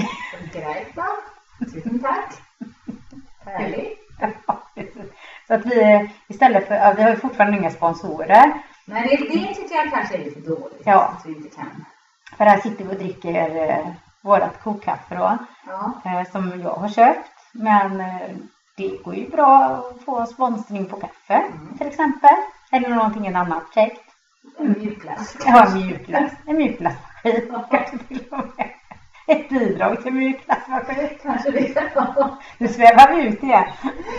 Tusen 1.73 1.99
tack. 1.99 2.33
Härligt. 3.45 4.02
Så 5.47 5.53
att 5.53 5.65
vi 5.65 6.09
istället 6.27 6.67
för, 6.67 6.75
ja, 6.75 6.93
vi 6.97 7.03
har 7.03 7.09
ju 7.09 7.15
fortfarande 7.15 7.57
inga 7.57 7.69
sponsorer. 7.71 8.53
Men 8.85 9.03
det, 9.03 9.15
det 9.17 9.53
tycker 9.55 9.75
jag 9.75 9.91
kanske 9.91 10.15
är 10.15 10.23
lite 10.23 10.39
dåligt. 10.39 10.81
Ja. 10.85 11.03
Att 11.17 11.25
vi 11.25 11.35
inte 11.35 11.55
kan. 11.55 11.85
För 12.37 12.45
här 12.45 12.57
sitter 12.57 12.85
vi 12.85 12.91
och 12.95 12.99
dricker 12.99 13.69
eh, 13.69 13.87
vårat 14.21 14.63
kokkaffe 14.63 15.15
då. 15.15 15.37
Ja. 15.67 15.93
eh, 16.05 16.31
som 16.31 16.61
jag 16.63 16.73
har 16.73 16.87
köpt. 16.87 17.29
Men 17.53 18.01
eh, 18.01 18.29
det 18.77 19.03
går 19.03 19.15
ju 19.15 19.29
bra 19.29 19.63
att 19.65 20.03
få 20.05 20.25
sponsring 20.25 20.85
på 20.85 20.99
kaffe 20.99 21.43
Mm. 21.53 21.77
till 21.77 21.87
exempel. 21.87 22.35
Eller 22.71 22.89
någonting 22.89 23.27
annat 23.27 23.63
käckt. 23.75 24.01
En 24.59 24.75
mjukglass. 24.79 25.37
Ja, 25.45 25.65
en 25.67 25.73
mjukglass. 25.73 26.31
En 26.47 26.57
mjukglassmaskin 26.57 27.51
kanske 27.71 27.97
till 27.97 28.23
och 28.31 28.37
med. 28.57 28.69
Ett 29.27 29.49
bidrag 29.49 30.03
till 30.03 30.13
mjukglassmaskin. 30.13 31.09
Kanske 31.23 31.51
det. 31.51 31.91
Nu 32.57 32.67
svävar 32.67 33.15
vi 33.15 33.27
ut 33.27 33.43
igen. 33.43 33.63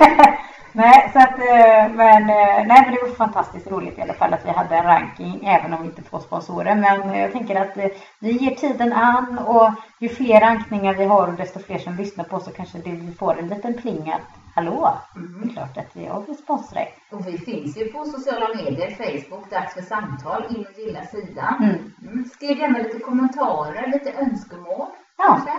nej, 0.73 1.11
så 1.13 1.19
att, 1.19 1.39
eh, 1.39 1.95
men, 1.95 2.23
eh, 2.23 2.67
nej, 2.67 2.83
men 2.83 2.95
det 2.95 3.03
var 3.03 3.15
fantastiskt 3.15 3.71
roligt 3.71 3.99
i 3.99 4.03
alla 4.03 4.15
fall 4.15 4.35
att 4.35 4.47
vi 4.47 4.51
hade 4.51 4.77
en 4.77 4.85
ranking 4.85 5.47
även 5.47 5.73
om 5.75 5.83
vi 5.83 5.89
inte 5.89 6.03
får 6.03 6.21
sponsorer. 6.21 6.75
Men 6.75 7.11
eh, 7.11 7.21
jag 7.21 7.33
tänker 7.33 7.57
att 7.57 7.77
vi 8.19 8.33
ger 8.33 8.55
tiden 8.55 8.93
an 8.93 9.39
och 9.39 9.71
ju 10.01 10.09
fler 10.09 10.41
rankningar 10.41 10.95
vi 10.95 11.05
har 11.05 11.29
och 11.29 11.35
desto 11.35 11.59
fler 11.59 11.79
som 11.79 11.97
lyssnar 11.97 12.25
på 12.25 12.41
så 12.41 12.51
kanske 12.51 12.79
det, 12.79 12.91
vi 12.91 13.13
får 13.13 13.39
en 13.39 13.49
liten 13.49 13.75
pling 13.75 14.11
att 14.13 14.44
hallå, 14.55 14.99
det 15.43 15.49
är 15.49 15.53
klart 15.53 15.77
att 15.79 15.97
vi 15.97 16.07
har 16.07 16.35
sponsrar. 16.35 16.89
Och 17.11 17.27
vi 17.29 17.39
finns 17.39 17.77
ju 17.77 17.93
på 17.93 18.05
sociala 18.05 18.49
medier, 18.55 18.91
Facebook, 18.91 19.51
Dags 19.51 19.75
för 19.75 19.83
samtal, 19.83 20.45
in 20.51 20.67
och 20.67 20.79
gilla 20.79 21.05
sidan. 21.05 21.55
Mm. 21.63 21.93
Mm. 22.03 22.25
Skriv 22.25 22.59
gärna 22.59 22.79
lite 22.79 22.99
kommentarer, 22.99 23.87
lite 23.87 24.13
önskemål 24.13 24.87
Ja. 25.19 25.25
kanske. 25.27 25.53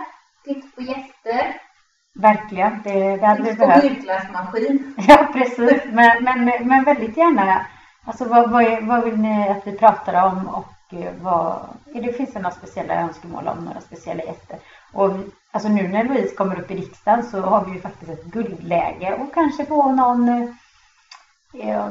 Tips 0.44 0.74
på 0.74 0.82
gäster, 0.82 1.60
Verkligen, 2.14 2.82
det, 2.84 3.16
det 3.16 3.26
hade 3.26 3.42
vi 3.42 3.48
tips 3.48 3.60
på 3.60 3.66
behövt. 3.66 3.84
mjukglassmaskin. 3.84 4.94
Ja, 5.08 5.28
precis. 5.32 5.82
Men, 5.84 6.24
men, 6.24 6.68
men 6.68 6.84
väldigt 6.84 7.16
gärna. 7.16 7.66
Alltså 8.04 8.24
vad, 8.24 8.50
vad, 8.50 8.62
är, 8.62 8.80
vad 8.80 9.04
vill 9.04 9.16
ni 9.16 9.48
att 9.48 9.66
vi 9.66 9.72
pratar 9.72 10.26
om 10.26 10.48
och 10.48 10.98
eh, 10.98 11.12
vad, 11.22 11.68
är 11.94 12.02
det, 12.02 12.12
finns 12.12 12.32
det 12.32 12.38
några 12.40 12.54
speciella 12.56 12.94
önskemål 12.94 13.48
om 13.48 13.64
några 13.64 13.80
speciella 13.80 14.22
gäster? 14.22 14.58
Och 14.92 15.10
alltså 15.56 15.68
nu 15.68 15.88
när 15.88 16.04
Louise 16.04 16.34
kommer 16.34 16.60
upp 16.60 16.70
i 16.70 16.76
riksdagen 16.76 17.22
så 17.22 17.40
har 17.40 17.64
vi 17.64 17.72
ju 17.72 17.80
faktiskt 17.80 18.10
ett 18.10 18.24
guldläge 18.24 19.14
och 19.14 19.34
kanske 19.34 19.66
få 19.66 19.92
någon, 19.92 20.28
eh, 21.54 21.88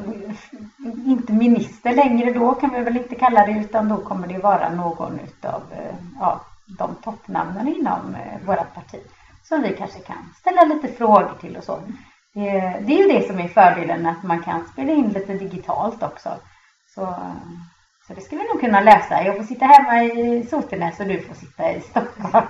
inte 1.05 1.33
minister 1.33 1.95
längre 1.95 2.31
då 2.31 2.53
kan 2.53 2.73
vi 2.73 2.81
väl 2.81 2.97
inte 2.97 3.15
kalla 3.15 3.45
det 3.45 3.51
utan 3.51 3.89
då 3.89 3.97
kommer 3.97 4.27
det 4.27 4.37
vara 4.37 4.69
någon 4.69 5.19
utav 5.19 5.61
eh, 5.71 5.95
ja, 6.19 6.41
de 6.65 6.95
toppnamnen 7.03 7.67
inom 7.67 8.15
eh, 8.15 8.47
vårt 8.47 8.73
parti 8.73 8.99
som 9.43 9.61
vi 9.61 9.73
kanske 9.73 9.99
kan 9.99 10.33
ställa 10.39 10.63
lite 10.63 10.87
frågor 10.87 11.33
till 11.41 11.57
och 11.57 11.63
så. 11.63 11.79
Det, 12.33 12.49
det 12.85 12.93
är 12.93 13.07
ju 13.07 13.19
det 13.19 13.27
som 13.27 13.39
är 13.39 13.47
fördelen 13.47 14.05
att 14.05 14.23
man 14.23 14.43
kan 14.43 14.65
spela 14.65 14.91
in 14.91 15.09
lite 15.09 15.33
digitalt 15.33 16.03
också. 16.03 16.29
Så, 16.95 17.15
så 18.07 18.13
det 18.13 18.21
ska 18.21 18.35
vi 18.35 18.43
nog 18.43 18.59
kunna 18.59 18.81
lösa. 18.81 19.23
Jag 19.23 19.37
får 19.37 19.43
sitta 19.43 19.65
hemma 19.65 20.03
i 20.03 20.47
Sotenäs 20.49 20.99
och 20.99 21.07
du 21.07 21.21
får 21.21 21.35
sitta 21.35 21.71
i 21.71 21.81
Stockholm. 21.81 22.47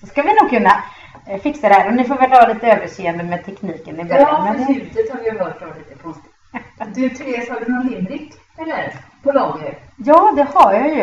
Så 0.00 0.06
ska 0.06 0.22
vi 0.22 0.34
nog 0.40 0.50
kunna 0.50 0.82
eh, 1.26 1.40
fixa 1.40 1.68
det 1.68 1.74
här. 1.74 1.88
Och 1.88 1.94
ni 1.94 2.04
får 2.04 2.14
väl 2.14 2.30
ha 2.30 2.46
lite 2.48 2.66
överseende 2.72 3.24
med 3.24 3.44
tekniken 3.44 4.00
i 4.00 4.04
början. 4.04 4.20
Ja, 4.28 4.44
men 4.44 4.66
för 4.66 4.72
det- 4.74 4.78
ljudet 4.80 5.10
har 5.12 5.20
vi 5.20 5.30
hört 5.30 5.60
var 5.60 5.74
lite 5.78 5.94
konstigt. 6.02 6.32
Du 6.94 7.08
Therese, 7.10 7.48
har 7.50 7.60
du 7.60 7.72
någon 7.72 7.86
limerick? 7.86 8.34
Eller? 8.58 8.94
På 9.22 9.32
lager? 9.32 9.78
Ja, 9.96 10.32
det 10.36 10.46
har 10.54 10.72
jag 10.72 10.88
ju. 10.88 11.00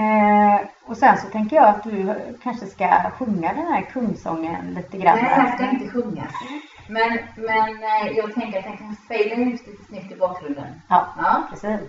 Eh, 0.00 0.60
och 0.86 0.96
sen 0.96 1.18
så 1.18 1.26
tänker 1.26 1.56
jag 1.56 1.68
att 1.68 1.82
du 1.82 2.14
kanske 2.42 2.66
ska 2.66 3.10
sjunga 3.18 3.52
den 3.52 3.66
här 3.72 3.82
kungsången 3.92 4.74
lite 4.74 4.98
grann. 4.98 5.18
Nej, 5.22 5.32
jag 5.36 5.54
ska 5.54 5.70
inte 5.70 5.88
sjunga. 5.88 6.22
Men, 6.88 7.18
men 7.36 7.82
eh, 7.82 8.08
jag 8.16 8.34
tänker 8.34 8.58
att 8.58 8.64
den 8.64 8.76
kan 8.76 8.96
fejda 9.08 9.34
ut 9.34 9.66
lite 9.66 9.84
snyggt 9.88 10.12
i 10.12 10.16
bakgrunden. 10.16 10.66
Ja, 10.88 11.06
Ja. 11.18 11.42
precis. 11.50 11.80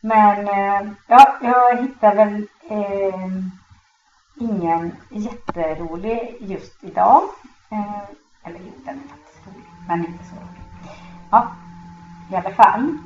Men 0.00 0.48
eh, 0.48 0.90
ja, 1.08 1.36
jag 1.42 1.82
hittar 1.82 2.14
väl 2.14 2.46
eh, 2.70 3.20
ingen 4.36 4.92
jätterolig 5.08 6.36
just 6.40 6.84
idag. 6.84 7.22
Eh, 7.70 8.02
eller 8.42 8.60
jo, 8.66 8.72
den 8.84 8.94
är 9.04 9.08
faktiskt 9.08 9.46
rolig, 9.46 9.68
men 9.88 10.06
inte 10.06 10.24
så 10.24 10.34
rolig. 10.34 10.62
Ja, 11.30 11.52
i 12.30 12.36
alla 12.36 12.50
fall. 12.50 12.98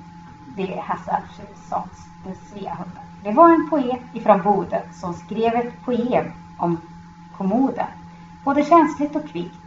Det 0.56 0.74
är 0.74 0.82
Hasse 0.82 1.10
Alfredsons 1.10 2.06
Den 2.24 2.34
Sveahundar. 2.34 3.04
Det 3.22 3.32
var 3.32 3.50
en 3.50 3.70
poet 3.70 4.00
ifrån 4.12 4.42
Boden 4.42 4.92
som 4.92 5.14
skrev 5.14 5.54
ett 5.54 5.84
poem 5.84 6.32
om 6.58 6.80
kommoden. 7.36 7.86
Både 8.44 8.64
känsligt 8.64 9.16
och 9.16 9.28
kvickt. 9.28 9.58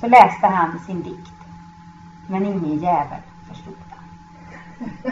Så 0.00 0.06
läste 0.06 0.46
han 0.46 0.78
sin 0.78 1.02
dikt. 1.02 1.32
Men 2.26 2.46
ingen 2.46 2.78
jävel 2.78 3.20
förstod 3.48 3.74
den. 3.88 5.02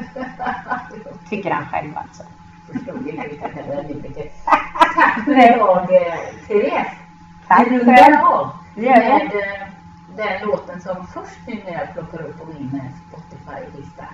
Tycker 1.29 1.51
han 1.51 1.67
själv 1.67 1.99
alltså. 1.99 2.23
Tack 4.95 5.25
för 5.25 5.87
det, 5.89 6.19
Therese. 6.47 6.87
Tack 7.49 7.67
Vi 7.67 7.79
för 7.79 7.85
rundar 7.85 8.11
det. 8.11 8.23
av 8.27 8.51
eh, 8.77 8.83
med 8.83 9.31
den 10.17 10.47
låten 10.49 10.81
som 10.81 11.07
först 11.07 11.39
nu 11.47 11.55
när 11.65 11.73
jag 11.73 11.93
plockar 11.93 12.27
upp 12.27 12.39
på 12.41 12.47
min 12.47 12.81
eh, 12.81 12.91
Spotify-lista. 13.09 14.05